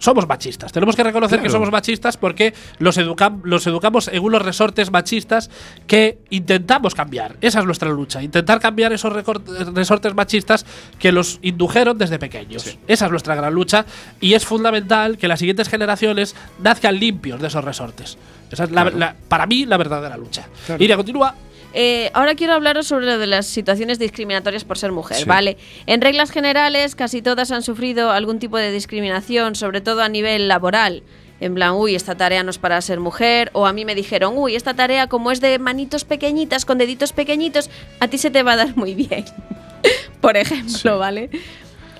somos 0.00 0.26
machistas. 0.26 0.72
Tenemos 0.72 0.96
que 0.96 1.04
reconocer 1.04 1.38
que 1.38 1.44
Claro. 1.44 1.52
somos 1.60 1.70
machistas 1.70 2.16
porque 2.16 2.52
los, 2.78 2.98
educam- 2.98 3.40
los 3.44 3.64
educamos 3.68 4.08
en 4.08 4.20
unos 4.24 4.42
resortes 4.42 4.90
machistas 4.90 5.50
que 5.86 6.18
intentamos 6.30 6.94
cambiar. 6.96 7.36
Esa 7.40 7.60
es 7.60 7.64
nuestra 7.66 7.88
lucha, 7.90 8.20
intentar 8.22 8.58
cambiar 8.58 8.92
esos 8.92 9.12
resortes 9.12 10.14
machistas 10.14 10.66
que 10.98 11.12
los 11.12 11.38
indujeron 11.42 11.98
desde 11.98 12.18
pequeños. 12.18 12.76
Esa 12.88 13.04
es 13.06 13.10
nuestra 13.10 13.34
gran 13.34 13.54
lucha 13.54 13.84
y 14.20 14.34
es 14.34 14.44
fundamental 14.44 15.18
que 15.18 15.28
las 15.28 15.38
siguientes 15.38 15.68
generaciones 15.68 16.34
nazcan 16.62 16.98
limpios 16.98 17.40
de 17.40 17.46
esos 17.48 17.64
resortes. 17.64 18.18
Esa 18.50 18.64
es 18.64 18.70
la- 18.72 18.90
la- 18.90 19.14
para 19.28 19.46
mí 19.46 19.64
la 19.66 19.76
verdadera 19.76 20.16
lucha. 20.16 20.48
Iria, 20.78 20.96
continúa. 20.96 21.34
Eh, 21.72 22.10
ahora 22.14 22.34
quiero 22.34 22.54
hablaros 22.54 22.86
sobre 22.88 23.06
lo 23.06 23.18
de 23.18 23.26
las 23.26 23.46
situaciones 23.46 23.98
discriminatorias 23.98 24.64
por 24.64 24.76
ser 24.78 24.92
mujer, 24.92 25.18
Sí. 25.18 25.24
¿vale? 25.24 25.56
En 25.86 26.00
reglas 26.00 26.30
generales, 26.30 26.94
casi 26.94 27.22
todas 27.22 27.50
han 27.52 27.62
sufrido 27.62 28.10
algún 28.10 28.38
tipo 28.38 28.56
de 28.56 28.72
discriminación, 28.72 29.54
sobre 29.54 29.80
todo 29.80 30.02
a 30.02 30.08
nivel 30.08 30.48
laboral. 30.48 31.02
En 31.40 31.54
plan, 31.54 31.72
uy, 31.72 31.94
esta 31.94 32.16
tarea 32.16 32.42
no 32.42 32.50
es 32.50 32.58
para 32.58 32.80
ser 32.82 33.00
mujer. 33.00 33.50
O 33.54 33.66
a 33.66 33.72
mí 33.72 33.84
me 33.84 33.94
dijeron, 33.94 34.34
uy, 34.36 34.56
esta 34.56 34.74
tarea 34.74 35.06
como 35.06 35.30
es 35.30 35.40
de 35.40 35.58
manitos 35.58 36.04
pequeñitas, 36.04 36.66
con 36.66 36.76
deditos 36.76 37.12
pequeñitos, 37.12 37.70
a 37.98 38.08
ti 38.08 38.18
se 38.18 38.30
te 38.30 38.42
va 38.42 38.52
a 38.52 38.56
dar 38.56 38.76
muy 38.76 38.94
bien. 38.94 39.24
por 40.20 40.36
ejemplo, 40.36 40.98
¿vale? 40.98 41.30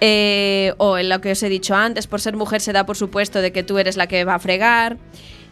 Eh, 0.03 0.75
o 0.79 0.99
en 0.99 1.09
lo 1.09 1.21
que 1.21 1.33
os 1.33 1.43
he 1.43 1.49
dicho 1.49 1.75
antes, 1.75 2.07
por 2.07 2.21
ser 2.21 2.37
mujer 2.37 2.61
se 2.61 2.73
da 2.73 2.85
por 2.85 2.97
supuesto 2.97 3.41
de 3.41 3.53
que 3.53 3.63
tú 3.63 3.79
eres 3.79 3.97
la 3.97 4.07
que 4.09 4.25
va 4.25 4.35
a 4.35 4.39
fregar. 4.39 4.99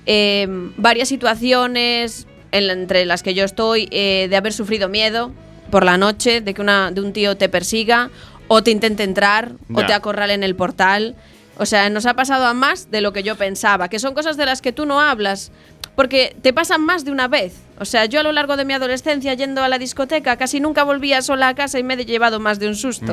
Eh, 0.06 0.46
varias 0.76 1.08
situaciones 1.08 2.26
en 2.52 2.70
entre 2.70 3.04
las 3.06 3.22
que 3.22 3.34
yo 3.34 3.44
estoy 3.44 3.88
eh, 3.90 4.26
de 4.28 4.36
haber 4.36 4.52
sufrido 4.52 4.88
miedo 4.88 5.32
por 5.70 5.84
la 5.84 5.96
noche, 5.96 6.40
de 6.40 6.54
que 6.54 6.62
una, 6.62 6.90
de 6.90 7.00
un 7.00 7.12
tío 7.12 7.36
te 7.36 7.48
persiga 7.48 8.10
o 8.48 8.62
te 8.62 8.70
intente 8.70 9.02
entrar 9.02 9.52
o 9.72 9.84
te 9.84 9.92
acorrale 9.92 10.34
en 10.34 10.42
el 10.42 10.56
portal. 10.56 11.14
O 11.58 11.66
sea, 11.66 11.90
nos 11.90 12.06
ha 12.06 12.14
pasado 12.14 12.46
a 12.46 12.54
más 12.54 12.90
de 12.90 13.00
lo 13.00 13.12
que 13.12 13.22
yo 13.22 13.36
pensaba, 13.36 13.88
que 13.88 13.98
son 13.98 14.14
cosas 14.14 14.36
de 14.36 14.46
las 14.46 14.62
que 14.62 14.72
tú 14.72 14.86
no 14.86 15.00
hablas, 15.00 15.50
porque 15.96 16.36
te 16.40 16.52
pasan 16.52 16.84
más 16.84 17.04
de 17.04 17.10
una 17.10 17.28
vez. 17.28 17.56
O 17.80 17.84
sea, 17.84 18.06
yo 18.06 18.20
a 18.20 18.22
lo 18.22 18.32
largo 18.32 18.56
de 18.56 18.64
mi 18.64 18.72
adolescencia 18.72 19.34
yendo 19.34 19.62
a 19.62 19.68
la 19.68 19.78
discoteca 19.78 20.36
casi 20.36 20.60
nunca 20.60 20.84
volvía 20.84 21.20
sola 21.20 21.48
a 21.48 21.54
casa 21.54 21.78
y 21.78 21.82
me 21.82 21.94
he 21.94 22.04
llevado 22.04 22.40
más 22.40 22.58
de 22.58 22.68
un 22.68 22.76
susto. 22.76 23.12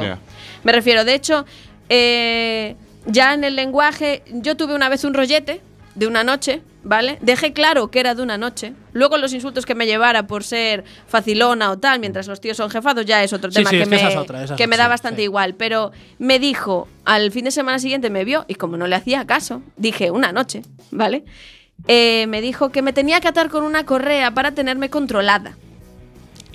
Me 0.64 0.72
refiero, 0.72 1.04
de 1.04 1.16
hecho, 1.16 1.46
eh, 1.90 2.76
ya 3.08 3.34
en 3.34 3.44
el 3.44 3.56
lenguaje, 3.56 4.24
yo 4.28 4.56
tuve 4.56 4.76
una 4.76 4.90
vez 4.90 5.04
un 5.04 5.14
rollete 5.14 5.62
de 5.96 6.08
una 6.08 6.24
noche, 6.24 6.62
¿vale? 6.84 7.18
Dejé 7.22 7.54
claro 7.54 7.90
que 7.90 8.00
era 8.00 8.16
de 8.16 8.22
una 8.22 8.38
noche. 8.38 8.74
Luego 8.94 9.18
los 9.18 9.34
insultos 9.34 9.66
que 9.66 9.76
me 9.76 9.86
llevara 9.86 10.28
por 10.28 10.44
ser 10.44 10.84
facilona 11.08 11.72
o 11.72 11.80
tal, 11.80 12.00
mientras 12.00 12.28
los 12.28 12.40
tíos 12.40 12.58
son 12.58 12.70
jefados, 12.70 13.06
ya 13.06 13.24
es 13.24 13.34
otro 13.34 13.50
tema 13.50 13.70
sí, 13.70 13.80
que, 13.80 13.86
me, 13.86 14.18
otra, 14.18 14.56
que 14.56 14.68
da 14.68 14.88
bastante 14.88 15.22
sí. 15.22 15.24
igual. 15.24 15.56
Pero 15.56 15.92
me 16.20 16.38
dijo, 16.38 16.88
al 17.06 17.32
fin 17.32 17.46
de 17.46 17.52
semana 17.52 17.80
siguiente 17.80 18.10
me 18.10 18.26
vio 18.26 18.46
y 18.48 18.56
como 18.56 18.78
no 18.78 18.88
le 18.88 18.96
hacía 18.96 19.26
caso, 19.26 19.62
dije 19.78 20.12
una 20.12 20.32
noche, 20.32 20.62
¿vale? 20.92 21.24
Eh, 21.88 22.26
me 22.28 22.42
dijo 22.42 22.70
que 22.70 22.82
me 22.82 22.94
tenía 22.94 23.20
que 23.20 23.28
atar 23.28 23.50
con 23.50 23.64
una 23.64 23.86
correa 23.86 24.32
para 24.32 24.52
tenerme 24.52 24.90
controlada. 24.90 25.58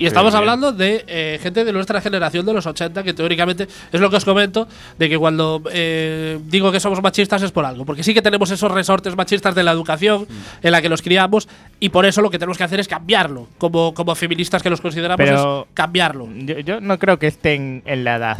Y 0.01 0.07
estamos 0.07 0.31
bien. 0.33 0.39
hablando 0.39 0.71
de 0.71 1.03
eh, 1.07 1.39
gente 1.41 1.63
de 1.63 1.71
nuestra 1.71 2.01
generación 2.01 2.45
de 2.45 2.53
los 2.53 2.65
80, 2.65 3.03
que 3.03 3.13
teóricamente 3.13 3.67
es 3.91 4.01
lo 4.01 4.09
que 4.09 4.15
os 4.17 4.25
comento, 4.25 4.67
de 4.97 5.09
que 5.09 5.17
cuando 5.17 5.61
eh, 5.71 6.39
digo 6.45 6.71
que 6.71 6.79
somos 6.79 7.01
machistas 7.01 7.41
es 7.43 7.51
por 7.51 7.65
algo, 7.65 7.85
porque 7.85 8.03
sí 8.03 8.13
que 8.13 8.21
tenemos 8.21 8.49
esos 8.51 8.71
resortes 8.71 9.15
machistas 9.15 9.53
de 9.55 9.63
la 9.63 9.71
educación 9.71 10.21
Mm. 10.21 10.65
en 10.67 10.71
la 10.71 10.81
que 10.81 10.89
los 10.89 11.01
criamos 11.01 11.47
y 11.79 11.89
por 11.89 12.05
eso 12.05 12.21
lo 12.21 12.29
que 12.29 12.39
tenemos 12.39 12.57
que 12.57 12.63
hacer 12.63 12.79
es 12.79 12.87
cambiarlo, 12.87 13.47
como, 13.57 13.93
como 13.93 14.15
feministas 14.15 14.61
que 14.63 14.69
los 14.69 14.81
consideramos, 14.81 15.17
Pero- 15.25 15.61
es 15.61 15.67
cambiarlo. 15.73 16.27
Yo, 16.35 16.59
yo 16.59 16.81
no 16.81 16.97
creo 16.99 17.17
que 17.19 17.27
estén 17.27 17.83
en 17.85 18.03
la 18.03 18.15
edad. 18.15 18.37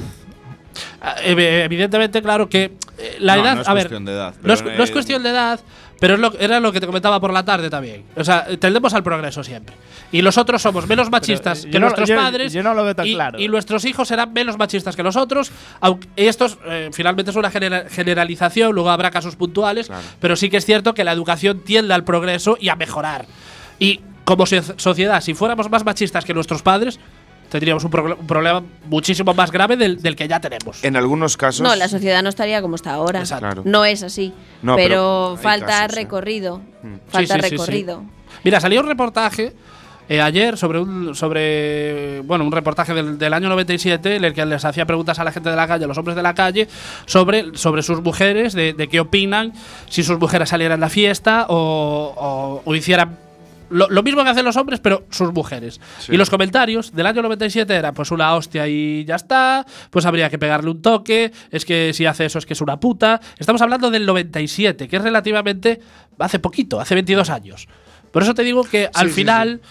Ah, 1.01 1.15
ev- 1.25 1.63
Evidentemente, 1.65 2.21
claro 2.21 2.47
que 2.47 2.71
eh, 2.97 3.17
la 3.19 3.35
No, 3.35 3.43
edad. 3.43 3.55
no 3.55 3.61
es 3.61 3.67
a 3.67 3.73
ver, 3.73 3.83
cuestión 3.83 4.05
de 4.05 4.11
edad, 4.13 4.33
no, 4.41 4.53
es, 4.53 4.63
no 4.63 4.83
es 4.83 4.89
eh, 4.89 4.93
cuestión 4.93 5.23
de 5.23 5.29
edad, 5.29 5.59
pero 6.01 6.15
es 6.15 6.19
lo, 6.19 6.33
era 6.39 6.59
lo 6.59 6.71
que 6.73 6.79
te 6.81 6.87
comentaba 6.87 7.19
por 7.21 7.31
la 7.31 7.45
tarde 7.45 7.69
también. 7.69 8.03
O 8.17 8.23
sea, 8.23 8.45
tendemos 8.59 8.93
al 8.95 9.03
progreso 9.03 9.43
siempre. 9.43 9.75
Y 10.11 10.21
nosotros 10.23 10.59
somos 10.61 10.87
menos 10.87 11.09
machistas 11.11 11.63
yo 11.63 11.69
que 11.71 11.79
no- 11.79 11.85
nuestros 11.85 12.09
yo- 12.09 12.15
padres. 12.17 12.51
yo 12.51 12.63
no 12.63 12.73
lo 12.73 12.83
veo 12.83 12.95
tan 12.95 13.05
y, 13.07 13.13
claro. 13.13 13.39
y 13.39 13.47
nuestros 13.47 13.85
hijos 13.85 14.07
serán 14.07 14.33
menos 14.33 14.57
machistas 14.57 14.95
que 14.95 15.03
nosotros. 15.03 15.51
Aunque 15.79 16.07
esto 16.15 16.45
es, 16.45 16.57
eh, 16.65 16.89
finalmente 16.91 17.29
es 17.29 17.37
una 17.37 17.51
genera- 17.51 17.85
generalización, 17.87 18.73
luego 18.73 18.89
habrá 18.89 19.11
casos 19.11 19.35
puntuales, 19.35 19.87
Claro. 19.87 20.01
pero 20.19 20.35
sí 20.35 20.49
que 20.49 20.57
es 20.57 20.65
cierto 20.65 20.93
que 20.95 21.03
la 21.03 21.11
educación 21.11 21.59
tiende 21.63 21.93
al 21.93 22.03
progreso 22.03 22.57
y 22.59 22.69
a 22.69 22.75
mejorar. 22.75 23.27
Y 23.79 24.01
como 24.25 24.45
so- 24.47 24.61
sociedad, 24.77 25.21
si 25.21 25.33
fuéramos 25.35 25.69
más 25.69 25.85
machistas 25.85 26.25
que 26.25 26.33
nuestros 26.33 26.61
padres, 26.63 26.99
tendríamos 27.51 27.83
un, 27.83 27.91
proble- 27.91 28.17
un 28.19 28.25
problema 28.25 28.63
muchísimo 28.85 29.33
más 29.35 29.51
grave 29.51 29.77
del, 29.77 30.01
del 30.01 30.15
que 30.15 30.27
ya 30.27 30.39
tenemos. 30.39 30.83
En 30.83 30.95
algunos 30.95 31.37
casos. 31.37 31.61
No, 31.61 31.75
la 31.75 31.87
sociedad 31.87 32.23
no 32.23 32.29
estaría 32.29 32.61
como 32.63 32.75
está 32.75 32.93
ahora. 32.93 33.19
Exacto. 33.19 33.45
Claro. 33.45 33.61
No 33.65 33.85
es 33.85 34.01
así. 34.01 34.33
No, 34.63 34.75
pero, 34.75 35.37
falta 35.39 35.67
casos, 35.67 35.95
recorrido. 35.95 36.61
Sí, 36.81 36.87
Falta 37.09 37.35
sí, 37.35 37.41
sí, 37.41 37.47
sí. 37.49 37.55
recorrido. 37.57 38.03
Mira, 38.43 38.59
salió 38.59 38.79
un 38.81 38.87
reportaje 38.87 39.53
eh, 40.09 40.19
ayer 40.19 40.57
sobre 40.57 40.79
un 40.79 41.13
sobre 41.15 42.21
bueno 42.21 42.43
un 42.43 42.51
reportaje 42.51 42.93
del, 42.93 43.17
del 43.17 43.33
año 43.33 43.47
97 43.49 44.15
en 44.15 44.25
el 44.25 44.33
que 44.33 44.45
les 44.45 44.65
hacía 44.65 44.85
preguntas 44.85 45.19
a 45.19 45.23
la 45.23 45.31
gente 45.31 45.49
de 45.49 45.55
la 45.55 45.67
calle, 45.67 45.85
a 45.85 45.87
los 45.87 45.97
hombres 45.97 46.15
de 46.15 46.23
la 46.23 46.33
calle, 46.33 46.67
sobre, 47.05 47.55
sobre 47.57 47.81
sus 47.83 48.01
mujeres, 48.01 48.53
de, 48.53 48.73
de 48.73 48.87
qué 48.87 48.99
opinan, 48.99 49.53
si 49.89 50.03
sus 50.03 50.17
mujeres 50.19 50.49
salieran 50.49 50.79
a 50.79 50.85
la 50.85 50.89
fiesta 50.89 51.45
o, 51.49 52.13
o- 52.17 52.61
o 52.65 52.75
hicieran 52.75 53.17
lo, 53.71 53.89
lo 53.89 54.03
mismo 54.03 54.23
que 54.23 54.29
hacen 54.29 54.45
los 54.45 54.55
hombres, 54.57 54.79
pero 54.79 55.05
sus 55.09 55.33
mujeres. 55.33 55.79
Sí. 55.99 56.13
Y 56.13 56.17
los 56.17 56.29
comentarios 56.29 56.93
del 56.93 57.05
año 57.07 57.21
97 57.21 57.73
era 57.75 57.91
pues 57.93 58.11
una 58.11 58.35
hostia 58.35 58.67
y 58.67 59.03
ya 59.05 59.15
está, 59.15 59.65
pues 59.89 60.05
habría 60.05 60.29
que 60.29 60.37
pegarle 60.37 60.69
un 60.69 60.81
toque, 60.81 61.31
es 61.49 61.65
que 61.65 61.93
si 61.93 62.05
hace 62.05 62.25
eso 62.25 62.37
es 62.39 62.45
que 62.45 62.53
es 62.53 62.61
una 62.61 62.79
puta. 62.79 63.19
Estamos 63.39 63.61
hablando 63.61 63.89
del 63.89 64.05
97, 64.05 64.87
que 64.87 64.97
es 64.97 65.01
relativamente 65.03 65.79
hace 66.19 66.39
poquito, 66.39 66.79
hace 66.79 66.93
22 66.95 67.29
años. 67.29 67.67
Por 68.11 68.23
eso 68.23 68.33
te 68.33 68.43
digo 68.43 68.63
que 68.63 68.89
al 68.93 69.07
sí, 69.07 69.13
final 69.13 69.61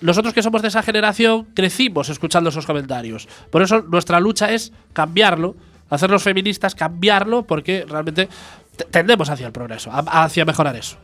nosotros 0.00 0.32
que 0.32 0.42
somos 0.42 0.62
de 0.62 0.68
esa 0.68 0.82
generación 0.82 1.48
crecimos 1.54 2.08
escuchando 2.08 2.50
esos 2.50 2.64
comentarios. 2.66 3.28
Por 3.50 3.62
eso 3.62 3.82
nuestra 3.82 4.20
lucha 4.20 4.52
es 4.52 4.72
cambiarlo, 4.92 5.56
hacerlos 5.90 6.22
feministas, 6.22 6.74
cambiarlo, 6.76 7.42
porque 7.44 7.84
realmente 7.88 8.28
te- 8.76 8.84
tendemos 8.84 9.28
hacia 9.30 9.46
el 9.48 9.52
progreso, 9.52 9.90
hacia 9.92 10.44
mejorar 10.44 10.76
eso. 10.76 10.96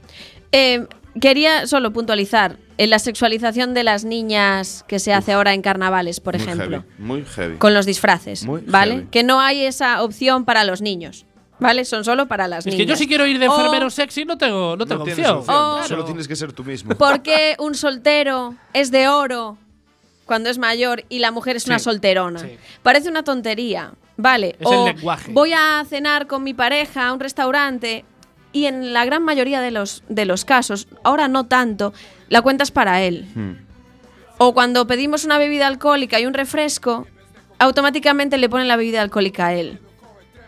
Eh, 0.53 0.87
quería 1.21 1.67
solo 1.67 1.93
puntualizar 1.93 2.57
en 2.79 2.91
la 2.91 2.99
sexualización 2.99 3.73
de 3.75 3.85
las 3.85 4.05
niñas 4.05 4.85
que 4.89 4.99
se 4.99 5.13
hace 5.13 5.33
ahora 5.33 5.55
en 5.55 5.63
carnavales, 5.63 6.21
por 6.21 6.35
muy 6.35 6.43
ejemplo, 6.43 6.83
heavy, 6.83 6.85
muy 6.99 7.25
heavy. 7.25 7.57
con 7.57 7.73
los 7.75 7.87
disfraces, 7.87 8.45
Muy 8.45 8.63
¿vale? 8.67 8.95
heavy. 8.95 9.07
Que 9.11 9.23
no 9.23 9.41
hay 9.41 9.65
esa 9.65 10.03
opción 10.03 10.45
para 10.45 10.65
los 10.65 10.83
niños, 10.83 11.25
¿vale? 11.61 11.85
Son 11.85 12.05
solo 12.05 12.27
para 12.27 12.49
las 12.49 12.61
Es 12.67 12.73
niñas. 12.73 12.79
que 12.79 12.87
yo 12.87 12.97
si 12.97 13.07
quiero 13.07 13.27
ir 13.27 13.39
de 13.39 13.49
O 13.49 13.55
enfermero 13.57 13.91
sexy 13.91 14.25
no 14.25 14.37
tengo, 14.39 14.77
no 14.77 14.87
tengo 14.87 15.05
tienes 15.05 15.25
opción. 15.29 15.55
opción. 15.57 15.89
Solo 15.89 16.05
tienes 16.05 16.27
que 16.27 16.35
ser 16.37 16.53
tú 16.53 16.65
mismo. 16.65 16.95
¿Por 16.99 17.23
qué 17.23 17.55
un 17.61 17.75
soltero 17.75 18.55
es 18.73 18.91
de 18.91 19.07
oro 19.09 19.57
cuando 20.27 20.49
es 20.51 20.59
mayor 20.59 21.05
y 21.09 21.21
la 21.21 21.31
mujer 21.31 21.55
es 21.57 21.67
una 21.67 21.79
solterona? 21.79 22.41
sí. 22.41 22.57
Parece 22.83 23.09
una 23.09 23.23
tontería, 23.23 23.93
¿vale? 24.17 24.57
Es 24.59 24.69
el 24.69 24.79
o 24.79 24.87
lenguaje. 24.87 25.31
voy 25.33 25.53
a 25.53 25.85
cenar 25.89 26.27
con 26.27 26.43
mi 26.43 26.55
pareja 26.55 27.07
a 27.09 27.13
un 27.13 27.21
restaurante 27.21 28.05
y 28.55 28.65
en 28.67 28.95
la 28.95 29.05
gran 29.05 29.23
mayoría 29.23 29.61
de 29.61 29.71
los, 29.71 30.03
de 30.09 30.25
los 30.25 30.47
casos, 30.47 30.89
ahora 31.03 31.29
no 31.29 31.45
tanto, 31.45 31.93
la 32.31 32.41
cuenta 32.41 32.63
es 32.65 32.71
para 32.71 33.03
él. 33.03 33.27
Hmm. 33.35 33.53
O 34.39 34.55
cuando 34.55 34.87
pedimos 34.87 35.25
una 35.27 35.37
bebida 35.39 35.67
alcohólica 35.67 36.19
y 36.21 36.25
un 36.27 36.33
refresco, 36.35 37.07
automáticamente 37.59 38.39
le 38.39 38.49
ponen 38.49 38.69
la 38.69 38.77
bebida 38.77 39.03
alcohólica 39.03 39.47
a 39.49 39.55
él. 39.55 39.79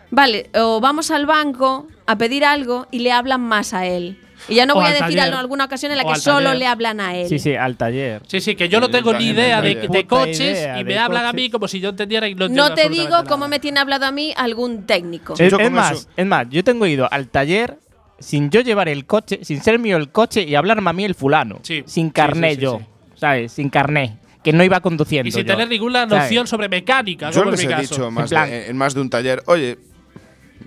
Vale, 0.09 0.49
o 0.55 0.79
vamos 0.79 1.11
al 1.11 1.25
banco 1.25 1.87
a 2.05 2.17
pedir 2.17 2.45
algo 2.45 2.87
y 2.91 2.99
le 2.99 3.11
hablan 3.11 3.41
más 3.41 3.73
a 3.73 3.85
él. 3.85 4.19
Y 4.47 4.55
ya 4.55 4.65
no 4.65 4.73
O 4.73 4.77
voy 4.77 4.85
a 4.85 4.89
decir 4.89 5.01
taller. 5.17 5.27
en 5.29 5.33
alguna 5.33 5.65
ocasión 5.65 5.91
en 5.91 5.97
la 5.97 6.03
O 6.05 6.13
que 6.13 6.19
solo 6.19 6.43
taller. 6.45 6.59
le 6.59 6.67
hablan 6.67 6.99
a 7.01 7.15
él. 7.15 7.27
Sí, 7.27 7.39
sí, 7.39 7.55
al 7.55 7.75
taller. 7.75 8.21
Sí, 8.27 8.39
sí, 8.39 8.55
que 8.55 8.69
yo 8.69 8.79
no 8.79 8.85
El 8.85 8.91
tengo 8.93 9.13
ni 9.13 9.25
idea 9.29 9.61
de, 9.61 9.75
de 9.89 10.05
coches 10.07 10.39
idea 10.39 10.79
y 10.79 10.83
me 10.85 10.97
hablan 10.97 11.25
a 11.25 11.31
coches. 11.31 11.43
mí 11.43 11.49
como 11.49 11.67
si 11.67 11.79
yo 11.81 11.89
entendiera 11.89 12.27
y 12.29 12.35
no 12.35 12.47
No 12.47 12.73
te 12.73 12.87
digo 12.87 13.23
cómo 13.23 13.37
nada. 13.45 13.47
me 13.49 13.59
tiene 13.59 13.79
hablado 13.79 14.05
a 14.05 14.11
mí 14.11 14.33
algún 14.37 14.85
técnico. 14.85 15.33
Es, 15.37 15.51
es 15.51 15.71
más, 15.71 15.91
eso- 15.91 16.09
es 16.15 16.25
más, 16.25 16.47
yo 16.49 16.63
tengo 16.63 16.85
ido 16.85 17.11
al 17.11 17.27
taller 17.29 17.77
sin 18.19 18.49
yo 18.49 18.61
llevar 18.61 18.89
el 18.89 19.05
coche, 19.05 19.39
sin 19.43 19.61
ser 19.61 19.79
mío 19.79 19.97
el 19.97 20.09
coche 20.09 20.43
y 20.43 20.55
hablarme 20.55 20.89
a 20.89 20.93
mí 20.93 21.03
el 21.05 21.15
fulano. 21.15 21.59
Sí, 21.63 21.83
Sin 21.85 22.09
carné 22.09 22.51
sí, 22.51 22.55
sí, 22.55 22.61
yo, 22.61 22.79
sí. 22.79 22.85
¿sabes? 23.19 23.51
Sin 23.51 23.69
carné. 23.69 24.17
Que 24.43 24.53
no 24.53 24.63
iba 24.63 24.79
conduciendo 24.79 25.27
Y 25.27 25.31
sin 25.31 25.43
yo, 25.43 25.53
tener 25.53 25.67
ninguna 25.67 26.07
¿sabes? 26.07 26.23
noción 26.23 26.47
sobre 26.47 26.69
mecánica, 26.69 27.31
Yo 27.31 27.41
como 27.41 27.51
les 27.51 27.59
mi 27.59 27.65
he 27.65 27.69
caso. 27.69 27.81
dicho 27.81 28.11
más 28.11 28.29
plan- 28.29 28.49
de- 28.49 28.67
en 28.69 28.77
más 28.77 28.93
de 28.93 29.01
un 29.01 29.09
taller, 29.09 29.43
oye, 29.47 29.77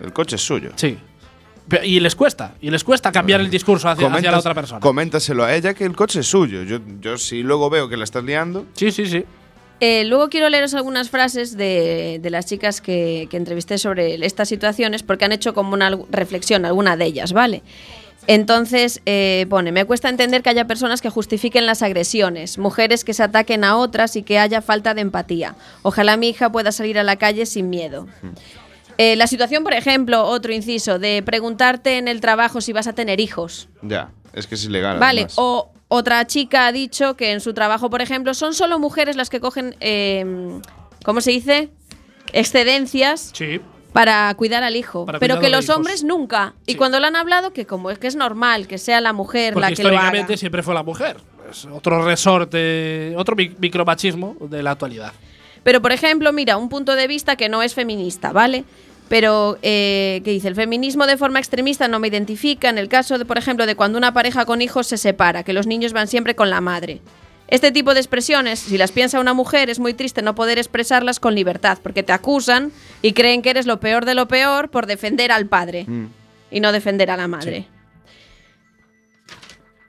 el 0.03 0.13
coche 0.13 0.37
es 0.37 0.43
suyo. 0.43 0.71
Sí. 0.77 0.99
Y 1.85 2.01
les 2.01 2.17
cuesta, 2.17 2.55
y 2.61 2.69
les 2.71 2.83
cuesta 2.83 3.13
cambiar 3.13 3.41
el 3.41 3.49
discurso 3.49 3.89
hacia, 3.89 4.13
hacia 4.13 4.31
la 4.33 4.39
otra 4.41 4.55
persona. 4.55 4.81
Coméntaselo 4.81 5.45
a 5.45 5.55
ella 5.55 5.73
que 5.73 5.85
el 5.85 5.95
coche 5.95 6.21
es 6.21 6.27
suyo. 6.27 6.65
Yo, 6.65 6.79
yo 7.01 7.17
si 7.17 7.43
luego 7.45 7.71
veo 7.71 7.89
que 7.89 7.97
la 7.97 8.03
estás 8.05 8.25
liando, 8.25 8.67
Sí, 8.75 8.91
sí, 8.91 9.07
sí. 9.07 9.25
Eh, 9.81 10.05
luego 10.05 10.29
quiero 10.29 10.49
leeros 10.49 10.75
algunas 10.75 11.11
frases 11.11 11.57
de, 11.57 12.19
de 12.23 12.31
las 12.31 12.47
chicas 12.47 12.81
que, 12.81 13.29
que 13.31 13.37
entrevisté 13.37 13.79
sobre 13.79 14.15
estas 14.25 14.49
situaciones 14.49 15.03
porque 15.03 15.25
han 15.25 15.33
hecho 15.33 15.55
como 15.55 15.73
una 15.73 15.91
reflexión, 16.11 16.65
alguna 16.65 16.97
de 16.97 17.07
ellas, 17.07 17.33
¿vale? 17.33 17.63
Entonces, 18.27 19.01
eh, 19.07 19.47
pone, 19.49 19.73
me 19.73 19.85
cuesta 19.85 20.09
entender 20.09 20.43
que 20.43 20.51
haya 20.51 20.67
personas 20.67 21.01
que 21.01 21.11
justifiquen 21.11 21.67
las 21.67 21.83
agresiones, 21.83 22.59
mujeres 22.59 23.05
que 23.05 23.15
se 23.15 23.23
ataquen 23.23 23.65
a 23.65 23.77
otras 23.77 24.15
y 24.17 24.23
que 24.23 24.39
haya 24.39 24.63
falta 24.63 24.95
de 24.95 25.01
empatía. 25.01 25.57
Ojalá 25.83 26.17
mi 26.17 26.29
hija 26.29 26.53
pueda 26.53 26.73
salir 26.73 26.99
a 26.99 27.03
la 27.03 27.17
calle 27.17 27.47
sin 27.47 27.71
miedo. 27.71 28.07
Eh, 28.99 29.17
la 29.17 29.27
situación, 29.27 29.65
por 29.65 29.73
ejemplo, 29.73 30.25
otro 30.25 30.53
inciso, 30.53 30.99
de 30.99 31.23
preguntarte 31.25 31.97
en 31.97 32.07
el 32.07 32.21
trabajo 32.21 32.61
si 32.61 32.73
vas 32.73 32.87
a 32.87 32.93
tener 32.93 33.21
hijos. 33.21 33.69
ya, 33.83 34.11
es 34.35 34.47
que 34.47 34.55
es 34.55 34.65
ilegal. 34.65 34.99
Vale, 34.99 35.23
además. 35.23 35.35
o 35.37 35.73
otra 35.93 36.27
chica 36.27 36.67
ha 36.69 36.73
dicho 36.73 37.17
que 37.17 37.33
en 37.33 37.41
su 37.41 37.53
trabajo, 37.53 37.91
por 37.91 38.01
ejemplo, 38.01 38.33
son 38.33 38.55
solo 38.55 38.79
mujeres 38.79 39.17
las 39.17 39.29
que 39.29 39.41
cogen, 39.41 39.77
eh, 39.81 40.25
¿cómo 41.05 41.21
se 41.21 41.33
dice? 41.33 41.69
Excedencias 42.33 43.31
Sí. 43.35 43.61
para 43.93 44.33
cuidar 44.35 44.63
al 44.63 44.77
hijo. 44.77 45.05
Para 45.05 45.19
pero 45.19 45.41
que 45.41 45.49
los 45.51 45.65
hijos. 45.65 45.77
hombres 45.77 46.05
nunca. 46.05 46.55
Y 46.67 46.73
Sí. 46.73 46.79
cuando 46.79 47.01
le 47.01 47.07
han 47.09 47.17
hablado, 47.17 47.53
que 47.53 47.67
como 47.67 47.91
es 47.91 47.99
que 47.99 48.07
es 48.07 48.17
normal 48.17 48.67
que 48.69 48.79
sea 48.79 49.01
la 49.01 49.13
mujer 49.13 49.53
Porque 49.55 49.71
la 49.71 49.77
que 49.77 49.83
lo 49.83 49.89
haga. 49.91 49.97
históricamente 49.99 50.37
siempre 50.37 50.63
fue 50.63 50.75
la 50.75 50.83
mujer. 50.83 51.17
Es 51.51 51.65
otro 51.67 52.05
resorte, 52.05 53.15
otro 53.17 53.35
mi- 53.35 53.53
micromachismo 53.59 54.37
de 54.41 54.63
la 54.63 54.71
actualidad. 54.73 55.13
Pero, 55.65 55.83
por 55.83 55.93
ejemplo, 55.93 56.33
mira, 56.33 56.57
un 56.57 56.69
punto 56.69 56.95
de 56.97 57.07
vista 57.09 57.37
que 57.37 57.49
no 57.49 57.63
es 57.63 57.75
feminista, 57.75 58.33
¿vale? 58.33 58.65
Pero, 59.11 59.59
eh, 59.63 60.21
que 60.25 60.31
dice, 60.31 60.47
el 60.47 60.55
feminismo 60.55 61.05
de 61.05 61.17
forma 61.17 61.41
extremista 61.41 61.89
no 61.89 61.99
me 61.99 62.07
identifica 62.07 62.71
en 62.71 62.79
el 62.79 62.89
caso, 62.89 63.19
de, 63.19 63.25
por 63.25 63.39
ejemplo, 63.39 63.67
de 63.67 63.75
cuando 63.75 63.99
una 63.99 64.15
pareja 64.15 64.45
con 64.47 64.63
hijos 64.63 64.87
se 64.87 64.97
separa, 64.97 65.43
que 65.43 65.53
los 65.53 65.67
niños 65.67 65.93
van 65.93 66.07
siempre 66.07 66.37
con 66.37 66.49
la 66.49 66.61
madre. 66.61 67.01
Este 67.49 67.73
tipo 67.73 67.93
de 67.93 67.99
expresiones, 67.99 68.61
si 68.61 68.79
las 68.79 68.93
piensa 68.93 69.19
una 69.19 69.35
mujer, 69.35 69.69
es 69.69 69.81
muy 69.81 69.95
triste 69.95 70.23
no 70.23 70.37
poder 70.37 70.59
expresarlas 70.59 71.19
con 71.19 71.35
libertad, 71.35 71.79
porque 71.83 72.05
te 72.05 72.13
acusan 72.13 72.71
y 73.03 73.13
creen 73.13 73.43
que 73.43 73.51
eres 73.51 73.67
lo 73.67 73.81
peor 73.81 74.05
de 74.05 74.15
lo 74.15 74.29
peor 74.29 74.71
por 74.71 74.87
defender 74.87 75.33
al 75.33 75.47
padre 75.47 75.87
Mm. 75.89 76.07
y 76.53 76.61
no 76.61 76.71
defender 76.71 77.11
a 77.11 77.17
la 77.17 77.27
madre. 77.27 77.67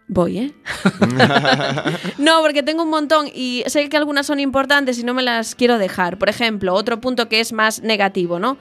Voy, 0.08 0.40
¿eh? 0.40 0.52
no, 2.18 2.42
porque 2.42 2.64
tengo 2.64 2.84
un 2.84 2.90
montón 2.90 3.28
y 3.34 3.64
sé 3.68 3.88
que 3.88 3.98
algunas 3.98 4.26
son 4.26 4.40
importantes 4.40 4.98
y 5.00 5.04
no 5.04 5.14
me 5.14 5.22
las 5.22 5.54
quiero 5.56 5.78
dejar. 5.78 6.18
Por 6.18 6.28
ejemplo, 6.28 6.74
otro 6.74 7.00
punto 7.00 7.30
que 7.30 7.40
es 7.40 7.54
más 7.54 7.82
negativo, 7.82 8.40
¿no? 8.40 8.58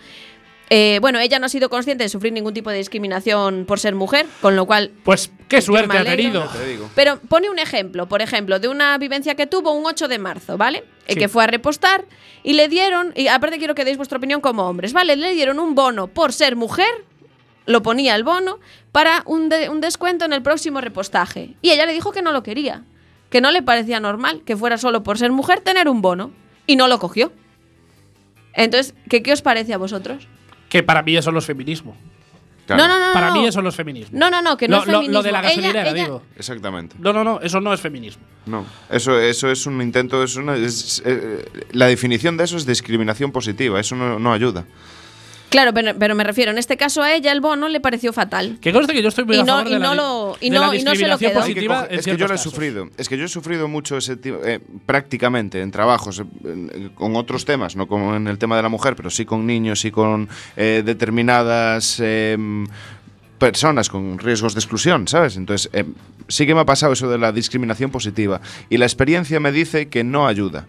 Eh, 0.73 0.99
bueno, 1.01 1.19
ella 1.19 1.41
no 1.41 1.47
ha 1.47 1.49
sido 1.49 1.69
consciente 1.69 2.05
de 2.05 2.09
sufrir 2.09 2.33
ningún 2.33 2.55
tipo 2.55 2.71
de 2.71 2.77
discriminación 2.77 3.65
por 3.67 3.81
ser 3.81 3.97
mujer, 3.97 4.27
con 4.41 4.55
lo 4.55 4.67
cual 4.67 4.93
Pues 5.03 5.31
qué 5.49 5.61
suerte 5.61 5.89
ha 5.99 6.05
tenido. 6.17 6.41
Pero 6.95 7.19
pone 7.29 7.51
un 7.51 7.59
ejemplo, 7.59 8.07
por 8.09 8.23
ejemplo, 8.23 8.61
de 8.61 8.69
una 8.69 8.97
vivencia 8.97 9.35
que 9.35 9.49
tuvo 9.49 9.73
un 9.73 9.85
8 9.85 10.07
de 10.07 10.19
marzo, 10.19 10.57
¿vale? 10.57 10.79
Eh, 11.07 11.15
Sí. 11.15 11.19
Que 11.19 11.29
fue 11.29 11.43
a 11.43 11.49
repostar 11.49 12.05
y 12.45 12.53
le 12.53 12.69
dieron, 12.69 13.13
y 13.17 13.27
aparte 13.27 13.59
quiero 13.59 13.75
que 13.75 13.85
deis 13.85 13.97
vuestra 13.97 14.19
opinión 14.19 14.41
como 14.41 14.69
hombres, 14.69 14.93
¿vale? 14.93 15.17
Le 15.17 15.35
dieron 15.35 15.59
un 15.59 15.75
bono 15.75 16.07
por 16.07 16.33
ser 16.33 16.55
mujer 16.55 16.87
lo 17.67 17.83
ponía 17.83 18.15
el 18.17 18.23
bono 18.25 18.59
para 18.91 19.23
un, 19.27 19.49
de- 19.49 19.69
un 19.69 19.81
descuento 19.81 20.25
en 20.25 20.33
el 20.33 20.43
próximo 20.43 20.81
repostaje. 20.81 21.55
Y 21.63 21.71
ella 21.71 21.85
le 21.87 21.93
dijo 21.93 22.11
que 22.13 22.23
no 22.23 22.31
lo 22.33 22.43
quería, 22.45 22.83
que 23.29 23.41
no 23.41 23.51
le 23.51 23.63
parecía 23.63 24.01
normal 24.01 24.43
que 24.45 24.57
fuera 24.57 24.79
solo 24.79 25.03
por 25.03 25.19
ser 25.19 25.31
mujer 25.33 25.61
tener 25.61 25.89
un 25.89 26.01
bono. 26.01 26.31
Y 26.67 26.77
no 26.77 26.87
lo 26.89 26.99
cogió. 27.01 27.33
Entonces, 28.55 28.95
¿qué, 29.09 29.23
qué 29.23 29.33
os 29.33 29.43
parece 29.43 29.73
a 29.75 29.79
vosotros? 29.79 30.27
Que 30.71 30.83
para 30.83 31.03
mí 31.03 31.15
eso 31.17 31.31
no 31.31 31.39
es 31.41 31.45
feminismo. 31.45 31.95
Claro. 32.67 32.85
No, 32.85 32.89
no, 32.89 33.07
no. 33.09 33.13
Para 33.13 33.29
no. 33.31 33.35
mí 33.35 33.47
eso 33.47 33.61
no 33.61 33.69
es 33.71 33.75
feminismo. 33.75 34.17
No, 34.17 34.31
no, 34.31 34.41
no, 34.41 34.57
que 34.57 34.69
no 34.69 34.77
Lo- 34.77 34.83
es 34.83 34.87
lo- 34.87 34.93
feminismo. 34.93 35.13
Lo 35.19 35.23
de 35.25 35.33
la 35.33 35.41
Ella- 35.41 35.49
gasolinera, 35.49 35.83
ella- 35.91 35.93
digo. 36.05 36.23
Exactamente. 36.37 36.95
No, 37.01 37.13
no, 37.13 37.25
no, 37.25 37.41
eso 37.41 37.61
no 37.61 37.75
es 37.75 37.81
feminismo. 37.81 38.23
No, 38.47 38.65
eso, 38.89 39.19
eso 39.19 39.51
es 39.51 39.67
un 39.67 39.83
intento, 39.83 40.23
es 40.23 40.37
una, 40.37 40.55
es, 40.57 41.03
eh, 41.05 41.45
la 41.73 41.87
definición 41.87 42.37
de 42.37 42.45
eso 42.45 42.57
es 42.57 42.65
discriminación 42.67 43.33
positiva, 43.33 43.81
eso 43.81 43.97
no, 43.97 44.21
no 44.21 44.33
ayuda. 44.33 44.65
Claro, 45.51 45.75
pero, 45.75 45.93
pero 45.99 46.15
me 46.15 46.23
refiero, 46.25 46.53
en 46.53 46.59
este 46.59 46.77
caso 46.77 47.03
a 47.03 47.13
ella 47.13 47.33
el 47.33 47.41
bono 47.41 47.69
le 47.69 47.81
pareció 47.81 48.13
fatal. 48.13 48.59
Que 48.61 48.73
conste 48.73 48.93
que 48.93 49.03
yo 49.03 49.09
estoy 49.09 49.25
muy 49.25 49.37
Y 49.37 49.41
a 49.41 49.43
no- 49.43 49.53
favor 49.57 49.65
de 49.69 49.71
y 49.71 49.79
la, 49.81 49.87
no 49.89 49.95
lo- 49.95 50.37
y 50.41 50.49
de 50.51 50.57
no- 50.57 50.67
la 50.71 50.77
y 50.77 50.83
no 50.85 50.95
se 50.95 51.09
lo 51.09 51.19
quedó. 51.19 51.43
Que 51.45 51.49
es 51.97 52.05
que 52.05 52.13
yo 52.17 52.19
lo 52.29 52.35
he 52.35 52.37
casos. 52.37 52.43
sufrido, 52.53 52.89
es 52.97 53.09
que 53.09 53.19
yo 53.19 53.25
he 53.25 53.29
sufrido 53.29 53.67
mucho 53.69 53.97
ese 53.97 54.17
tipo, 54.17 54.39
eh, 54.45 54.61
prácticamente 54.87 55.61
en 55.61 55.71
trabajos, 55.73 56.21
eh, 56.21 56.25
en- 56.45 56.89
con 56.95 57.17
otros 57.17 57.45
temas, 57.45 57.75
no 57.77 57.89
como 57.89 58.15
en 58.15 58.29
el 58.29 58.39
tema 58.39 58.57
de 58.57 58.63
la 58.63 58.69
mujer, 58.69 58.95
pero 58.95 59.11
sí 59.11 59.25
con 59.25 59.45
niños 59.47 59.85
y 59.85 59.91
con 59.91 60.29
eh, 60.57 60.83
determinadas 60.85 61.99
eh, 62.01 62.39
personas 63.39 63.89
con 63.89 64.19
riesgos 64.19 64.55
de 64.55 64.61
exclusión, 64.61 65.09
¿sabes? 65.09 65.37
Entonces, 65.37 65.71
eh, 65.73 65.85
sí 66.29 66.47
que 66.47 66.55
me 66.55 66.61
ha 66.61 66.65
pasado 66.67 66.93
eso 66.93 67.09
de 67.11 67.19
la 67.19 67.33
discriminación 67.33 67.91
positiva 67.91 68.41
y 68.69 68.77
la 68.77 68.85
experiencia 68.85 69.41
me 69.41 69.51
dice 69.51 69.89
que 69.89 70.05
no 70.05 70.27
ayuda. 70.29 70.67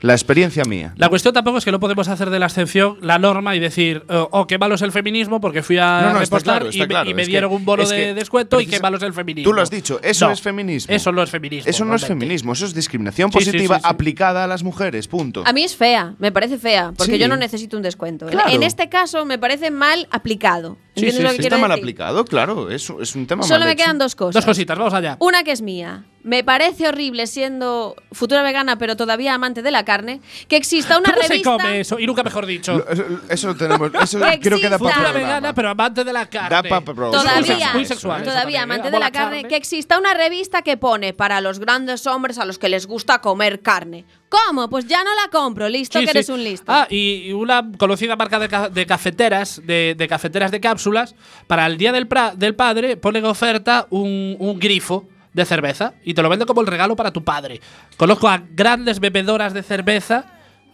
La 0.00 0.14
experiencia 0.14 0.64
mía. 0.64 0.94
La 0.96 1.08
cuestión 1.08 1.34
tampoco 1.34 1.58
es 1.58 1.64
que 1.64 1.72
no 1.72 1.78
podemos 1.80 2.08
hacer 2.08 2.30
de 2.30 2.38
la 2.38 2.46
excepción 2.46 2.96
la 3.02 3.18
norma 3.18 3.54
y 3.54 3.60
decir, 3.60 4.04
oh, 4.08 4.28
oh, 4.32 4.46
qué 4.46 4.58
malo 4.58 4.74
es 4.74 4.82
el 4.82 4.92
feminismo 4.92 5.40
porque 5.40 5.62
fui 5.62 5.76
a 5.78 6.10
No, 6.12 6.18
repostar 6.20 6.60
claro, 6.62 6.70
y, 6.72 6.78
me- 6.78 6.88
claro. 6.88 7.10
y 7.10 7.14
me 7.14 7.22
Es 7.22 7.28
que- 7.28 7.32
dieron 7.32 7.52
un 7.52 7.64
bono 7.64 7.86
de 7.86 8.14
descuento 8.14 8.60
y 8.60 8.66
qué 8.66 8.80
malo 8.80 8.96
es 8.96 9.02
el 9.02 9.12
feminismo. 9.12 9.50
Tú 9.50 9.54
lo 9.54 9.62
has 9.62 9.70
dicho, 9.70 10.00
eso 10.02 10.26
No, 10.26 10.32
es 10.32 10.40
feminismo. 10.40 10.94
Eso 10.94 11.12
no 11.12 11.22
es 11.22 11.30
feminismo. 11.30 11.68
Eso 11.70 11.84
no 11.84 11.94
es 11.94 12.06
feminismo, 12.06 12.52
eso 12.52 12.64
es 12.66 12.74
discriminación 12.74 13.30
Sí, 13.30 13.38
positiva 13.38 13.76
sí, 13.76 13.82
sí. 13.82 13.88
aplicada 13.90 14.44
a 14.44 14.46
las 14.46 14.62
mujeres, 14.62 15.06
punto. 15.06 15.42
A 15.46 15.52
mí 15.52 15.62
es 15.64 15.76
fea, 15.76 16.14
me 16.18 16.32
parece 16.32 16.58
fea, 16.58 16.92
porque 16.96 17.12
Sí. 17.12 17.18
yo 17.18 17.28
no 17.28 17.36
necesito 17.36 17.76
un 17.76 17.82
descuento. 17.82 18.26
Claro. 18.26 18.50
En 18.50 18.62
este 18.62 18.88
caso 18.88 19.24
me 19.26 19.38
parece 19.38 19.70
mal 19.70 20.08
aplicado. 20.10 20.78
Sí, 20.96 21.06
¿Entiendes 21.06 21.16
sí, 21.16 21.22
lo 21.22 21.30
sí. 21.30 21.36
que 21.36 21.42
Está 21.42 21.58
mal 21.58 21.70
decir? 21.70 21.82
aplicado, 21.84 22.24
claro, 22.24 22.68
es, 22.70 22.90
es 23.00 23.14
un 23.14 23.26
tema 23.26 23.44
Solo 23.44 23.60
mal 23.60 23.68
me 23.68 23.72
hecho. 23.74 23.84
quedan 23.84 23.98
dos 23.98 24.16
cosas. 24.16 24.34
Dos 24.34 24.44
cositas, 24.44 24.76
vamos 24.76 24.92
allá. 24.92 25.16
Una 25.20 25.44
que 25.44 25.52
es 25.52 25.62
mía. 25.62 26.04
Me 26.24 26.42
parece 26.44 26.88
horrible 26.88 27.26
siendo 27.28 27.94
futura 28.12 28.42
vegana, 28.42 28.76
pero 28.76 28.96
todavía 28.96 29.32
amante 29.34 29.62
de 29.62 29.70
la 29.70 29.84
carne, 29.84 30.20
que 30.48 30.56
exista 30.56 30.98
una 30.98 31.10
¿Cómo 31.12 31.22
se 31.22 31.28
revista. 31.28 31.50
come 31.52 31.80
eso? 31.80 31.98
Y 32.00 32.06
nunca 32.06 32.22
mejor 32.24 32.44
dicho. 32.44 32.76
Lo- 32.78 32.88
Eso, 32.88 33.04
eso 33.28 33.46
lo 33.46 33.56
tenemos, 33.56 33.90
eso 34.02 34.18
Que 34.18 34.40
creo 34.40 34.58
que 34.60 34.68
da 34.68 34.78
para 34.78 34.90
Futura 34.90 34.94
programa. 35.12 35.12
vegana, 35.26 35.54
pero 35.54 35.68
amante 35.70 36.02
de 36.04 36.12
la 36.12 36.26
carne. 36.26 36.50
Da 36.50 36.62
pa' 36.64 36.80
programa. 36.82 37.12
Todavía, 37.12 37.72
Muy 37.72 37.84
sexual. 37.86 38.20
eso 38.22 38.30
todavía 38.30 38.58
también, 38.60 38.62
amante 38.62 38.88
¿eh? 38.88 38.90
de 38.90 38.98
la 38.98 39.10
carne, 39.12 39.44
que 39.44 39.56
exista 39.56 39.96
una 39.98 40.12
revista 40.12 40.62
que 40.62 40.76
pone 40.76 41.14
para 41.14 41.40
los 41.40 41.60
grandes 41.60 42.06
hombres 42.08 42.36
a 42.38 42.44
los 42.44 42.58
que 42.58 42.68
les 42.68 42.86
gusta 42.86 43.20
comer 43.20 43.62
carne. 43.62 44.04
¿Cómo? 44.30 44.70
Pues 44.70 44.86
ya 44.86 45.02
no 45.04 45.10
la 45.14 45.28
compro, 45.30 45.68
listo 45.68 45.98
Sí, 45.98 46.04
que 46.06 46.12
sí. 46.12 46.18
eres 46.18 46.28
un 46.30 46.42
listo. 46.42 46.64
Ah, 46.68 46.86
y 46.88 47.24
y 47.26 47.32
una 47.32 47.68
conocida 47.76 48.14
marca 48.16 48.38
de, 48.38 48.48
ca- 48.48 48.68
de 48.70 48.86
cafeteras, 48.86 49.60
de, 49.64 49.94
de 49.98 50.08
cafeteras 50.08 50.50
de 50.52 50.60
cápsulas, 50.60 51.14
para 51.48 51.66
el 51.66 51.76
Día 51.76 51.90
del, 51.92 52.08
pra- 52.08 52.34
del 52.34 52.54
Padre 52.54 52.96
ponen 52.96 53.24
oferta 53.24 53.86
un, 53.90 54.36
un 54.38 54.58
grifo 54.58 55.08
de 55.32 55.44
cerveza 55.44 55.94
y 56.04 56.14
te 56.14 56.22
lo 56.22 56.28
venden 56.28 56.46
como 56.46 56.60
el 56.60 56.66
regalo 56.68 56.94
para 56.96 57.12
tu 57.12 57.22
padre. 57.24 57.60
Conozco 57.96 58.28
a 58.28 58.42
grandes 58.52 58.98
bebedoras 59.00 59.52
de 59.52 59.62
cerveza. 59.62 60.24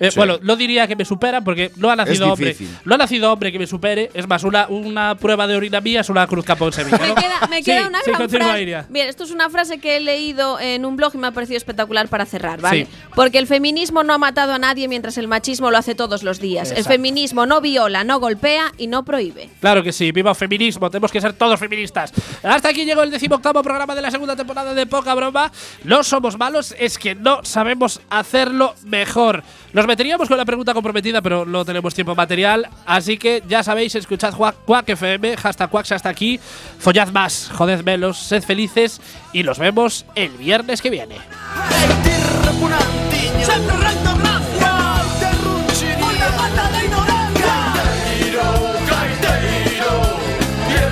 Eh, 0.01 0.11
Sí. 0.11 0.19
Bueno, 0.19 0.39
no 0.43 0.57
diría 0.57 0.87
que 0.87 0.97
me 0.97 1.05
superan 1.05 1.43
porque 1.45 1.71
no 1.77 1.91
ha 1.91 1.97
nacido 1.97 2.33
hombre. 2.33 2.57
No 2.85 2.95
ha 2.95 2.99
nacido 2.99 3.33
hombre 3.33 3.51
que 3.53 3.59
me 3.59 3.67
supere. 3.67 4.11
Es 4.15 4.27
más, 4.29 4.45
una, 4.45 4.67
una 4.69 5.15
prueba 5.17 5.47
de 5.47 5.57
orina 5.57 5.81
mía 5.81 6.01
es 6.01 6.09
una 6.09 6.27
cruz 6.27 6.45
capón 6.45 6.73
Sevilla. 6.73 6.99
Me 6.99 7.09
¿no? 7.09 7.15
queda, 7.15 7.47
me 7.51 7.63
queda 7.63 7.83
Sí, 7.83 7.89
una 7.89 7.99
sí, 8.01 8.11
gran 8.11 8.21
continúa, 8.23 8.49
frase. 8.49 8.85
Bien, 8.91 9.09
esto 9.09 9.25
es 9.25 9.31
una 9.31 9.51
frase 9.51 9.79
que 9.79 9.97
he 9.97 10.01
leído 10.01 10.61
en 10.61 10.85
un 10.85 10.97
blog 10.97 11.15
y 11.15 11.19
me 11.19 11.27
ha 11.29 11.33
parecido 11.33 11.57
espectacular 11.57 12.09
para 12.09 12.25
cerrar, 12.27 12.61
¿vale? 12.61 12.85
Sí. 12.87 12.91
Porque 13.15 13.39
el 13.39 13.47
feminismo 13.47 14.03
no 14.05 14.13
ha 14.13 14.19
matado 14.19 14.53
a 14.53 14.59
nadie 14.59 14.89
mientras 14.89 15.19
el 15.19 15.29
machismo 15.29 15.71
lo 15.71 15.79
hace 15.79 15.95
todos 15.95 16.23
los 16.23 16.41
días. 16.41 16.71
El 16.71 16.79
Exacto. 16.79 16.95
feminismo 16.95 17.47
no 17.47 17.61
viola, 17.61 18.05
no 18.05 18.21
golpea 18.21 18.73
y 18.79 18.87
no 18.87 19.05
prohíbe. 19.05 19.51
Claro 19.61 19.83
que 19.83 19.93
sí, 19.93 20.13
viva 20.13 20.31
el 20.31 20.37
feminismo, 20.37 20.91
tenemos 20.91 21.11
que 21.13 21.21
ser 21.21 21.33
todos 21.33 21.59
feministas. 21.59 22.13
Hasta 22.43 22.69
aquí 22.69 22.85
llegó 22.85 23.03
el 23.03 23.11
decimoctavo 23.11 23.63
programa 23.63 23.95
de 23.95 24.03
la 24.03 24.11
segunda 24.11 24.37
temporada 24.37 24.75
de 24.75 24.87
Poca 24.87 25.15
Broma. 25.15 25.51
No 25.85 26.03
somos 26.05 26.37
malos, 26.39 26.75
es 26.79 26.99
que 26.99 27.15
no 27.15 27.45
sabemos 27.45 28.01
hacerlo 28.11 28.75
mejor. 28.85 29.43
Nos 29.73 29.86
meteríamos 29.87 30.29
con 30.29 30.37
la 30.37 30.45
pregunta 30.45 30.75
comprometida, 30.75 31.23
pero 31.23 31.45
no 31.45 31.65
tenemos 31.65 31.95
tiempo 31.95 32.15
material. 32.15 32.69
Así 32.85 33.17
que 33.17 33.43
ya 33.49 33.63
sabéis, 33.63 33.95
escuchad 33.95 34.35
Quack, 34.35 34.89
FM, 34.89 35.37
hashtag 35.37 35.71
Quacks 35.71 35.93
hasta 35.93 36.09
aquí. 36.09 36.39
Follad 36.79 37.09
más, 37.09 37.51
joded 37.55 37.83
menos, 37.83 38.19
sed 38.19 38.43
felices 38.43 39.01
y 39.33 39.43
nos 39.43 39.59
vemos 39.59 40.05
el 40.15 40.31
viernes 40.31 40.83
que 40.83 40.91
viene. 40.91 41.17